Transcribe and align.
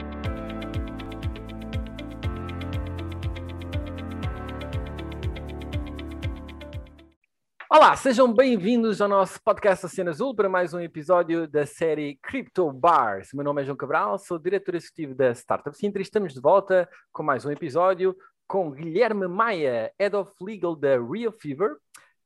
Olá, 7.71 7.97
sejam 7.97 8.31
bem-vindos 8.31 9.01
ao 9.01 9.09
nosso 9.09 9.43
podcast 9.43 9.87
Oceano 9.87 10.11
Azul 10.11 10.35
para 10.37 10.47
mais 10.47 10.75
um 10.75 10.79
episódio 10.79 11.49
da 11.49 11.65
série 11.65 12.19
Crypto 12.23 12.71
Bars. 12.71 13.33
O 13.33 13.37
meu 13.37 13.45
nome 13.45 13.63
é 13.63 13.65
João 13.65 13.79
Cabral, 13.79 14.19
sou 14.19 14.39
diretor 14.39 14.75
executivo 14.75 15.15
da 15.15 15.35
Startup 15.35 15.75
Sintra 15.75 16.03
e 16.03 16.05
estamos 16.05 16.35
de 16.35 16.41
volta 16.41 16.87
com 17.11 17.23
mais 17.23 17.47
um 17.47 17.51
episódio 17.51 18.15
com 18.53 18.71
Guilherme 18.71 19.27
Maia, 19.27 19.91
Head 19.99 20.15
of 20.15 20.31
Legal 20.39 20.77
da 20.77 21.01
Real 21.01 21.33
Fever, 21.33 21.75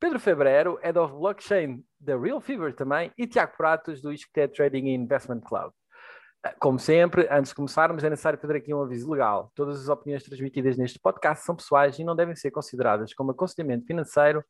Pedro 0.01 0.19
Febrero, 0.19 0.77
Head 0.83 0.99
of 0.99 1.15
Blockchain 1.15 1.85
da 2.01 2.19
Real 2.19 2.41
Fever 2.41 2.75
também 2.75 3.13
e 3.17 3.29
Tiago 3.29 3.53
Pratos 3.57 4.03
do 4.03 4.13
Isqueté 4.13 4.49
Trading 4.49 4.89
Investment 4.89 5.43
Cloud. 5.43 5.73
Como 6.59 6.81
sempre, 6.81 7.29
antes 7.31 7.51
de 7.51 7.55
começarmos, 7.55 8.03
é 8.03 8.11
necessário 8.11 8.41
fazer 8.41 8.57
aqui 8.57 8.75
um 8.75 8.83
aviso 8.83 9.09
legal. 9.09 9.53
Todas 9.55 9.81
as 9.81 9.89
opiniões 9.89 10.25
transmitidas 10.25 10.77
neste 10.77 10.99
podcast 10.99 11.45
são 11.45 11.55
pessoais 11.55 11.97
e 11.97 12.03
não 12.03 12.17
devem 12.17 12.35
ser 12.35 12.51
consideradas 12.51 13.15
como 13.15 13.31
aconselhamento 13.31 13.87
financeiro 13.87 14.45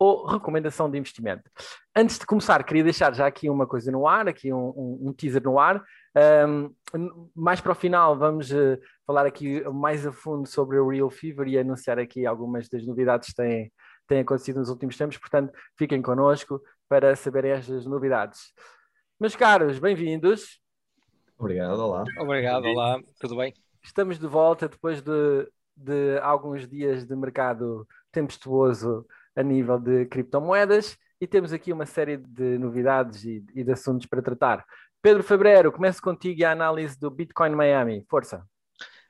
ou 0.00 0.26
recomendação 0.26 0.90
de 0.90 0.98
investimento. 0.98 1.48
Antes 1.94 2.18
de 2.18 2.26
começar, 2.26 2.64
queria 2.64 2.82
deixar 2.82 3.14
já 3.14 3.28
aqui 3.28 3.48
uma 3.48 3.68
coisa 3.68 3.92
no 3.92 4.08
ar, 4.08 4.26
aqui 4.26 4.52
um, 4.52 4.70
um, 4.70 4.98
um 5.02 5.12
teaser 5.12 5.44
no 5.44 5.56
ar. 5.56 5.84
Um, 6.14 6.74
mais 7.34 7.60
para 7.60 7.72
o 7.72 7.74
final, 7.74 8.16
vamos 8.18 8.50
uh, 8.50 8.78
falar 9.06 9.24
aqui 9.24 9.62
mais 9.70 10.06
a 10.06 10.12
fundo 10.12 10.46
sobre 10.46 10.78
o 10.78 10.88
Real 10.88 11.10
Fever 11.10 11.48
e 11.48 11.58
anunciar 11.58 11.98
aqui 11.98 12.26
algumas 12.26 12.68
das 12.68 12.86
novidades 12.86 13.30
que 13.30 13.34
têm, 13.34 13.72
têm 14.06 14.20
acontecido 14.20 14.58
nos 14.58 14.68
últimos 14.68 14.96
tempos. 14.96 15.16
Portanto, 15.16 15.52
fiquem 15.76 16.02
connosco 16.02 16.60
para 16.88 17.16
saberem 17.16 17.52
estas 17.52 17.86
novidades. 17.86 18.52
Meus 19.18 19.34
caros, 19.34 19.78
bem-vindos. 19.78 20.60
Obrigado, 21.38 21.78
olá. 21.80 22.04
Obrigado, 22.18 22.66
olá, 22.66 23.00
tudo 23.18 23.36
bem? 23.36 23.54
Estamos 23.82 24.18
de 24.18 24.26
volta 24.26 24.68
depois 24.68 25.00
de, 25.00 25.48
de 25.76 26.18
alguns 26.22 26.68
dias 26.68 27.06
de 27.06 27.16
mercado 27.16 27.88
tempestuoso 28.12 29.06
a 29.34 29.42
nível 29.42 29.78
de 29.78 30.04
criptomoedas 30.06 30.98
e 31.20 31.26
temos 31.26 31.52
aqui 31.52 31.72
uma 31.72 31.86
série 31.86 32.16
de 32.16 32.58
novidades 32.58 33.24
e, 33.24 33.44
e 33.54 33.64
de 33.64 33.72
assuntos 33.72 34.06
para 34.06 34.20
tratar. 34.20 34.64
Pedro 35.02 35.24
Febrero, 35.24 35.72
começo 35.72 36.00
contigo 36.00 36.44
a 36.44 36.52
análise 36.52 36.96
do 36.96 37.10
Bitcoin 37.10 37.50
Miami. 37.56 38.06
Força. 38.08 38.46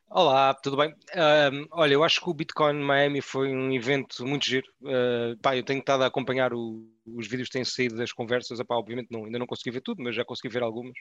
Olá, 0.09 0.55
tudo 0.55 0.75
bem? 0.75 0.95
Um, 1.15 1.67
olha, 1.71 1.93
eu 1.93 2.03
acho 2.03 2.19
que 2.19 2.31
o 2.31 2.33
Bitcoin 2.33 2.81
Miami 2.83 3.21
foi 3.21 3.55
um 3.55 3.71
evento 3.71 4.27
muito 4.27 4.47
giro. 4.47 4.67
Uh, 4.81 5.37
pá, 5.43 5.55
eu 5.55 5.63
tenho 5.63 5.81
estado 5.81 6.03
a 6.03 6.07
acompanhar 6.07 6.55
o, 6.55 6.83
os 7.07 7.27
vídeos 7.27 7.49
têm 7.49 7.65
saído 7.65 7.97
das 7.97 8.13
conversas. 8.13 8.61
Epá, 8.61 8.77
obviamente 8.77 9.09
não, 9.11 9.25
ainda 9.25 9.39
não 9.39 9.47
consegui 9.47 9.71
ver 9.71 9.81
tudo, 9.81 10.03
mas 10.03 10.15
já 10.15 10.25
consegui 10.25 10.49
ver 10.53 10.63
algumas. 10.63 10.95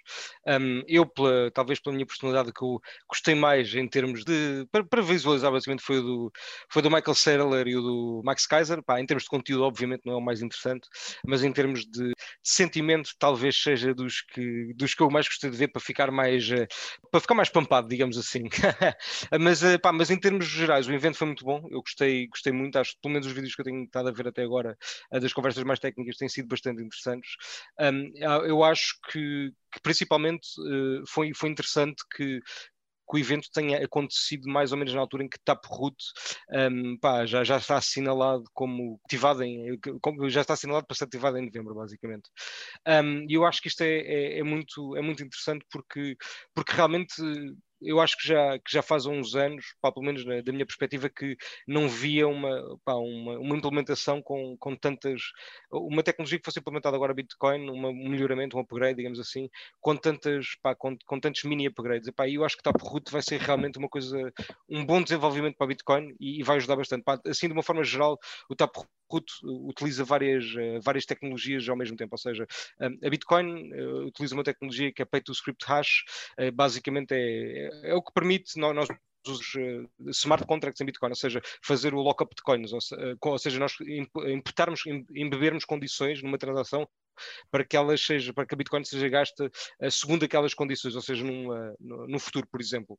Um, 0.47 0.83
eu, 0.87 1.05
pela, 1.05 1.51
talvez 1.51 1.79
pela 1.79 1.93
minha 1.93 2.05
personalidade, 2.05 2.53
que 2.53 2.63
eu 2.63 2.79
gostei 3.07 3.35
mais 3.35 3.73
em 3.75 3.87
termos 3.87 4.23
de. 4.23 4.65
Para, 4.71 4.83
para 4.83 5.01
visualizar, 5.01 5.51
basicamente, 5.51 5.83
foi 5.83 5.99
o 5.99 6.01
do, 6.01 6.31
foi 6.69 6.81
do 6.81 6.89
Michael 6.89 7.15
Saylor 7.15 7.67
e 7.67 7.75
o 7.75 7.81
do 7.81 8.21
Max 8.23 8.45
Kaiser. 8.47 8.83
Pá, 8.83 8.99
em 8.99 9.05
termos 9.05 9.23
de 9.23 9.29
conteúdo, 9.29 9.63
obviamente, 9.63 10.01
não 10.05 10.13
é 10.13 10.17
o 10.17 10.21
mais 10.21 10.41
interessante, 10.41 10.87
mas 11.25 11.43
em 11.43 11.51
termos 11.51 11.85
de, 11.85 12.09
de 12.09 12.13
sentimento, 12.43 13.11
talvez 13.19 13.61
seja 13.61 13.93
dos 13.93 14.21
que, 14.21 14.73
dos 14.75 14.93
que 14.93 15.01
eu 15.01 15.09
mais 15.09 15.27
gostei 15.27 15.49
de 15.49 15.57
ver 15.57 15.67
para 15.69 15.81
ficar 15.81 16.11
mais. 16.11 16.49
Uh, 16.49 16.67
para 17.11 17.21
ficar 17.21 17.35
mais 17.35 17.49
pampado, 17.49 17.87
digamos 17.87 18.17
assim. 18.17 18.43
mas, 19.39 19.61
uh, 19.63 19.79
pá, 19.79 19.91
mas 19.91 20.09
em 20.09 20.19
termos 20.19 20.45
gerais, 20.45 20.87
o 20.87 20.93
evento 20.93 21.17
foi 21.17 21.27
muito 21.27 21.45
bom. 21.45 21.67
Eu 21.71 21.81
gostei, 21.81 22.27
gostei 22.27 22.51
muito. 22.51 22.77
Acho 22.77 22.93
que 22.93 23.01
pelo 23.01 23.13
menos 23.13 23.27
os 23.27 23.33
vídeos 23.33 23.55
que 23.55 23.61
eu 23.61 23.65
tenho 23.65 23.83
estado 23.83 24.09
a 24.09 24.11
ver 24.11 24.27
até 24.27 24.43
agora, 24.43 24.77
uh, 25.13 25.19
das 25.19 25.33
conversas 25.33 25.63
mais 25.63 25.79
técnicas, 25.79 25.90
têm 25.93 26.29
sido 26.29 26.47
bastante 26.47 26.81
interessantes. 26.81 27.31
Um, 27.79 28.11
eu 28.45 28.63
acho 28.63 28.95
que, 29.11 29.51
que 29.71 29.81
principalmente 29.81 30.47
uh, 30.59 31.03
foi, 31.07 31.31
foi 31.33 31.49
interessante 31.49 32.03
que, 32.15 32.39
que 32.39 33.17
o 33.17 33.19
evento 33.19 33.49
tenha 33.53 33.83
acontecido 33.83 34.49
mais 34.49 34.71
ou 34.71 34.77
menos 34.77 34.93
na 34.93 35.01
altura 35.01 35.23
em 35.23 35.29
que 35.29 35.39
Taproot 35.43 35.95
um, 36.71 36.97
pá, 36.97 37.25
já, 37.25 37.43
já 37.43 37.57
está 37.57 37.77
assinalado 37.77 38.43
como 38.53 38.99
ativado 39.05 39.43
em 39.43 39.77
como, 40.01 40.29
já 40.29 40.41
está 40.41 40.53
assinalado 40.53 40.87
para 40.87 40.95
ser 40.95 41.03
ativado 41.03 41.37
em 41.37 41.45
novembro, 41.45 41.75
basicamente. 41.75 42.29
Um, 42.87 43.25
e 43.29 43.33
eu 43.33 43.45
acho 43.45 43.61
que 43.61 43.67
isto 43.67 43.81
é, 43.81 43.99
é, 43.99 44.39
é, 44.39 44.43
muito, 44.43 44.95
é 44.95 45.01
muito 45.01 45.23
interessante 45.23 45.65
porque, 45.69 46.15
porque 46.53 46.73
realmente 46.73 47.13
eu 47.81 47.99
acho 47.99 48.17
que 48.17 48.27
já, 48.27 48.59
que 48.59 48.71
já 48.71 48.81
faz 48.81 49.05
uns 49.05 49.35
anos, 49.35 49.65
pá, 49.81 49.91
pelo 49.91 50.05
menos 50.05 50.23
da 50.23 50.51
minha 50.51 50.65
perspectiva, 50.65 51.09
que 51.09 51.35
não 51.67 51.89
via 51.89 52.27
uma, 52.27 52.77
pá, 52.85 52.93
uma, 52.95 53.39
uma, 53.39 53.57
implementação 53.57 54.21
com, 54.21 54.55
com 54.57 54.75
tantas. 54.75 55.21
Uma 55.71 56.03
tecnologia 56.03 56.37
que 56.39 56.45
fosse 56.45 56.59
implementada 56.59 56.95
agora 56.95 57.13
Bitcoin, 57.13 57.69
uma, 57.69 57.89
um 57.89 58.09
melhoramento, 58.09 58.57
um 58.57 58.61
upgrade, 58.61 58.97
digamos 58.97 59.19
assim, 59.19 59.49
com, 59.79 59.95
tantas, 59.95 60.47
pá, 60.61 60.75
com, 60.75 60.95
com 61.05 61.19
tantos 61.19 61.43
mini 61.43 61.67
upgrades. 61.67 62.07
E, 62.07 62.11
pá, 62.11 62.29
eu 62.29 62.45
acho 62.45 62.57
que 62.57 62.63
Taproot 62.63 63.11
vai 63.11 63.21
ser 63.21 63.39
realmente 63.39 63.77
uma 63.79 63.89
coisa, 63.89 64.31
um 64.69 64.85
bom 64.85 65.01
desenvolvimento 65.01 65.57
para 65.57 65.67
Bitcoin 65.67 66.15
e, 66.19 66.39
e 66.39 66.43
vai 66.43 66.57
ajudar 66.57 66.75
bastante. 66.75 67.03
Pá, 67.03 67.19
assim, 67.25 67.47
de 67.47 67.53
uma 67.53 67.63
forma 67.63 67.83
geral, 67.83 68.17
o 68.49 68.55
Taproot 69.11 69.31
utiliza 69.43 70.03
várias, 70.03 70.45
várias 70.83 71.05
tecnologias 71.05 71.67
ao 71.67 71.75
mesmo 71.75 71.97
tempo, 71.97 72.13
ou 72.13 72.17
seja, 72.17 72.47
a 72.79 73.09
Bitcoin 73.09 73.71
utiliza 74.05 74.33
uma 74.35 74.43
tecnologia 74.43 74.91
que 74.93 75.01
é 75.01 75.05
Pay 75.05 75.21
to 75.21 75.33
Script 75.33 75.65
Hash, 75.65 76.03
basicamente 76.53 77.11
é, 77.13 77.91
é 77.91 77.93
o 77.93 78.01
que 78.01 78.13
permite 78.13 78.57
nós 78.57 78.87
os 79.27 79.53
smart 80.07 80.47
contracts 80.47 80.81
em 80.81 80.85
Bitcoin, 80.85 81.09
ou 81.09 81.15
seja, 81.15 81.41
fazer 81.63 81.93
o 81.93 82.01
lockup 82.01 82.33
de 82.35 82.41
coins, 82.41 82.71
ou, 82.73 83.37
seja, 83.37 83.59
nós 83.59 83.73
importarmos, 84.27 84.83
embebermos 85.13 85.63
condições 85.63 86.23
numa 86.23 86.39
transação 86.39 86.87
para 87.51 87.63
que 87.63 87.77
ela 87.77 87.95
seja, 87.97 88.33
para 88.33 88.47
que 88.47 88.55
a 88.55 88.57
Bitcoin 88.57 88.83
seja 88.83 89.07
gasta 89.09 89.51
segundo 89.91 90.25
aquelas 90.25 90.55
condições, 90.55 90.95
ou 90.95 91.01
seja, 91.01 91.23
no 91.79 92.19
futuro, 92.19 92.47
por 92.47 92.59
exemplo. 92.59 92.97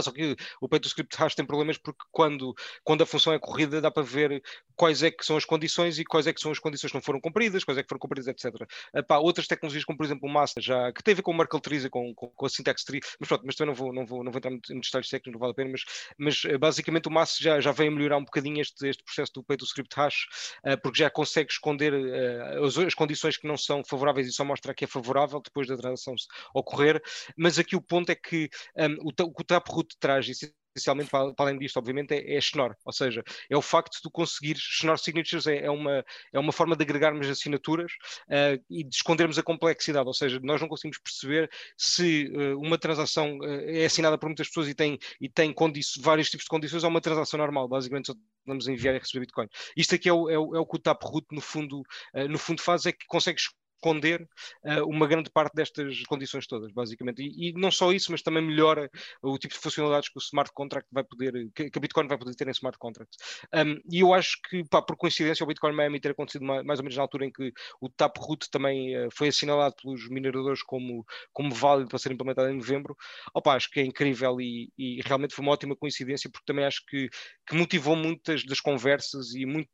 Só 0.00 0.10
que 0.10 0.36
o 0.60 0.68
PageScript 0.68 1.16
Hash 1.16 1.34
tem 1.34 1.44
problemas 1.44 1.78
porque 1.78 2.04
quando, 2.10 2.54
quando 2.84 3.02
a 3.02 3.06
função 3.06 3.32
é 3.32 3.38
corrida 3.38 3.80
dá 3.80 3.90
para 3.90 4.02
ver 4.02 4.42
quais 4.76 5.02
é 5.02 5.10
que 5.10 5.24
são 5.24 5.36
as 5.36 5.44
condições 5.44 5.98
e 5.98 6.04
quais 6.04 6.26
é 6.26 6.32
que 6.32 6.40
são 6.40 6.50
as 6.50 6.58
condições 6.58 6.90
que 6.90 6.96
não 6.96 7.02
foram 7.02 7.20
cumpridas, 7.20 7.64
quais 7.64 7.78
é 7.78 7.82
que 7.82 7.88
foram 7.88 7.98
cumpridas, 7.98 8.26
etc. 8.26 8.54
Epá, 8.94 9.18
outras 9.18 9.46
tecnologias, 9.46 9.84
como 9.84 9.96
por 9.96 10.04
exemplo 10.04 10.28
o 10.28 10.32
Massa, 10.32 10.60
já, 10.60 10.92
que 10.92 11.02
tem 11.02 11.12
a 11.12 11.16
ver 11.16 11.22
com 11.22 11.30
o 11.30 11.36
Merkle 11.36 11.60
Trees 11.60 11.84
e 11.84 11.90
com, 11.90 12.14
com, 12.14 12.28
com, 12.28 12.46
a 12.46 12.48
Syntax 12.48 12.84
Tree, 12.84 13.00
mas 13.18 13.28
pronto, 13.28 13.42
mas 13.44 13.54
também 13.54 13.74
não 13.74 13.74
vou, 13.74 13.92
não 13.92 14.06
vou, 14.06 14.24
não 14.24 14.32
vou 14.32 14.38
entrar 14.38 14.52
em 14.52 14.80
detalhes 14.80 15.08
técnicos, 15.08 15.32
não 15.32 15.38
vale 15.38 15.52
a 15.52 15.54
pena, 15.54 15.70
mas, 15.70 15.82
mas 16.18 16.42
eh, 16.44 16.58
basicamente 16.58 17.08
o 17.08 17.10
Massa 17.10 17.36
já, 17.40 17.60
já 17.60 17.72
vem 17.72 17.88
a 17.88 17.90
melhorar 17.90 18.18
um 18.18 18.24
bocadinho 18.24 18.60
este, 18.60 18.88
este 18.88 19.02
processo 19.04 19.32
do 19.34 19.44
PageScript 19.44 19.94
Hash, 19.96 20.26
uh, 20.66 20.80
porque 20.82 20.98
já 20.98 21.10
consegue 21.10 21.50
esconder 21.50 21.92
uh, 21.92 22.64
as, 22.64 22.78
as, 22.78 22.94
condições 22.94 23.36
que 23.36 23.46
não 23.46 23.56
são 23.56 23.82
favoráveis 23.84 24.26
e 24.26 24.32
só 24.32 24.44
mostra 24.44 24.74
que 24.74 24.84
é 24.84 24.86
favorável 24.86 25.40
depois 25.40 25.66
da 25.66 25.76
transação 25.76 26.14
ocorrer, 26.54 27.02
mas 27.36 27.58
aqui 27.58 27.76
o 27.76 27.80
ponto 27.80 28.10
é 28.10 28.14
que 28.14 28.48
um, 28.76 29.08
o, 29.08 29.12
o 29.24 29.34
que 29.34 29.42
o 29.82 29.84
Taproot 29.84 29.96
traz, 29.98 30.28
essencialmente, 30.74 31.10
para, 31.10 31.32
além 31.36 31.58
disto, 31.58 31.76
obviamente, 31.76 32.12
é, 32.12 32.36
é 32.36 32.40
Schnorr, 32.40 32.74
ou 32.84 32.92
seja, 32.92 33.22
é 33.50 33.56
o 33.56 33.62
facto 33.62 33.98
de 34.02 34.10
conseguir 34.10 34.56
Schnorr 34.56 34.98
Signatures 34.98 35.46
é, 35.46 35.64
é, 35.64 35.70
uma, 35.70 36.04
é 36.32 36.38
uma 36.38 36.52
forma 36.52 36.76
de 36.76 36.82
agregarmos 36.82 37.28
assinaturas 37.28 37.92
uh, 38.28 38.62
e 38.70 38.84
de 38.84 38.94
escondermos 38.94 39.38
a 39.38 39.42
complexidade, 39.42 40.06
ou 40.06 40.14
seja, 40.14 40.40
nós 40.42 40.60
não 40.60 40.68
conseguimos 40.68 40.98
perceber 40.98 41.50
se 41.76 42.30
uh, 42.34 42.58
uma 42.58 42.78
transação 42.78 43.38
uh, 43.38 43.60
é 43.68 43.84
assinada 43.84 44.16
por 44.16 44.26
muitas 44.26 44.48
pessoas 44.48 44.68
e 44.68 44.74
tem, 44.74 44.98
e 45.20 45.28
tem 45.28 45.54
vários 46.00 46.30
tipos 46.30 46.44
de 46.44 46.50
condições 46.50 46.84
ou 46.84 46.90
uma 46.90 47.00
transação 47.00 47.38
normal, 47.38 47.68
basicamente 47.68 48.06
só 48.06 48.14
vamos 48.46 48.66
enviar 48.66 48.94
e 48.94 48.98
receber 48.98 49.20
Bitcoin. 49.20 49.46
Isto 49.76 49.94
aqui 49.94 50.08
é 50.08 50.12
o, 50.12 50.28
é 50.28 50.38
o, 50.38 50.56
é 50.56 50.58
o 50.58 50.66
que 50.66 50.76
o 50.76 50.80
Taproot 50.80 51.26
no 51.30 51.40
fundo, 51.40 51.82
no 52.28 52.38
fundo 52.38 52.60
faz, 52.60 52.86
é 52.86 52.92
que 52.92 53.06
consegue 53.06 53.40
esconder 53.82 54.28
uh, 54.64 54.86
uma 54.88 55.06
grande 55.06 55.30
parte 55.30 55.54
destas 55.54 56.02
condições 56.04 56.46
todas, 56.46 56.72
basicamente. 56.72 57.22
E, 57.22 57.50
e, 57.50 57.52
não 57.54 57.70
só 57.70 57.92
isso, 57.92 58.12
mas 58.12 58.22
também 58.22 58.42
melhora 58.42 58.88
o 59.20 59.36
tipo 59.36 59.54
de 59.54 59.60
funcionalidades 59.60 60.08
que 60.08 60.18
o 60.18 60.20
smart 60.20 60.52
contract 60.54 60.88
vai 60.92 61.02
poder, 61.02 61.50
que, 61.54 61.70
que 61.70 61.78
a 61.78 61.80
Bitcoin 61.80 62.06
vai 62.06 62.16
poder 62.16 62.34
ter 62.34 62.46
em 62.46 62.52
smart 62.52 62.78
contracts. 62.78 63.18
Um, 63.52 63.80
e 63.90 64.00
eu 64.00 64.14
acho 64.14 64.38
que, 64.48 64.64
pá, 64.68 64.80
por 64.80 64.96
coincidência, 64.96 65.44
o 65.44 65.46
Bitcoin 65.46 65.72
Miami 65.72 66.00
ter 66.00 66.10
acontecido 66.10 66.44
mais, 66.44 66.64
mais 66.64 66.78
ou 66.78 66.84
menos 66.84 66.96
na 66.96 67.02
altura 67.02 67.26
em 67.26 67.32
que 67.32 67.52
o 67.80 67.88
Taproot 67.88 68.48
também 68.50 68.96
uh, 68.96 69.08
foi 69.12 69.28
assinalado 69.28 69.74
pelos 69.82 70.08
mineradores 70.08 70.62
como, 70.62 71.04
como 71.32 71.52
válido 71.52 71.88
para 71.88 71.98
ser 71.98 72.12
implementado 72.12 72.48
em 72.48 72.56
novembro, 72.56 72.96
opa, 73.34 73.54
acho 73.54 73.70
que 73.70 73.80
é 73.80 73.84
incrível 73.84 74.40
e, 74.40 74.72
e 74.78 75.00
realmente 75.04 75.34
foi 75.34 75.44
uma 75.44 75.52
ótima 75.52 75.76
coincidência, 75.76 76.30
porque 76.30 76.46
também 76.46 76.64
acho 76.64 76.84
que, 76.86 77.08
que 77.46 77.56
motivou 77.56 77.96
muitas 77.96 78.44
das 78.44 78.60
conversas 78.60 79.34
e 79.34 79.44
muito 79.44 79.68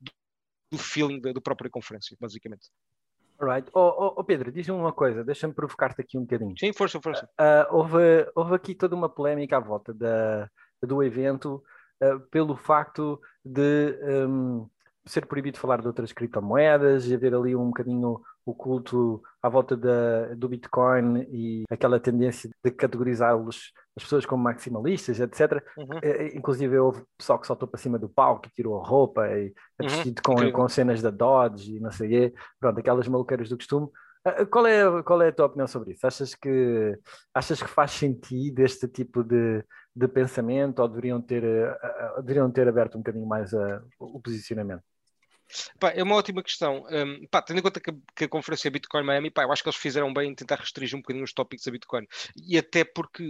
do 0.71 0.79
feeling 0.79 1.21
da, 1.21 1.41
própria 1.41 1.71
conferência, 1.71 2.17
basicamente. 2.21 2.69
Alright. 3.41 3.71
Oh, 3.73 3.95
oh, 3.97 4.15
oh, 4.17 4.25
Pedro, 4.25 4.51
diz-me 4.51 4.75
uma 4.75 4.93
coisa, 4.93 5.23
deixa-me 5.23 5.55
provocar-te 5.55 6.01
aqui 6.01 6.19
um 6.19 6.23
bocadinho. 6.23 6.55
Sim, 6.59 6.73
força, 6.73 7.01
força. 7.01 7.29
Uh, 7.41 7.77
houve, 7.77 8.27
houve 8.35 8.55
aqui 8.55 8.75
toda 8.75 8.97
uma 8.97 9.09
polémica 9.09 9.57
à 9.57 9.61
volta 9.61 9.95
da, 9.95 10.51
do 10.83 11.03
evento 11.03 11.63
uh, 12.03 12.19
pelo 12.31 12.57
facto 12.57 13.21
de 13.45 13.97
um, 14.27 14.69
ser 15.09 15.27
proibido 15.27 15.59
falar 15.59 15.81
de 15.81 15.87
outras 15.87 16.13
criptomoedas 16.13 17.07
e 17.07 17.15
haver 17.15 17.35
ali 17.35 17.57
um 17.57 17.69
bocadinho 17.69 18.21
o 18.45 18.55
culto 18.55 19.23
à 19.43 19.49
volta 19.49 19.77
da, 19.77 20.35
do 20.35 20.49
Bitcoin 20.49 21.27
e 21.31 21.65
aquela 21.71 22.01
tendência 22.01 22.51
de 22.65 22.71
categorizá-los 22.71 23.73
as 23.99 24.05
pessoas 24.05 24.25
como 24.25 24.43
maximalistas, 24.43 25.19
etc. 25.19 25.63
Uhum. 25.77 25.99
É, 26.01 26.37
inclusive 26.37 26.79
houve 26.79 27.03
pessoal 27.17 27.39
que 27.39 27.47
saltou 27.47 27.69
para 27.69 27.81
cima 27.81 27.99
do 27.99 28.09
palco, 28.09 28.43
que 28.43 28.55
tirou 28.55 28.81
a 28.81 28.87
roupa 28.87 29.29
e 29.29 29.53
é 29.81 29.83
vestido 29.83 30.23
uhum. 30.27 30.37
com, 30.37 30.53
com 30.53 30.69
cenas 30.69 31.03
da 31.03 31.11
Dodge 31.11 31.77
e 31.77 31.81
não 31.81 31.91
sei 31.91 32.07
o 32.07 32.11
quê. 32.11 32.35
Pronto, 32.61 32.79
aquelas 32.79 33.09
maluqueiras 33.09 33.49
do 33.49 33.57
costume. 33.57 33.89
Ah, 34.25 34.47
qual 34.47 34.67
é, 34.67 35.03
qual 35.03 35.21
é 35.21 35.29
a 35.29 35.33
tua 35.33 35.47
opinião 35.47 35.67
sobre 35.67 35.93
isso? 35.93 36.07
Achas 36.07 36.35
que, 36.35 36.99
achas 37.35 37.61
que 37.61 37.69
faz 37.69 37.91
sentido 37.91 38.61
este 38.61 38.87
tipo 38.87 39.25
de, 39.25 39.65
de 39.95 40.09
pensamento 40.09 40.81
ou 40.81 40.89
deveriam 40.89 41.21
ter, 41.21 41.43
deveriam 42.19 42.51
ter 42.51 42.69
aberto 42.69 42.95
um 42.95 42.99
bocadinho 42.99 43.27
mais 43.27 43.53
uh, 43.53 43.81
o 43.99 44.21
posicionamento? 44.21 44.83
Pá, 45.79 45.91
é 45.91 46.03
uma 46.03 46.17
ótima 46.17 46.43
questão. 46.43 46.85
Um, 46.91 47.27
pá, 47.27 47.43
tendo 47.43 47.59
em 47.59 47.63
conta 47.63 47.81
que 47.81 47.93
que 48.17 48.25
a, 48.25 48.29
conferência 48.29 48.71
Bitcoin 48.71 49.05
Miami, 49.05 49.31
pá, 49.31 49.45
eu 49.45 49.53
acho 49.53 49.63
que 49.63 49.69
eles 49.69 49.79
fizeram 49.79 50.13
bem 50.13 50.31
em 50.31 50.35
tentar 50.35 50.57
restringir 50.57 50.97
um 50.97 51.01
bocadinho 51.01 51.25
os 51.25 51.33
tópicos 51.33 51.67
a 51.67 51.71
Bitcoin. 51.71 52.07
E 52.37 52.59
até 52.59 52.85
porque 52.85 53.25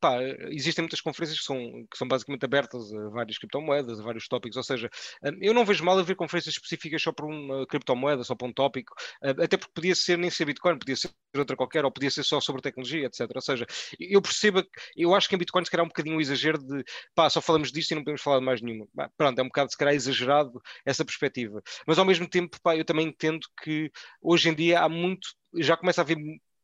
pá, 0.00 0.18
existem 0.50 0.82
muitas 0.82 1.00
conferências 1.00 1.40
que 1.40 1.44
são, 1.44 1.58
que 1.90 1.96
são 1.96 2.06
basicamente 2.06 2.44
abertas 2.44 2.92
a 2.92 3.08
várias 3.10 3.38
criptomoedas, 3.38 4.00
a 4.00 4.02
vários 4.02 4.28
tópicos. 4.28 4.56
Ou 4.56 4.62
seja, 4.62 4.90
um, 5.22 5.38
eu 5.40 5.54
não 5.54 5.64
vejo 5.64 5.84
mal 5.84 5.98
haver 5.98 6.16
conferências 6.16 6.54
específicas 6.54 7.02
só 7.02 7.12
para 7.12 7.26
uma 7.26 7.66
criptomoeda, 7.66 8.24
só 8.24 8.34
para 8.34 8.46
um 8.46 8.52
tópico, 8.52 8.94
um, 9.22 9.42
até 9.42 9.56
porque 9.56 9.72
podia 9.74 9.94
ser 9.94 10.18
nem 10.18 10.30
ser 10.30 10.44
Bitcoin, 10.44 10.78
podia 10.78 10.96
ser 10.96 11.10
outra 11.36 11.56
qualquer, 11.56 11.84
ou 11.84 11.90
podia 11.90 12.10
ser 12.10 12.22
só 12.24 12.40
sobre 12.40 12.62
tecnologia, 12.62 13.06
etc. 13.06 13.30
Ou 13.34 13.42
seja, 13.42 13.66
eu 14.00 14.22
percebo, 14.22 14.64
eu 14.96 15.14
acho 15.14 15.28
que 15.28 15.34
em 15.34 15.38
Bitcoin 15.38 15.64
se 15.64 15.70
calhar 15.70 15.84
é 15.84 15.86
um 15.86 15.88
bocadinho 15.88 16.16
um 16.16 16.20
exagero 16.20 16.58
de 16.58 16.84
pá, 17.14 17.28
só 17.28 17.40
falamos 17.40 17.70
disto 17.70 17.90
e 17.90 17.94
não 17.94 18.02
podemos 18.02 18.22
falar 18.22 18.38
de 18.38 18.44
mais 18.44 18.62
nenhuma. 18.62 18.86
Pronto, 19.16 19.38
é 19.38 19.42
um 19.42 19.46
bocado 19.46 19.70
se 19.70 19.76
calhar 19.76 19.94
exagerado 19.94 20.60
essa 20.84 21.04
perspectiva. 21.04 21.55
Mas 21.86 21.98
ao 21.98 22.04
mesmo 22.04 22.28
tempo, 22.28 22.58
pá, 22.62 22.76
eu 22.76 22.84
também 22.84 23.08
entendo 23.08 23.46
que 23.62 23.90
hoje 24.20 24.48
em 24.48 24.54
dia 24.54 24.80
há 24.80 24.88
muito, 24.88 25.28
já 25.54 25.76
começa 25.76 26.00
a 26.00 26.04
haver 26.04 26.16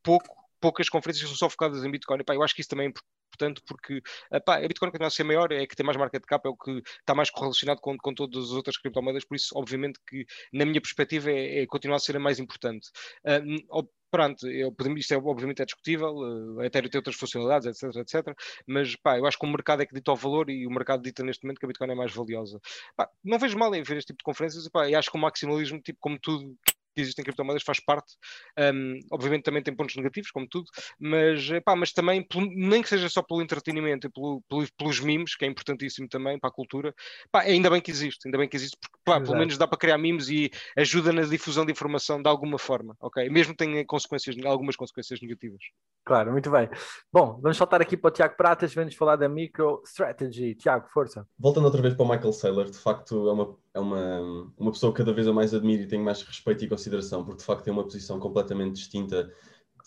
pouco, 0.02 0.34
poucas 0.60 0.88
conferências 0.88 1.24
que 1.24 1.28
são 1.28 1.36
só 1.36 1.50
focadas 1.50 1.84
em 1.84 1.90
Bitcoin. 1.90 2.24
Pá, 2.24 2.34
eu 2.34 2.42
acho 2.42 2.54
que 2.54 2.60
isso 2.60 2.70
também 2.70 2.86
é 2.86 2.88
importante 2.88 3.62
porque 3.66 4.02
pá, 4.44 4.56
a 4.56 4.68
Bitcoin 4.68 4.90
continua 4.90 5.08
a 5.08 5.10
ser 5.10 5.24
maior, 5.24 5.50
é 5.52 5.66
que 5.66 5.74
tem 5.74 5.84
mais 5.84 5.96
market 5.96 6.22
cap, 6.24 6.46
é 6.46 6.50
o 6.50 6.56
que 6.56 6.82
está 7.00 7.14
mais 7.14 7.30
correlacionado 7.30 7.80
com, 7.80 7.96
com 7.96 8.14
todas 8.14 8.44
as 8.44 8.50
outras 8.50 8.76
criptomoedas, 8.76 9.24
por 9.24 9.34
isso, 9.34 9.50
obviamente, 9.56 9.98
que 10.06 10.26
na 10.52 10.64
minha 10.64 10.80
perspectiva 10.80 11.30
é, 11.30 11.62
é 11.62 11.66
continuar 11.66 11.96
a 11.96 12.00
ser 12.00 12.16
a 12.16 12.20
mais 12.20 12.38
importante. 12.38 12.88
Uh, 13.24 13.88
pronto, 14.12 14.46
eu, 14.46 14.76
isto 14.96 15.14
é, 15.14 15.16
obviamente 15.16 15.62
é 15.62 15.64
discutível, 15.64 16.60
a 16.60 16.66
Ethereum 16.66 16.90
tem 16.90 16.98
outras 16.98 17.16
funcionalidades, 17.16 17.66
etc, 17.66 17.96
etc, 17.96 18.36
mas 18.66 18.94
pá, 18.94 19.16
eu 19.18 19.24
acho 19.24 19.38
que 19.38 19.46
o 19.46 19.48
mercado 19.48 19.82
é 19.82 19.86
que 19.86 19.94
dita 19.94 20.12
o 20.12 20.16
valor 20.16 20.50
e 20.50 20.66
o 20.66 20.70
mercado 20.70 21.02
dita 21.02 21.24
neste 21.24 21.44
momento 21.44 21.58
que 21.58 21.64
a 21.64 21.68
Bitcoin 21.68 21.90
é 21.90 21.94
mais 21.94 22.14
valiosa. 22.14 22.60
Pá, 22.94 23.08
não 23.24 23.38
vejo 23.38 23.58
mal 23.58 23.74
em 23.74 23.82
ver 23.82 23.96
este 23.96 24.08
tipo 24.08 24.18
de 24.18 24.24
conferências, 24.24 24.68
pá, 24.68 24.86
e 24.86 24.94
acho 24.94 25.10
que 25.10 25.16
o 25.16 25.20
maximalismo, 25.20 25.80
tipo, 25.80 25.98
como 25.98 26.18
tudo 26.20 26.54
que 26.94 27.00
existem 27.00 27.24
criptomoedas 27.24 27.62
faz 27.62 27.80
parte. 27.80 28.14
Um, 28.58 28.98
obviamente 29.10 29.44
também 29.44 29.62
tem 29.62 29.74
pontos 29.74 29.96
negativos, 29.96 30.30
como 30.30 30.46
tudo, 30.48 30.66
mas, 30.98 31.48
pá, 31.64 31.74
mas 31.76 31.92
também, 31.92 32.26
nem 32.54 32.82
que 32.82 32.88
seja 32.88 33.08
só 33.08 33.22
pelo 33.22 33.42
entretenimento 33.42 34.06
e 34.06 34.10
pelo, 34.10 34.42
pelo, 34.48 34.66
pelos 34.76 35.00
memes, 35.00 35.34
que 35.34 35.44
é 35.44 35.48
importantíssimo 35.48 36.08
também 36.08 36.38
para 36.38 36.50
a 36.50 36.52
cultura, 36.52 36.94
pá, 37.30 37.42
ainda 37.42 37.70
bem 37.70 37.80
que 37.80 37.90
existe, 37.90 38.26
ainda 38.26 38.38
bem 38.38 38.48
que 38.48 38.56
existe, 38.56 38.76
porque 38.80 38.98
pá, 39.04 39.20
pelo 39.20 39.36
menos 39.36 39.56
dá 39.58 39.66
para 39.66 39.78
criar 39.78 39.98
memes 39.98 40.28
e 40.28 40.50
ajuda 40.76 41.12
na 41.12 41.22
difusão 41.22 41.64
de 41.64 41.72
informação 41.72 42.22
de 42.22 42.28
alguma 42.28 42.58
forma, 42.58 42.96
ok? 43.00 43.28
Mesmo 43.28 43.52
que 43.52 43.64
tenha 43.64 43.84
consequências, 43.84 44.36
algumas 44.44 44.76
consequências 44.76 45.20
negativas. 45.20 45.60
Claro, 46.04 46.32
muito 46.32 46.50
bem. 46.50 46.68
Bom, 47.12 47.38
vamos 47.40 47.56
saltar 47.56 47.80
aqui 47.80 47.96
para 47.96 48.08
o 48.08 48.10
Tiago 48.10 48.36
Pratas, 48.36 48.74
vamos 48.74 48.94
falar 48.94 49.16
da 49.16 49.28
MicroStrategy. 49.28 50.54
Tiago, 50.56 50.88
força. 50.88 51.26
Voltando 51.38 51.64
outra 51.64 51.80
vez 51.80 51.94
para 51.94 52.04
o 52.04 52.08
Michael 52.08 52.32
Saylor, 52.32 52.70
de 52.70 52.78
facto 52.78 53.28
é 53.28 53.32
uma, 53.32 53.56
é 53.74 53.80
uma, 53.80 54.52
uma 54.58 54.70
pessoa 54.70 54.92
que 54.92 54.98
cada 54.98 55.12
vez 55.12 55.26
eu 55.26 55.34
mais 55.34 55.54
admiro 55.54 55.82
e 55.82 55.86
tenho 55.86 56.04
mais 56.04 56.22
respeito 56.22 56.64
e 56.64 56.68
consideração, 56.68 57.24
porque 57.24 57.38
de 57.38 57.44
facto 57.44 57.64
tem 57.64 57.72
uma 57.72 57.84
posição 57.84 58.18
completamente 58.18 58.74
distinta, 58.74 59.32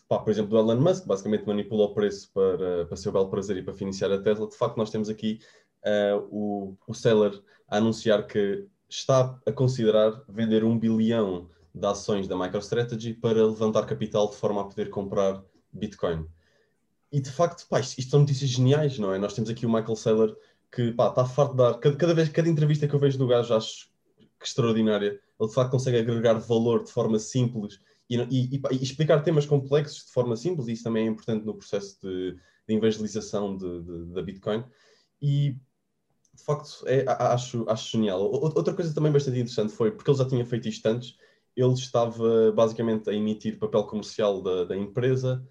pá, 0.08 0.20
por 0.20 0.32
exemplo, 0.32 0.52
do 0.52 0.58
Elon 0.58 0.82
Musk, 0.82 1.06
basicamente 1.06 1.46
manipula 1.46 1.86
o 1.86 1.94
preço 1.94 2.32
para, 2.34 2.86
para 2.86 2.98
seu 2.98 3.12
belo 3.12 3.30
prazer 3.30 3.58
e 3.58 3.64
para 3.64 3.74
financiar 3.74 4.12
a 4.12 4.22
Tesla. 4.22 4.48
De 4.48 4.56
facto, 4.56 4.78
nós 4.78 4.90
temos 4.90 5.10
aqui 5.10 5.40
uh, 5.86 6.28
o, 6.32 6.78
o 6.88 6.94
Saylor 6.94 7.42
a 7.68 7.78
anunciar 7.78 8.26
que 8.26 8.66
está 8.90 9.40
a 9.46 9.52
considerar 9.52 10.24
vender 10.28 10.64
um 10.64 10.78
bilhão 10.78 11.50
de 11.74 11.86
ações 11.86 12.28
da 12.28 12.38
MicroStrategy 12.38 13.14
para 13.14 13.46
levantar 13.46 13.86
capital 13.86 14.30
de 14.30 14.36
forma 14.36 14.62
a 14.62 14.66
poder 14.66 14.90
comprar 14.90 15.44
Bitcoin. 15.72 16.26
E 17.12 17.20
de 17.20 17.32
facto, 17.32 17.68
pá, 17.68 17.80
isto, 17.80 18.00
isto, 18.00 18.12
são 18.12 18.22
notícias 18.22 18.50
geniais, 18.50 18.98
não 18.98 19.14
é? 19.14 19.20
Nós 19.20 19.34
temos 19.34 19.50
aqui 19.50 19.66
o 19.66 19.70
Michael 19.70 19.96
Saylor 19.96 20.38
que 20.76 20.92
pá, 20.92 21.08
está 21.10 21.26
farto 21.26 21.52
de 21.52 21.58
dar. 21.58 21.74
Cada, 21.76 21.96
cada, 21.96 22.14
vez, 22.14 22.30
cada 22.30 22.50
entrevista 22.50 22.88
que 22.88 22.94
eu 22.94 23.00
vejo 23.00 23.18
do 23.18 23.28
gajo 23.28 23.54
acho 23.54 23.88
que 24.40 24.46
extraordinária. 24.46 25.20
Ele 25.40 25.50
de 25.50 25.56
facto 25.56 25.72
consegue 25.72 25.98
agregar 25.98 26.34
valor 26.34 26.84
de 26.84 26.92
forma 26.92 27.18
simples 27.18 27.80
e, 28.10 28.18
e, 28.18 28.62
e, 28.72 28.84
explicar 28.84 29.24
temas 29.24 29.46
complexos 29.46 30.06
de 30.06 30.12
forma 30.12 30.36
simples, 30.36 30.68
e 30.68 30.74
isso 30.74 30.84
também 30.84 31.08
é 31.08 31.10
importante 31.10 31.46
no 31.46 31.56
processo 31.56 31.98
de, 32.02 32.38
de 32.68 32.76
evangelização 32.76 33.56
de, 33.58 33.82
de, 33.82 34.06
da 34.14 34.22
Bitcoin. 34.22 34.64
E 35.22 35.56
de 36.34 36.44
facto, 36.44 36.84
é, 36.86 37.06
acho, 37.08 37.66
acho 37.70 37.92
genial. 37.92 38.22
Outra 38.22 38.74
coisa 38.74 38.94
também 38.94 39.12
bastante 39.12 39.40
interessante 39.40 39.74
foi, 39.74 39.92
porque 39.92 40.12
ele 40.12 40.18
já 40.18 40.28
tinha 40.28 40.46
feito 40.46 40.68
isto 40.68 40.86
antes, 40.86 41.16
ele 41.56 41.74
estava 41.74 42.52
basicamente 42.52 43.10
a 43.10 43.14
emitir 43.14 43.58
papel 43.58 43.86
comercial 43.86 44.42
da, 44.42 44.66
da 44.66 44.76
empresa 44.76 45.42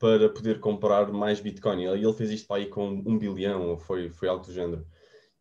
para 0.00 0.30
poder 0.30 0.60
comprar 0.60 1.12
mais 1.12 1.40
Bitcoin. 1.40 1.82
E 1.82 1.84
ele 1.84 2.12
fez 2.14 2.30
isto 2.30 2.48
para 2.48 2.56
aí 2.56 2.66
com 2.66 2.88
um 2.88 3.18
bilhão, 3.18 3.68
ou 3.68 3.78
foi, 3.78 4.08
foi 4.08 4.28
algo 4.28 4.44
do 4.44 4.52
género. 4.52 4.84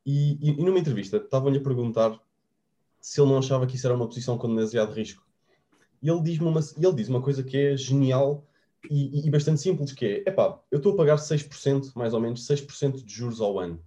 E, 0.05 0.37
e, 0.41 0.59
e 0.59 0.63
numa 0.63 0.77
entrevista 0.77 1.15
estavam-lhe 1.15 1.57
a 1.57 1.63
perguntar 1.63 2.19
se 2.99 3.21
ele 3.21 3.29
não 3.29 3.37
achava 3.37 3.65
que 3.65 3.77
isso 3.77 3.87
era 3.87 3.95
uma 3.95 4.05
posição 4.05 4.37
com 4.37 4.49
demasiado 4.49 4.91
risco. 4.91 5.25
E 6.01 6.09
ele 6.09 6.21
diz 6.21 6.39
uma, 6.39 6.59
ele 6.77 6.93
diz 6.93 7.07
uma 7.07 7.21
coisa 7.21 7.41
que 7.41 7.55
é 7.55 7.77
genial 7.77 8.45
e, 8.89 9.25
e 9.25 9.29
bastante 9.29 9.61
simples, 9.61 9.93
que 9.93 10.05
é, 10.05 10.29
epá, 10.29 10.61
eu 10.69 10.77
estou 10.77 10.93
a 10.93 10.97
pagar 10.97 11.17
6%, 11.17 11.93
mais 11.95 12.13
ou 12.13 12.19
menos, 12.19 12.45
6% 12.45 13.03
de 13.03 13.13
juros 13.13 13.39
ao 13.39 13.59
ano. 13.59 13.81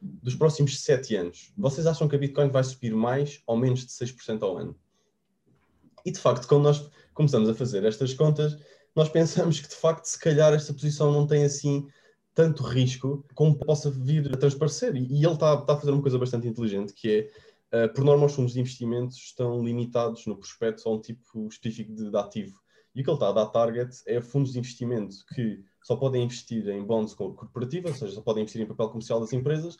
Dos 0.00 0.34
próximos 0.34 0.80
7 0.80 1.14
anos, 1.14 1.52
vocês 1.56 1.86
acham 1.86 2.08
que 2.08 2.16
a 2.16 2.18
Bitcoin 2.18 2.48
vai 2.48 2.64
subir 2.64 2.92
mais 2.92 3.40
ou 3.46 3.56
menos 3.56 3.86
de 3.86 3.92
6% 3.92 4.42
ao 4.42 4.58
ano? 4.58 4.76
E 6.04 6.10
de 6.10 6.18
facto, 6.18 6.48
quando 6.48 6.64
nós 6.64 6.90
começamos 7.14 7.48
a 7.48 7.54
fazer 7.54 7.84
estas 7.84 8.12
contas, 8.14 8.56
nós 8.94 9.08
pensamos 9.08 9.60
que 9.60 9.68
de 9.68 9.74
facto, 9.74 10.04
se 10.04 10.18
calhar, 10.18 10.52
esta 10.52 10.72
posição 10.72 11.12
não 11.12 11.26
tem 11.26 11.44
assim 11.44 11.86
tanto 12.34 12.62
risco 12.62 13.24
como 13.34 13.58
possa 13.58 13.90
vir 13.90 14.32
a 14.32 14.36
transparecer. 14.36 14.94
E, 14.96 15.24
ele 15.24 15.32
está, 15.32 15.56
tá 15.58 15.74
a 15.74 15.76
fazer 15.76 15.90
uma 15.90 16.02
coisa 16.02 16.18
bastante 16.18 16.48
inteligente, 16.48 16.92
que 16.94 17.30
é, 17.72 17.84
uh, 17.84 17.92
por 17.92 18.04
norma, 18.04 18.26
os 18.26 18.34
fundos 18.34 18.52
de 18.52 18.60
investimentos 18.60 19.16
estão 19.16 19.62
limitados 19.62 20.26
no 20.26 20.36
prospecto 20.36 20.88
a 20.88 20.92
um 20.92 21.00
tipo 21.00 21.46
específico 21.48 21.94
de, 21.94 22.10
de 22.10 22.16
ativo. 22.16 22.60
E 22.94 23.00
o 23.00 23.04
que 23.04 23.10
ele 23.10 23.16
está 23.16 23.28
a 23.30 23.32
dar 23.32 23.46
target 23.46 24.02
é 24.06 24.20
fundos 24.20 24.52
de 24.52 24.58
investimento 24.58 25.16
que 25.34 25.62
só 25.82 25.96
podem 25.96 26.24
investir 26.24 26.66
em 26.68 26.84
bonds 26.84 27.14
corporativas, 27.14 27.92
ou 27.92 27.98
seja, 27.98 28.14
só 28.14 28.20
podem 28.20 28.42
investir 28.42 28.62
em 28.62 28.66
papel 28.66 28.88
comercial 28.88 29.20
das 29.20 29.32
empresas, 29.32 29.76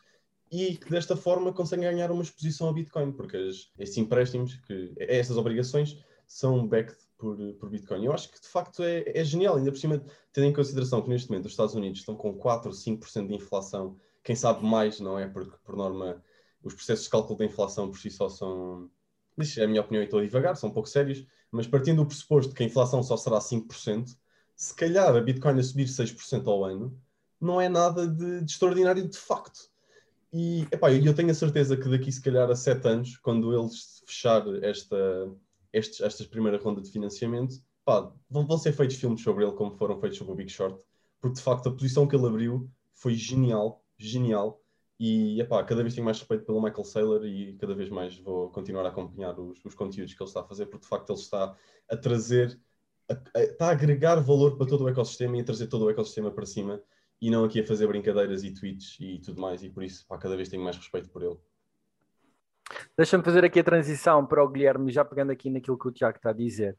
e 0.51 0.77
que 0.77 0.91
desta 0.91 1.17
forma 1.17 1.53
conseguem 1.53 1.91
ganhar 1.91 2.11
uma 2.11 2.23
exposição 2.23 2.69
a 2.69 2.73
Bitcoin, 2.73 3.13
porque 3.13 3.37
estes 3.79 3.97
empréstimos, 3.97 4.57
que, 4.67 4.93
estas 4.99 5.37
obrigações, 5.37 5.97
são 6.33 6.67
backed 6.67 6.97
por, 7.19 7.37
por 7.55 7.69
Bitcoin. 7.69 8.05
Eu 8.05 8.13
acho 8.13 8.31
que 8.31 8.41
de 8.41 8.49
facto 8.49 8.83
é, 8.83 9.05
é 9.07 9.23
genial, 9.23 9.57
ainda 9.57 9.71
por 9.71 9.79
cima, 9.79 10.03
tendo 10.33 10.47
em 10.47 10.53
consideração 10.53 11.03
que 11.03 11.09
neste 11.11 11.31
momento 11.31 11.45
os 11.45 11.53
Estados 11.53 11.75
Unidos 11.75 12.01
estão 12.01 12.17
com 12.17 12.33
4 12.35 12.71
ou 12.71 12.75
5% 12.75 13.27
de 13.29 13.35
inflação, 13.35 13.97
quem 14.25 14.35
sabe 14.35 14.65
mais, 14.65 14.99
não 14.99 15.19
é? 15.19 15.29
Porque, 15.29 15.55
por 15.63 15.77
norma, 15.77 16.23
os 16.63 16.75
processos 16.75 17.05
de 17.05 17.11
cálculo 17.11 17.39
da 17.39 17.45
inflação 17.45 17.91
por 17.91 17.99
si 17.99 18.11
só 18.11 18.29
são. 18.29 18.91
Isto 19.39 19.61
é 19.61 19.65
a 19.65 19.69
minha 19.69 19.81
opinião 19.83 20.03
e 20.03 20.07
estou 20.07 20.21
a 20.21 20.55
são 20.55 20.71
um 20.71 20.73
pouco 20.73 20.89
sérios, 20.89 21.27
mas 21.51 21.67
partindo 21.67 21.99
do 22.03 22.07
pressuposto 22.07 22.55
que 22.55 22.63
a 22.63 22.67
inflação 22.67 23.03
só 23.03 23.17
será 23.17 23.39
5%, 23.39 24.17
se 24.57 24.75
calhar 24.75 25.15
a 25.15 25.21
Bitcoin 25.21 25.59
a 25.59 25.63
subir 25.63 25.87
6% 25.87 26.47
ao 26.47 26.65
ano, 26.65 26.99
não 27.41 27.61
é 27.61 27.69
nada 27.69 28.07
de, 28.07 28.43
de 28.43 28.51
extraordinário 28.51 29.07
de 29.07 29.19
facto. 29.19 29.71
E 30.33 30.63
epá, 30.73 30.91
eu 30.93 31.15
tenho 31.15 31.31
a 31.31 31.35
certeza 31.35 31.77
que 31.77 31.89
daqui, 31.89 32.11
se 32.11 32.23
calhar, 32.23 32.51
a 32.51 32.57
7 32.57 32.89
anos, 32.89 33.17
quando 33.19 33.53
eles 33.59 34.03
fechar 34.07 34.43
esta, 34.65 34.97
estes, 35.73 36.01
esta 36.01 36.25
primeira 36.25 36.59
ronda 36.59 36.81
de 36.81 36.91
financiamento, 36.91 37.57
pá, 37.85 38.13
vão, 38.29 38.47
vão, 38.47 38.59
ser 38.59 38.73
feitos 38.73 38.97
filmes 38.97 39.23
sobre 39.23 39.45
ele 39.45 39.53
como 39.53 39.77
foram 39.77 39.99
feitos 39.99 40.19
sobre 40.19 40.33
o 40.33 40.37
Big 40.37 40.51
Short, 40.51 40.79
porque 41.21 41.37
de 41.37 41.43
facto 41.43 41.69
a 41.69 41.73
posição 41.73 42.07
que 42.07 42.15
ele 42.17 42.27
abriu 42.27 42.71
foi 42.95 43.15
genial, 43.15 43.85
genial. 43.99 44.61
E 45.01 45.41
epá, 45.41 45.65
cada 45.65 45.83
vez 45.83 45.95
tenho 45.95 46.05
mais 46.05 46.19
respeito 46.19 46.45
pelo 46.45 46.63
Michael 46.63 46.85
Saylor 46.85 47.27
e 47.27 47.57
cada 47.57 47.75
vez 47.75 47.89
mais 47.89 48.17
vou 48.19 48.51
continuar 48.51 48.87
a 48.87 48.91
acompanhar 48.91 49.39
os, 49.39 49.65
os 49.65 49.75
conteúdos 49.75 50.15
que 50.15 50.23
ele 50.23 50.29
está 50.29 50.41
a 50.41 50.45
fazer, 50.45 50.67
porque 50.67 50.83
de 50.85 50.89
facto 50.89 51.11
ele 51.11 51.19
está 51.19 51.57
a 51.89 51.97
trazer, 51.97 52.61
a, 53.11 53.15
a, 53.39 53.43
está 53.43 53.67
a 53.69 53.71
agregar 53.73 54.21
valor 54.21 54.57
para 54.57 54.67
todo 54.67 54.85
o 54.85 54.89
ecossistema 54.89 55.37
e 55.37 55.41
a 55.41 55.45
trazer 55.45 55.67
todo 55.67 55.87
o 55.87 55.91
ecossistema 55.91 56.31
para 56.31 56.47
cima 56.47 56.81
e 57.21 57.31
não 57.31 57.45
aqui 57.45 57.61
a 57.61 57.67
fazer 57.67 57.87
brincadeiras 57.87 58.45
e 58.45 58.53
tweets 58.53 58.97
e 59.01 59.19
tudo 59.21 59.41
mais. 59.41 59.63
E 59.63 59.71
por 59.71 59.83
isso, 59.83 60.07
pá, 60.07 60.19
cada 60.19 60.37
vez 60.37 60.49
tenho 60.49 60.63
mais 60.63 60.77
respeito 60.77 61.09
por 61.09 61.23
ele. 61.23 61.39
Deixa-me 62.97 63.25
fazer 63.25 63.45
aqui 63.45 63.61
a 63.61 63.65
transição 63.65 64.27
para 64.27 64.43
o 64.43 64.49
Guilherme, 64.49 64.93
já 64.93 65.05
pegando 65.05 65.33
aqui 65.33 65.51
naquilo 65.51 65.79
que 65.79 65.89
o 65.89 65.93
Tiago 65.93 66.17
está 66.17 66.31
a 66.31 66.35
dizer. 66.35 66.77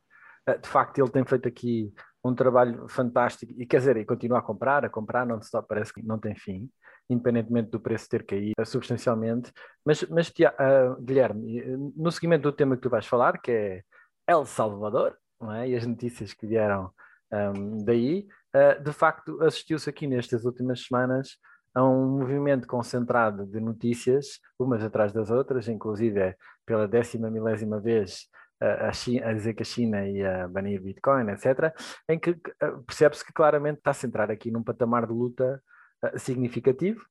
Uh, 0.50 0.60
de 0.60 0.68
facto, 0.68 0.98
ele 1.00 1.10
tem 1.10 1.26
feito 1.26 1.48
aqui 1.48 1.94
um 2.24 2.34
trabalho 2.34 2.88
fantástico 2.88 3.54
e 3.58 3.66
quer 3.66 3.78
dizer, 3.78 3.98
e 3.98 4.06
continua 4.06 4.40
a 4.40 4.42
comprar, 4.42 4.86
a 4.86 4.90
comprar, 4.90 5.26
não 5.26 5.42
só 5.42 5.62
parece 5.62 5.94
que 5.94 6.02
não 6.02 6.18
tem 6.18 6.36
fim, 6.36 6.70
independentemente 7.10 7.70
do 7.70 7.80
preço 7.80 8.08
ter 8.10 8.26
caído 8.26 8.66
substancialmente. 8.66 9.52
Mas, 9.86 10.04
mas 10.04 10.30
uh, 10.30 11.02
Guilherme, 11.02 11.64
no 11.96 12.12
seguimento 12.12 12.44
do 12.44 12.52
tema 12.52 12.76
que 12.76 12.82
tu 12.82 12.90
vais 12.90 13.06
falar, 13.06 13.40
que 13.42 13.52
é 13.52 13.84
El 14.28 14.46
Salvador, 14.46 15.18
é? 15.52 15.70
e 15.70 15.76
as 15.76 15.86
notícias 15.86 16.34
que 16.34 16.48
vieram 16.48 16.92
um, 17.32 17.84
daí, 17.84 18.28
uh, 18.56 18.82
de 18.82 18.94
facto 18.94 19.42
assistiu-se 19.42 19.90
aqui 19.90 20.08
nestas 20.08 20.46
últimas 20.46 20.86
semanas 20.86 21.38
a 21.74 21.84
um 21.84 22.20
movimento 22.20 22.68
concentrado 22.68 23.46
de 23.46 23.60
notícias, 23.60 24.40
umas 24.60 24.84
atrás 24.84 25.12
das 25.12 25.32
outras, 25.32 25.68
inclusive 25.68 26.20
é 26.20 26.36
pela 26.66 26.88
décima 26.88 27.30
milésima 27.30 27.80
vez 27.80 28.28
a, 28.62 28.92
China, 28.94 29.28
a, 29.28 29.34
dizer 29.34 29.54
que 29.54 29.64
a 29.64 29.66
China 29.66 30.08
ia 30.08 30.48
banir 30.48 30.82
Bitcoin, 30.82 31.30
etc., 31.30 31.74
em 32.08 32.18
que 32.18 32.38
percebe-se 32.86 33.26
que 33.26 33.34
claramente 33.34 33.80
está 33.80 33.92
a 33.92 33.94
centrar 33.94 34.32
aqui 34.32 34.52
num 34.52 34.64
patamar 34.64 35.06
de 35.06 35.14
luta 35.14 35.62
uh, 36.04 36.20
significativo, 36.20 37.04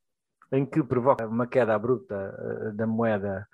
em 0.50 0.64
que 0.64 0.82
provoca 0.82 1.26
uma 1.26 1.46
queda 1.46 1.74
abrupta 1.74 2.14
uh, 2.14 2.72
da 2.72 2.86
moeda 2.86 3.46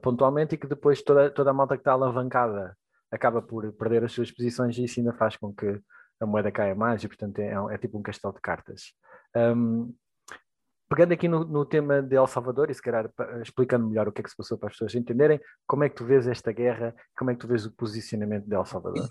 pontualmente 0.00 0.54
e 0.54 0.58
que 0.58 0.66
depois 0.66 1.02
toda, 1.02 1.30
toda 1.30 1.50
a 1.50 1.52
malta 1.52 1.76
que 1.76 1.82
está 1.82 1.92
alavancada 1.92 2.74
acaba 3.10 3.42
por 3.42 3.70
perder 3.74 4.02
as 4.02 4.12
suas 4.12 4.30
posições 4.30 4.78
e 4.78 4.84
isso 4.84 4.98
ainda 4.98 5.12
faz 5.12 5.36
com 5.36 5.52
que 5.52 5.78
a 6.18 6.24
moeda 6.24 6.50
caia 6.50 6.74
mais 6.74 7.04
e, 7.04 7.08
portanto, 7.08 7.38
é, 7.38 7.52
é 7.70 7.76
tipo 7.76 7.98
um 7.98 8.02
castelo 8.02 8.32
de 8.32 8.40
cartas. 8.40 8.94
Um, 9.36 9.94
pegando 10.94 11.12
aqui 11.12 11.26
no, 11.26 11.44
no, 11.44 11.64
tema 11.64 12.00
de 12.00 12.14
El 12.14 12.26
Salvador 12.28 12.70
e 12.70 12.74
se 12.74 12.80
calhar 12.80 13.10
explicando 13.42 13.88
melhor 13.88 14.06
o 14.06 14.12
que 14.12 14.20
é 14.20 14.24
que 14.24 14.30
se 14.30 14.36
passou 14.36 14.56
para 14.56 14.68
as 14.68 14.74
pessoas 14.74 14.94
entenderem, 14.94 15.40
como 15.66 15.82
é 15.82 15.88
que 15.88 15.96
tu 15.96 16.04
vês 16.04 16.28
esta 16.28 16.52
guerra, 16.52 16.94
como 17.18 17.32
é 17.32 17.34
que 17.34 17.40
tu 17.40 17.48
vês 17.48 17.66
o 17.66 17.72
posicionamento 17.72 18.46
de 18.46 18.54
El 18.54 18.64
Salvador? 18.64 19.08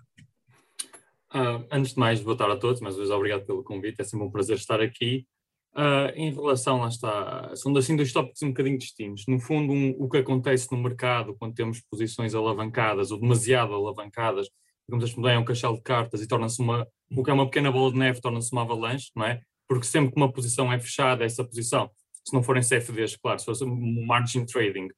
Uh, 1.36 1.68
antes 1.70 1.94
de 1.94 2.00
mais, 2.00 2.22
boa 2.22 2.38
tarde 2.38 2.54
a 2.54 2.58
todos, 2.58 2.80
mais 2.80 2.96
uma 2.96 3.02
vez 3.02 3.12
obrigado 3.12 3.46
pelo 3.46 3.64
convite, 3.66 4.00
é 4.00 4.04
sempre 4.06 4.26
um 4.26 4.32
prazer 4.32 4.56
estar 4.56 4.80
aqui. 4.80 5.28
Uh, 5.76 6.08
em 6.16 6.32
relação, 6.32 6.80
lá 6.80 6.88
está, 6.88 7.54
são 7.56 7.76
assim 7.76 7.98
dois 7.98 8.14
tópicos 8.14 8.42
um 8.44 8.50
bocadinho 8.50 8.78
distintos. 8.78 9.26
No 9.28 9.40
fundo, 9.40 9.74
um, 9.74 9.94
o 9.98 10.08
que 10.08 10.18
acontece 10.18 10.72
no 10.72 10.78
mercado 10.78 11.36
quando 11.38 11.54
temos 11.54 11.82
posições 11.82 12.34
alavancadas 12.34 13.12
ou 13.12 13.20
demasiado 13.20 13.74
alavancadas, 13.74 14.48
digamos 14.88 15.04
assim, 15.04 15.28
é 15.28 15.38
um 15.38 15.44
castelo 15.44 15.76
de 15.76 15.82
cartas 15.82 16.22
e 16.22 16.28
torna-se 16.28 16.62
uma, 16.62 16.88
o 17.12 17.24
que 17.24 17.30
é 17.30 17.34
uma 17.34 17.46
pequena 17.46 17.70
bola 17.72 17.92
de 17.92 17.98
neve, 17.98 18.22
torna-se 18.22 18.54
uma 18.54 18.62
avalanche, 18.62 19.12
não 19.14 19.26
é? 19.26 19.42
Porque 19.74 19.88
sempre 19.88 20.12
que 20.12 20.18
uma 20.18 20.32
posição 20.32 20.72
é 20.72 20.80
fechada, 20.80 21.26
essa 21.26 21.44
posição, 21.44 21.90
se 22.24 22.32
não 22.32 22.44
forem 22.44 22.62
CFDs, 22.62 23.16
claro, 23.16 23.40
se 23.40 23.64
um 23.64 24.06
margin 24.06 24.46
trading, 24.46 24.90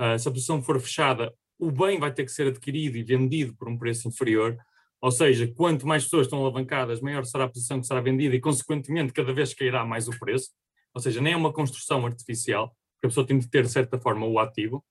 uh, 0.00 0.18
se 0.18 0.28
a 0.28 0.32
posição 0.32 0.60
for 0.60 0.80
fechada, 0.80 1.32
o 1.56 1.70
bem 1.70 2.00
vai 2.00 2.12
ter 2.12 2.24
que 2.24 2.32
ser 2.32 2.48
adquirido 2.48 2.96
e 2.96 3.04
vendido 3.04 3.54
por 3.54 3.68
um 3.68 3.78
preço 3.78 4.08
inferior, 4.08 4.58
ou 5.00 5.12
seja, 5.12 5.46
quanto 5.54 5.86
mais 5.86 6.02
pessoas 6.02 6.26
estão 6.26 6.40
alavancadas, 6.40 7.00
maior 7.00 7.24
será 7.24 7.44
a 7.44 7.48
posição 7.48 7.80
que 7.80 7.86
será 7.86 8.00
vendida 8.00 8.34
e, 8.34 8.40
consequentemente, 8.40 9.12
cada 9.12 9.32
vez 9.32 9.54
cairá 9.54 9.84
mais 9.84 10.08
o 10.08 10.18
preço. 10.18 10.50
Ou 10.92 11.00
seja, 11.00 11.20
nem 11.20 11.34
é 11.34 11.36
uma 11.36 11.52
construção 11.52 12.04
artificial, 12.04 12.74
porque 12.94 13.06
a 13.06 13.08
pessoa 13.08 13.26
tem 13.26 13.38
de 13.38 13.48
ter, 13.48 13.62
de 13.62 13.70
certa 13.70 13.98
forma, 14.00 14.26
o 14.26 14.40
ativo. 14.40 14.84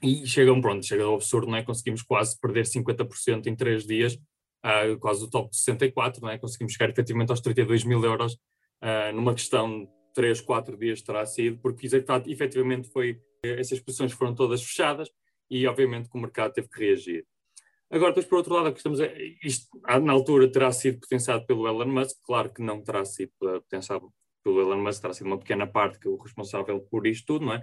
E 0.00 0.24
chega, 0.26 0.54
pronto, 0.60 0.86
chega 0.86 1.02
ao 1.02 1.16
absurdo, 1.16 1.48
não 1.48 1.56
é? 1.56 1.64
Conseguimos 1.64 2.02
quase 2.02 2.38
perder 2.38 2.66
50% 2.66 3.46
em 3.46 3.56
três 3.56 3.84
dias, 3.84 4.16
uh, 4.66 4.98
quase 4.98 5.24
o 5.24 5.30
top 5.30 5.50
de 5.50 5.56
64, 5.56 6.20
não 6.20 6.30
é? 6.30 6.38
Conseguimos 6.38 6.72
chegar 6.72 6.90
efetivamente 6.90 7.30
aos 7.30 7.40
32 7.40 7.84
mil 7.84 8.02
euros 8.04 8.34
uh, 8.34 9.14
numa 9.14 9.32
questão 9.32 9.84
de 9.84 9.88
3, 10.14 10.40
4 10.40 10.76
dias 10.76 11.02
terá 11.02 11.24
sido, 11.24 11.58
porque 11.58 11.86
efetivamente 12.26 12.90
foi, 12.90 13.20
essas 13.42 13.78
posições 13.78 14.12
foram 14.12 14.34
todas 14.34 14.62
fechadas 14.62 15.08
e 15.48 15.66
obviamente 15.66 16.08
que 16.08 16.16
o 16.16 16.20
mercado 16.20 16.52
teve 16.52 16.68
que 16.68 16.80
reagir. 16.80 17.26
Agora, 17.88 18.10
depois, 18.10 18.26
por 18.26 18.38
outro 18.38 18.54
lado, 18.54 18.74
estamos 18.74 19.00
a, 19.00 19.06
isto 19.44 19.68
na 20.02 20.12
altura 20.12 20.50
terá 20.50 20.72
sido 20.72 20.98
potenciado 20.98 21.46
pelo 21.46 21.68
Elon 21.68 21.86
Musk, 21.86 22.16
claro 22.24 22.52
que 22.52 22.60
não 22.60 22.82
terá 22.82 23.04
sido 23.04 23.30
potenciado 23.38 24.10
pelo 24.42 24.60
Elon 24.60 24.82
Musk, 24.82 25.00
terá 25.00 25.14
sido 25.14 25.26
uma 25.26 25.38
pequena 25.38 25.66
parte 25.66 25.98
que 26.00 26.08
é 26.08 26.10
o 26.10 26.16
responsável 26.16 26.80
por 26.80 27.06
isto 27.06 27.26
tudo, 27.26 27.46
não 27.46 27.54
é? 27.54 27.62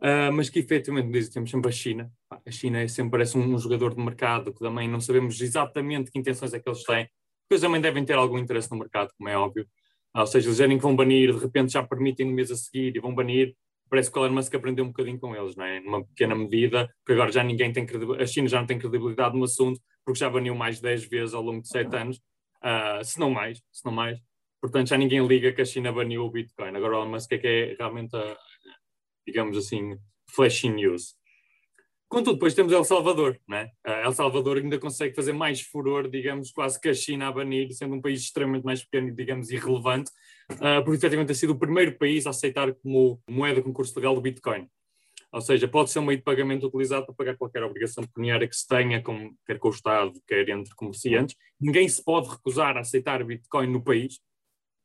Uh, 0.00 0.32
mas 0.32 0.48
que 0.48 0.60
efetivamente 0.60 1.10
diz, 1.10 1.28
temos 1.28 1.50
sempre 1.50 1.68
a 1.68 1.72
China. 1.72 2.12
A 2.30 2.50
China 2.50 2.80
é 2.80 2.88
sempre 2.88 3.12
parece 3.12 3.36
um, 3.36 3.54
um, 3.54 3.58
jogador 3.58 3.94
de 3.94 4.02
mercado 4.02 4.52
que 4.52 4.60
também 4.60 4.88
não 4.88 5.00
sabemos 5.00 5.40
exatamente 5.40 6.10
que 6.10 6.18
intenções 6.18 6.54
é 6.54 6.60
que 6.60 6.68
eles 6.68 6.84
têm, 6.84 7.08
porque 7.48 7.60
também 7.60 7.80
devem 7.80 8.04
ter 8.04 8.14
algum 8.14 8.38
interesse 8.38 8.70
no 8.70 8.78
mercado, 8.78 9.10
como 9.16 9.28
é 9.28 9.36
óbvio. 9.36 9.66
Ah, 10.14 10.20
ou 10.20 10.26
seja, 10.26 10.46
eles 10.46 10.56
dizem 10.56 10.76
que 10.76 10.82
vão 10.82 10.94
banir, 10.94 11.34
de 11.34 11.40
repente 11.40 11.72
já 11.72 11.82
permitem 11.82 12.26
no 12.26 12.32
mês 12.32 12.50
a 12.50 12.56
seguir 12.56 12.96
e 12.96 13.00
vão 13.00 13.14
banir, 13.14 13.56
parece 13.90 14.10
que 14.10 14.18
o 14.18 14.24
Elon 14.24 14.34
Musk 14.34 14.54
aprendeu 14.54 14.84
um 14.84 14.88
bocadinho 14.88 15.18
com 15.18 15.34
eles, 15.34 15.56
não 15.56 15.64
é? 15.64 15.80
Numa 15.80 16.04
pequena 16.04 16.34
medida, 16.34 16.88
porque 16.98 17.12
agora 17.12 17.32
já 17.32 17.42
ninguém 17.42 17.72
tem 17.72 17.84
credibilidade, 17.84 18.22
a 18.22 18.26
China 18.26 18.48
já 18.48 18.60
não 18.60 18.66
tem 18.66 18.78
credibilidade 18.78 19.36
no 19.36 19.44
assunto, 19.44 19.80
porque 20.04 20.20
já 20.20 20.30
baniu 20.30 20.54
mais 20.54 20.76
de 20.76 20.82
10 20.82 21.08
vezes 21.08 21.34
ao 21.34 21.42
longo 21.42 21.62
de 21.62 21.68
7 21.68 21.94
anos, 21.96 22.18
uh, 22.18 23.04
se 23.04 23.18
não 23.18 23.30
mais, 23.30 23.60
se 23.72 23.84
não 23.84 23.92
mais. 23.92 24.18
Portanto, 24.60 24.88
já 24.88 24.96
ninguém 24.96 25.24
liga 25.26 25.52
que 25.52 25.62
a 25.62 25.64
China 25.64 25.92
baniu 25.92 26.24
o 26.24 26.30
Bitcoin. 26.30 26.74
Agora 26.76 26.98
o 26.98 27.02
Elon 27.02 27.10
Musk 27.10 27.32
é 27.32 27.38
que 27.38 27.46
é 27.46 27.76
realmente, 27.78 28.16
a, 28.16 28.36
digamos 29.28 29.56
assim, 29.56 29.96
flashy 30.30 30.70
news. 30.70 31.14
Contudo, 32.08 32.34
depois 32.34 32.54
temos 32.54 32.72
El 32.72 32.84
Salvador, 32.84 33.38
né? 33.46 33.70
El 33.84 34.14
Salvador 34.14 34.56
ainda 34.56 34.78
consegue 34.78 35.14
fazer 35.14 35.34
mais 35.34 35.60
furor, 35.60 36.08
digamos, 36.08 36.50
quase 36.50 36.80
que 36.80 36.88
a 36.88 36.94
China 36.94 37.28
a 37.28 37.32
banir, 37.32 37.70
sendo 37.74 37.94
um 37.96 38.00
país 38.00 38.22
extremamente 38.22 38.64
mais 38.64 38.82
pequeno 38.82 39.14
digamos, 39.14 39.50
irrelevante, 39.50 40.10
uh, 40.52 40.82
porque 40.82 40.96
efetivamente 40.96 41.26
tem 41.26 41.36
sido 41.36 41.52
o 41.52 41.58
primeiro 41.58 41.98
país 41.98 42.26
a 42.26 42.30
aceitar 42.30 42.72
como 42.76 43.20
moeda 43.28 43.60
com 43.60 43.74
curso 43.74 43.94
legal 43.94 44.16
o 44.16 44.20
Bitcoin. 44.22 44.66
Ou 45.30 45.42
seja, 45.42 45.68
pode 45.68 45.90
ser 45.90 45.98
um 45.98 46.06
meio 46.06 46.16
de 46.16 46.24
pagamento 46.24 46.66
utilizado 46.66 47.04
para 47.04 47.14
pagar 47.14 47.36
qualquer 47.36 47.62
obrigação 47.62 48.02
pecuniária 48.04 48.48
que 48.48 48.56
se 48.56 48.66
tenha, 48.66 49.02
com, 49.02 49.34
quer 49.46 49.58
com 49.58 49.68
o 49.68 49.70
Estado, 49.70 50.18
quer 50.26 50.48
entre 50.48 50.74
comerciantes. 50.74 51.36
Ninguém 51.60 51.86
se 51.86 52.02
pode 52.02 52.30
recusar 52.30 52.78
a 52.78 52.80
aceitar 52.80 53.22
Bitcoin 53.22 53.66
no 53.66 53.84
país 53.84 54.18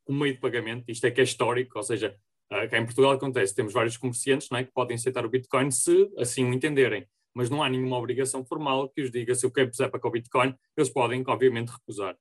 como 0.05 0.19
meio 0.19 0.33
de 0.33 0.41
pagamento. 0.41 0.83
Isto 0.89 1.07
é 1.07 1.11
que 1.11 1.21
é 1.21 1.23
histórico, 1.23 1.77
ou 1.77 1.83
seja, 1.83 2.17
uh, 2.53 2.69
cá 2.69 2.77
em 2.77 2.85
Portugal 2.85 3.11
acontece, 3.11 3.55
temos 3.55 3.73
vários 3.73 3.97
comerciantes 3.97 4.51
é, 4.51 4.63
que 4.63 4.71
podem 4.71 4.95
aceitar 4.95 5.25
o 5.25 5.29
Bitcoin 5.29 5.71
se 5.71 6.11
assim 6.17 6.45
o 6.45 6.53
entenderem, 6.53 7.07
mas 7.33 7.49
não 7.49 7.63
há 7.63 7.69
nenhuma 7.69 7.97
obrigação 7.97 8.45
formal 8.45 8.89
que 8.89 9.01
os 9.01 9.11
diga 9.11 9.33
se 9.33 9.45
eu 9.45 9.51
quero 9.51 9.69
puser 9.69 9.89
para 9.89 10.07
o 10.07 10.11
Bitcoin, 10.11 10.55
eles 10.77 10.89
podem, 10.89 11.23
obviamente, 11.27 11.69
recusar. 11.69 12.15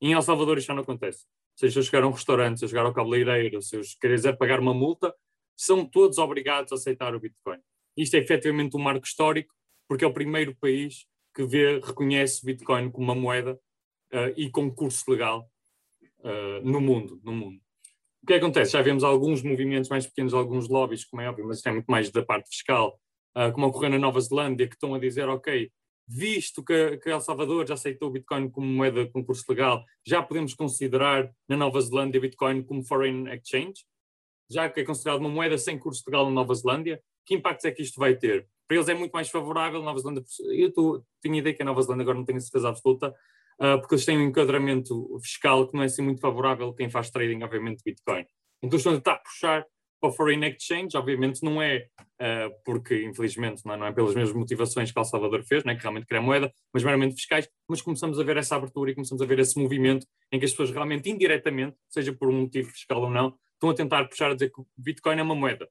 Em 0.00 0.12
El 0.12 0.22
Salvador 0.22 0.58
isto 0.58 0.68
já 0.68 0.74
não 0.74 0.82
acontece. 0.82 1.26
Se 1.56 1.66
eu 1.66 1.82
chegar 1.82 2.02
a 2.02 2.08
um 2.08 2.10
restaurante, 2.10 2.58
se 2.58 2.64
eu 2.64 2.68
chegar 2.68 2.84
ao 2.84 2.92
cabeleireiro, 2.92 3.62
se 3.62 3.76
eu 3.76 3.82
quiser 4.00 4.36
pagar 4.36 4.58
uma 4.58 4.74
multa, 4.74 5.14
são 5.56 5.86
todos 5.86 6.18
obrigados 6.18 6.72
a 6.72 6.74
aceitar 6.74 7.14
o 7.14 7.20
Bitcoin. 7.20 7.58
Isto 7.96 8.16
é 8.16 8.18
efetivamente 8.18 8.76
um 8.76 8.80
marco 8.80 9.06
histórico, 9.06 9.54
porque 9.88 10.04
é 10.04 10.08
o 10.08 10.12
primeiro 10.12 10.54
país 10.56 11.06
que 11.34 11.44
vê, 11.44 11.78
reconhece 11.80 12.44
Bitcoin 12.44 12.90
como 12.90 13.04
uma 13.04 13.14
moeda 13.14 13.54
uh, 14.12 14.32
e 14.36 14.50
com 14.50 14.70
curso 14.70 15.08
legal 15.10 15.48
uh, 16.20 16.60
no 16.64 16.80
mundo. 16.80 17.20
No 17.22 17.32
mundo. 17.32 17.60
O 18.24 18.26
que 18.26 18.32
acontece? 18.32 18.72
Já 18.72 18.80
vemos 18.80 19.04
alguns 19.04 19.42
movimentos 19.42 19.90
mais 19.90 20.06
pequenos, 20.06 20.32
alguns 20.32 20.66
lobbies, 20.66 21.04
como 21.04 21.20
é 21.20 21.28
óbvio, 21.28 21.46
mas 21.46 21.58
isto 21.58 21.68
é 21.68 21.72
muito 21.72 21.84
mais 21.84 22.10
da 22.10 22.24
parte 22.24 22.48
fiscal, 22.48 22.98
uh, 23.36 23.52
como 23.52 23.66
ocorreu 23.66 23.90
na 23.90 23.98
Nova 23.98 24.18
Zelândia, 24.18 24.66
que 24.66 24.72
estão 24.72 24.94
a 24.94 24.98
dizer, 24.98 25.28
ok, 25.28 25.70
visto 26.08 26.64
que, 26.64 26.96
que 26.96 27.10
El 27.10 27.20
Salvador 27.20 27.66
já 27.68 27.74
aceitou 27.74 28.08
o 28.08 28.10
Bitcoin 28.10 28.48
como 28.48 28.66
moeda 28.66 29.06
com 29.10 29.22
curso 29.22 29.44
legal, 29.46 29.84
já 30.06 30.22
podemos 30.22 30.54
considerar 30.54 31.30
na 31.46 31.54
Nova 31.58 31.78
Zelândia 31.82 32.18
Bitcoin 32.18 32.62
como 32.62 32.82
foreign 32.82 33.30
exchange, 33.30 33.84
já 34.50 34.70
que 34.70 34.80
é 34.80 34.84
considerado 34.84 35.20
uma 35.20 35.28
moeda 35.28 35.58
sem 35.58 35.78
curso 35.78 36.02
legal 36.06 36.24
na 36.24 36.30
Nova 36.30 36.54
Zelândia, 36.54 37.02
que 37.26 37.34
impactos 37.34 37.66
é 37.66 37.72
que 37.72 37.82
isto 37.82 38.00
vai 38.00 38.16
ter? 38.16 38.48
Para 38.66 38.78
eles 38.78 38.88
é 38.88 38.94
muito 38.94 39.12
mais 39.12 39.28
favorável, 39.28 39.82
Nova 39.82 39.98
Zelândia, 39.98 40.24
eu 40.50 40.72
tô, 40.72 41.04
tinha 41.20 41.40
ideia 41.40 41.54
que 41.54 41.60
a 41.60 41.66
Nova 41.66 41.82
Zelândia 41.82 42.04
agora 42.04 42.16
não 42.16 42.24
tenho 42.24 42.40
certeza 42.40 42.70
absoluta, 42.70 43.14
uh, 43.60 43.78
porque 43.80 43.94
eles 43.94 44.04
têm 44.04 44.18
um 44.18 44.28
enquadramento 44.28 45.18
fiscal 45.22 45.66
que 45.66 45.74
não 45.74 45.82
é 45.82 45.86
assim 45.86 46.02
muito 46.02 46.20
favorável 46.20 46.72
quem 46.74 46.90
faz 46.90 47.10
trading, 47.10 47.42
obviamente, 47.42 47.78
de 47.78 47.84
Bitcoin. 47.84 48.24
Então 48.62 48.76
estão 48.76 48.92
a 48.92 48.96
tentar 48.96 49.16
puxar 49.16 49.66
para 50.00 50.10
o 50.10 50.12
foreign 50.12 50.46
exchange, 50.46 50.96
obviamente 50.96 51.42
não 51.42 51.62
é 51.62 51.86
uh, 52.20 52.54
porque, 52.64 53.02
infelizmente, 53.02 53.62
não 53.64 53.74
é, 53.74 53.76
não 53.78 53.86
é, 53.86 53.92
pelas 53.92 54.14
mesmas 54.14 54.36
motivações 54.36 54.92
que 54.92 54.98
El 54.98 55.04
Salvador 55.04 55.42
fez, 55.44 55.64
né, 55.64 55.74
que 55.74 55.80
realmente 55.80 56.06
quer 56.06 56.20
moeda, 56.20 56.52
mas 56.74 56.84
meramente 56.84 57.14
fiscais, 57.14 57.48
mas 57.66 57.80
começamos 57.80 58.20
a 58.20 58.22
ver 58.22 58.36
essa 58.36 58.56
abertura 58.56 58.90
e 58.90 58.94
começamos 58.94 59.22
a 59.22 59.26
ver 59.26 59.38
esse 59.38 59.58
movimento 59.58 60.06
em 60.30 60.38
que 60.38 60.44
as 60.44 60.50
pessoas 60.50 60.70
realmente, 60.70 61.08
indiretamente, 61.08 61.76
seja 61.88 62.12
por 62.12 62.28
um 62.28 62.42
motivo 62.42 62.68
fiscal 62.70 63.00
ou 63.00 63.10
não, 63.10 63.34
estão 63.54 63.70
a 63.70 63.74
tentar 63.74 64.04
puxar 64.06 64.30
a 64.30 64.34
dizer 64.34 64.50
que 64.50 64.62
Bitcoin 64.76 65.18
é 65.18 65.22
uma 65.22 65.34
moeda. 65.34 65.66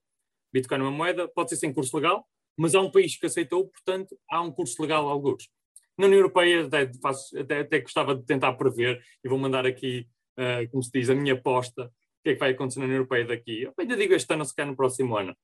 Bitcoin 0.51 0.79
é 0.79 0.81
uma 0.81 0.91
moeda, 0.91 1.27
pode 1.27 1.49
ser 1.49 1.57
sem 1.57 1.71
curso 1.71 1.95
legal, 1.95 2.25
mas 2.57 2.73
há 2.73 2.81
um 2.81 2.89
país 2.89 3.15
que 3.17 3.27
aceitou, 3.27 3.67
portanto, 3.67 4.17
há 4.31 4.41
um 4.41 4.51
curso 4.51 4.81
legal 4.81 5.07
alguns. 5.07 5.47
Na 5.97 6.07
União 6.07 6.19
Europeia, 6.19 6.65
até, 6.65 6.91
faço, 7.01 7.37
até, 7.37 7.59
até 7.59 7.79
gostava 7.79 8.15
de 8.15 8.25
tentar 8.25 8.53
prever, 8.53 9.01
e 9.23 9.29
vou 9.29 9.37
mandar 9.37 9.65
aqui, 9.65 10.07
uh, 10.37 10.69
como 10.71 10.81
se 10.81 10.91
diz, 10.91 11.09
a 11.09 11.15
minha 11.15 11.33
aposta, 11.33 11.85
o 11.85 12.23
que 12.23 12.31
é 12.31 12.33
que 12.33 12.39
vai 12.39 12.51
acontecer 12.51 12.79
na 12.79 12.85
União 12.85 12.97
Europeia 12.97 13.25
daqui. 13.25 13.63
Eu 13.63 13.73
ainda 13.77 13.95
digo 13.95 14.13
este 14.13 14.33
ano, 14.33 14.45
se 14.45 14.55
calhar 14.55 14.71
no 14.71 14.77
próximo 14.77 15.15
ano. 15.17 15.35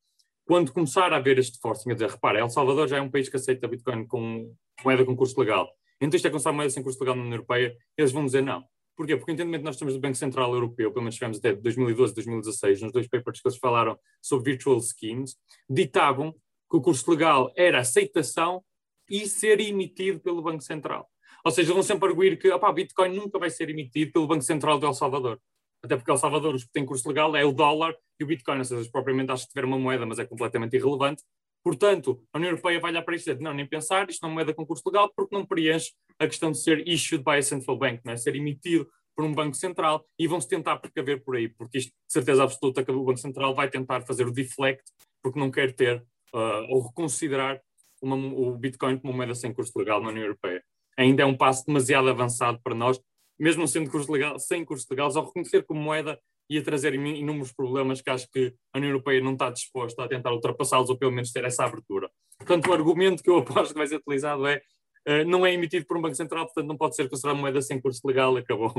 Quando 0.45 0.73
começar 0.73 1.13
a 1.13 1.17
haver 1.17 1.37
este 1.37 1.59
forcing, 1.59 1.91
a 1.91 1.93
dizer, 1.93 2.09
repara, 2.09 2.39
El 2.39 2.49
Salvador 2.49 2.87
já 2.87 2.97
é 2.97 3.01
um 3.01 3.11
país 3.11 3.29
que 3.29 3.35
aceita 3.35 3.67
Bitcoin 3.67 4.07
com 4.07 4.51
moeda 4.83 5.05
com 5.05 5.15
curso 5.15 5.39
legal. 5.39 5.69
Então 6.01 6.15
isto 6.15 6.25
é 6.27 6.31
começar 6.31 6.51
moeda 6.51 6.69
sem 6.69 6.81
curso 6.81 6.99
legal 6.99 7.15
na 7.15 7.21
União 7.21 7.35
Europeia, 7.35 7.75
eles 7.97 8.11
vão 8.11 8.25
dizer 8.25 8.41
não. 8.41 8.63
Porquê? 8.95 9.15
Porque 9.15 9.31
entendimento 9.31 9.63
nós 9.63 9.77
temos 9.77 9.93
do 9.93 9.99
Banco 9.99 10.15
Central 10.15 10.53
Europeu, 10.53 10.91
pelo 10.91 11.03
menos 11.03 11.15
tivemos 11.15 11.37
até 11.37 11.53
2012 11.53 12.13
2016, 12.13 12.81
nos 12.81 12.91
dois 12.91 13.07
papers 13.07 13.39
que 13.39 13.47
eles 13.47 13.57
falaram 13.57 13.97
sobre 14.21 14.51
virtual 14.51 14.79
schemes, 14.81 15.37
ditavam 15.69 16.33
que 16.69 16.77
o 16.77 16.81
curso 16.81 17.09
legal 17.09 17.51
era 17.55 17.79
aceitação 17.79 18.63
e 19.09 19.27
ser 19.27 19.59
emitido 19.59 20.19
pelo 20.19 20.41
Banco 20.41 20.61
Central. 20.61 21.09
Ou 21.43 21.51
seja, 21.51 21.73
vão 21.73 21.83
sempre 21.83 22.09
arguir 22.09 22.37
que 22.37 22.51
o 22.51 22.73
Bitcoin 22.73 23.15
nunca 23.15 23.39
vai 23.39 23.49
ser 23.49 23.69
emitido 23.69 24.11
pelo 24.11 24.27
Banco 24.27 24.43
Central 24.43 24.79
de 24.79 24.85
El 24.85 24.93
Salvador. 24.93 25.39
Até 25.81 25.95
porque 25.95 26.11
El 26.11 26.17
Salvador, 26.17 26.55
os 26.55 26.63
que 26.63 26.71
têm 26.71 26.85
curso 26.85 27.07
legal, 27.07 27.35
é 27.35 27.45
o 27.45 27.53
dólar 27.53 27.95
e 28.19 28.23
o 28.23 28.27
Bitcoin. 28.27 28.57
Ou 28.57 28.65
seja, 28.65 28.89
propriamente 28.91 29.31
acho 29.31 29.45
que 29.45 29.53
tiver 29.53 29.65
uma 29.65 29.79
moeda, 29.79 30.05
mas 30.05 30.19
é 30.19 30.25
completamente 30.25 30.75
irrelevante. 30.75 31.23
Portanto, 31.63 32.23
a 32.33 32.37
União 32.37 32.51
Europeia 32.51 32.79
vai 32.79 32.91
olhar 32.91 33.03
para 33.03 33.15
isto 33.15 33.29
e 33.29 33.33
dizer, 33.33 33.43
não, 33.43 33.53
nem 33.53 33.65
pensar, 33.65 34.09
isto 34.09 34.21
não 34.21 34.31
é 34.31 34.33
moeda 34.33 34.53
com 34.53 34.65
curso 34.65 34.83
legal, 34.85 35.11
porque 35.15 35.35
não 35.35 35.45
preenche 35.45 35.91
a 36.17 36.27
questão 36.27 36.51
de 36.51 36.57
ser 36.57 36.87
issued 36.87 37.23
by 37.23 37.37
a 37.37 37.41
central 37.41 37.77
bank, 37.77 38.01
não 38.05 38.13
é? 38.13 38.17
ser 38.17 38.35
emitido 38.35 38.89
por 39.15 39.25
um 39.25 39.33
banco 39.33 39.55
central, 39.55 40.05
e 40.17 40.27
vão-se 40.27 40.47
tentar 40.47 40.77
precaver 40.77 41.21
por 41.21 41.35
aí, 41.35 41.49
porque 41.49 41.79
isto, 41.79 41.89
de 41.89 42.13
certeza 42.13 42.43
absoluta, 42.43 42.85
que 42.85 42.89
o 42.89 43.03
Banco 43.03 43.19
Central 43.19 43.53
vai 43.53 43.69
tentar 43.69 44.01
fazer 44.05 44.25
o 44.25 44.31
deflect, 44.31 44.81
porque 45.21 45.37
não 45.37 45.51
quer 45.51 45.75
ter 45.75 46.01
uh, 46.33 46.65
ou 46.69 46.87
reconsiderar 46.87 47.61
uma, 48.05 48.15
o 48.15 48.57
Bitcoin 48.57 48.97
como 48.97 49.13
moeda 49.13 49.35
sem 49.35 49.53
curso 49.53 49.77
legal 49.77 50.01
na 50.01 50.09
União 50.09 50.23
Europeia. 50.23 50.63
Ainda 50.97 51.23
é 51.23 51.25
um 51.25 51.35
passo 51.35 51.65
demasiado 51.65 52.09
avançado 52.09 52.59
para 52.63 52.75
nós, 52.75 52.99
mesmo 53.39 53.67
sendo 53.67 53.89
curso 53.89 54.11
legal, 54.11 54.37
sem 54.39 54.65
curso 54.65 54.85
legal, 54.89 55.09
ao 55.15 55.25
reconhecer 55.25 55.63
como 55.63 55.79
moeda 55.81 56.19
ia 56.49 56.63
trazer 56.63 56.95
inúmeros 56.95 57.53
problemas 57.53 58.01
que 58.01 58.09
acho 58.09 58.27
que 58.31 58.53
a 58.73 58.79
União 58.79 58.91
Europeia 58.91 59.21
não 59.21 59.33
está 59.33 59.49
disposta 59.51 60.03
a 60.03 60.07
tentar 60.07 60.33
ultrapassá-los 60.33 60.89
ou 60.89 60.97
pelo 60.97 61.11
menos 61.11 61.31
ter 61.31 61.45
essa 61.45 61.63
abertura. 61.63 62.09
Portanto, 62.37 62.67
o 62.67 62.73
argumento 62.73 63.21
que 63.21 63.29
eu 63.29 63.37
aposto 63.39 63.73
que 63.73 63.77
vai 63.77 63.87
ser 63.87 63.97
utilizado 63.97 64.47
é 64.47 64.61
uh, 65.07 65.25
não 65.27 65.45
é 65.45 65.53
emitido 65.53 65.85
por 65.85 65.95
um 65.97 66.01
Banco 66.01 66.15
Central, 66.15 66.45
portanto 66.45 66.67
não 66.67 66.77
pode 66.77 66.95
ser 66.95 67.07
considerado 67.07 67.37
moeda 67.37 67.61
sem 67.61 67.79
curso 67.79 68.01
legal, 68.05 68.35
acabou. 68.35 68.73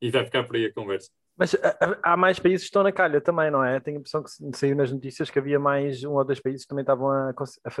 E 0.00 0.10
vai 0.10 0.24
ficar 0.24 0.44
por 0.44 0.56
aí 0.56 0.66
a 0.66 0.72
conversa. 0.72 1.10
Mas 1.36 1.54
uh, 1.54 1.58
há 2.02 2.16
mais 2.16 2.38
países 2.40 2.62
que 2.62 2.66
estão 2.66 2.82
na 2.82 2.90
calha 2.90 3.20
também, 3.20 3.50
não 3.50 3.64
é? 3.64 3.78
Tenho 3.78 3.98
a 3.98 4.00
impressão 4.00 4.22
que 4.22 4.30
saiu 4.56 4.74
nas 4.74 4.90
notícias 4.90 5.30
que 5.30 5.38
havia 5.38 5.58
mais 5.58 6.02
um 6.02 6.12
ou 6.12 6.24
dois 6.24 6.40
países 6.40 6.62
que 6.62 6.68
também 6.68 6.82
estavam 6.82 7.10
a, 7.10 7.32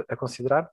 a, 0.08 0.16
considerar. 0.16 0.70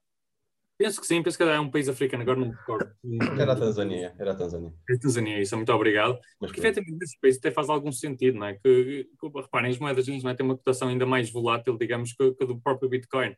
Penso 0.78 1.00
que 1.00 1.06
sim, 1.06 1.22
penso 1.22 1.38
que 1.38 1.42
é 1.42 1.58
um 1.58 1.70
país 1.70 1.88
africano, 1.88 2.22
agora 2.22 2.38
não 2.38 2.48
me 2.48 2.54
recordo. 2.54 2.92
Era 3.40 3.54
a 3.54 3.56
Tanzânia, 3.56 4.14
era 4.18 4.32
a 4.32 4.34
Tanzânia. 4.34 4.72
É 4.88 4.94
a 4.94 4.98
Tanzânia, 4.98 5.40
isso, 5.40 5.56
muito 5.56 5.72
obrigado. 5.72 6.18
Mas 6.38 6.50
Porque 6.50 6.60
efetivamente 6.60 7.02
esse 7.02 7.18
país 7.18 7.38
até 7.38 7.50
faz 7.50 7.70
algum 7.70 7.90
sentido, 7.90 8.38
não 8.38 8.46
é? 8.46 8.54
Que, 8.54 9.08
que 9.18 9.40
reparem, 9.40 9.70
as 9.70 9.78
moedas 9.78 10.06
não 10.06 10.30
é? 10.30 10.34
têm 10.34 10.46
uma 10.46 10.56
cotação 10.56 10.88
ainda 10.88 11.06
mais 11.06 11.30
volátil, 11.30 11.78
digamos, 11.78 12.12
que, 12.12 12.32
que 12.34 12.46
do 12.46 12.60
próprio 12.60 12.90
Bitcoin. 12.90 13.34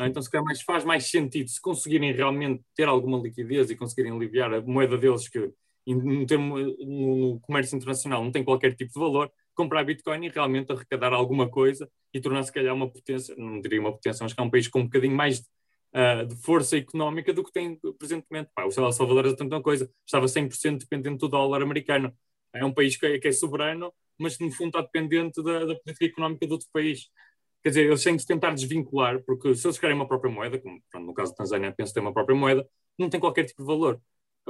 É? 0.00 0.06
Então, 0.06 0.22
se 0.22 0.30
calhar 0.30 0.44
mais, 0.44 0.62
faz 0.62 0.84
mais 0.84 1.10
sentido, 1.10 1.50
se 1.50 1.60
conseguirem 1.60 2.12
realmente 2.12 2.64
ter 2.74 2.88
alguma 2.88 3.18
liquidez 3.18 3.70
e 3.70 3.76
conseguirem 3.76 4.12
aliviar 4.12 4.52
a 4.54 4.60
moeda 4.60 4.96
deles, 4.96 5.28
que 5.28 5.52
no, 5.94 6.26
termo, 6.26 6.58
no 6.58 7.40
comércio 7.40 7.76
internacional 7.76 8.22
não 8.22 8.30
tem 8.30 8.44
qualquer 8.44 8.74
tipo 8.74 8.92
de 8.92 9.00
valor, 9.00 9.30
comprar 9.54 9.84
Bitcoin 9.84 10.26
e 10.26 10.28
realmente 10.28 10.70
arrecadar 10.72 11.12
alguma 11.12 11.48
coisa 11.48 11.90
e 12.12 12.20
tornar 12.20 12.42
se 12.42 12.52
calhar 12.52 12.74
uma 12.74 12.90
potência, 12.90 13.34
não 13.36 13.60
diria 13.60 13.80
uma 13.80 13.92
potência, 13.92 14.22
mas 14.22 14.32
que 14.32 14.40
é 14.40 14.42
um 14.42 14.50
país 14.50 14.68
com 14.68 14.80
um 14.80 14.84
bocadinho 14.84 15.16
mais 15.16 15.40
uh, 15.94 16.26
de 16.26 16.36
força 16.36 16.76
económica 16.76 17.32
do 17.32 17.44
que 17.44 17.52
tem 17.52 17.78
presentemente. 17.98 18.50
Pá, 18.54 18.64
o 18.64 18.70
Salvador 18.70 19.26
é 19.26 19.34
tanta 19.34 19.60
coisa, 19.60 19.90
estava 20.06 20.26
100% 20.26 20.78
dependente 20.78 21.18
do 21.18 21.28
dólar 21.28 21.62
americano. 21.62 22.14
É 22.52 22.64
um 22.64 22.72
país 22.72 22.96
que 22.96 23.06
é, 23.06 23.18
que 23.18 23.28
é 23.28 23.32
soberano, 23.32 23.92
mas 24.18 24.36
que 24.36 24.44
no 24.44 24.52
fundo 24.52 24.68
está 24.68 24.80
dependente 24.80 25.42
da, 25.42 25.64
da, 25.64 25.74
política 25.76 26.06
económica 26.06 26.46
de 26.46 26.52
outro 26.52 26.68
país. 26.72 27.08
Quer 27.62 27.70
dizer, 27.70 27.86
eles 27.86 28.02
têm 28.02 28.16
de 28.16 28.26
tentar 28.26 28.54
desvincular, 28.54 29.22
porque 29.24 29.54
se 29.54 29.66
eles 29.66 29.78
querem 29.78 29.96
uma 29.96 30.06
própria 30.06 30.32
moeda, 30.32 30.60
como 30.60 30.80
no 30.94 31.14
caso 31.14 31.32
da 31.32 31.38
Tanzânia 31.38 31.74
penso 31.76 31.92
ter 31.92 32.00
uma 32.00 32.12
própria 32.12 32.36
moeda, 32.36 32.68
não 32.98 33.10
tem 33.10 33.20
qualquer 33.20 33.44
tipo 33.44 33.62
de 33.62 33.66
valor. 33.66 34.00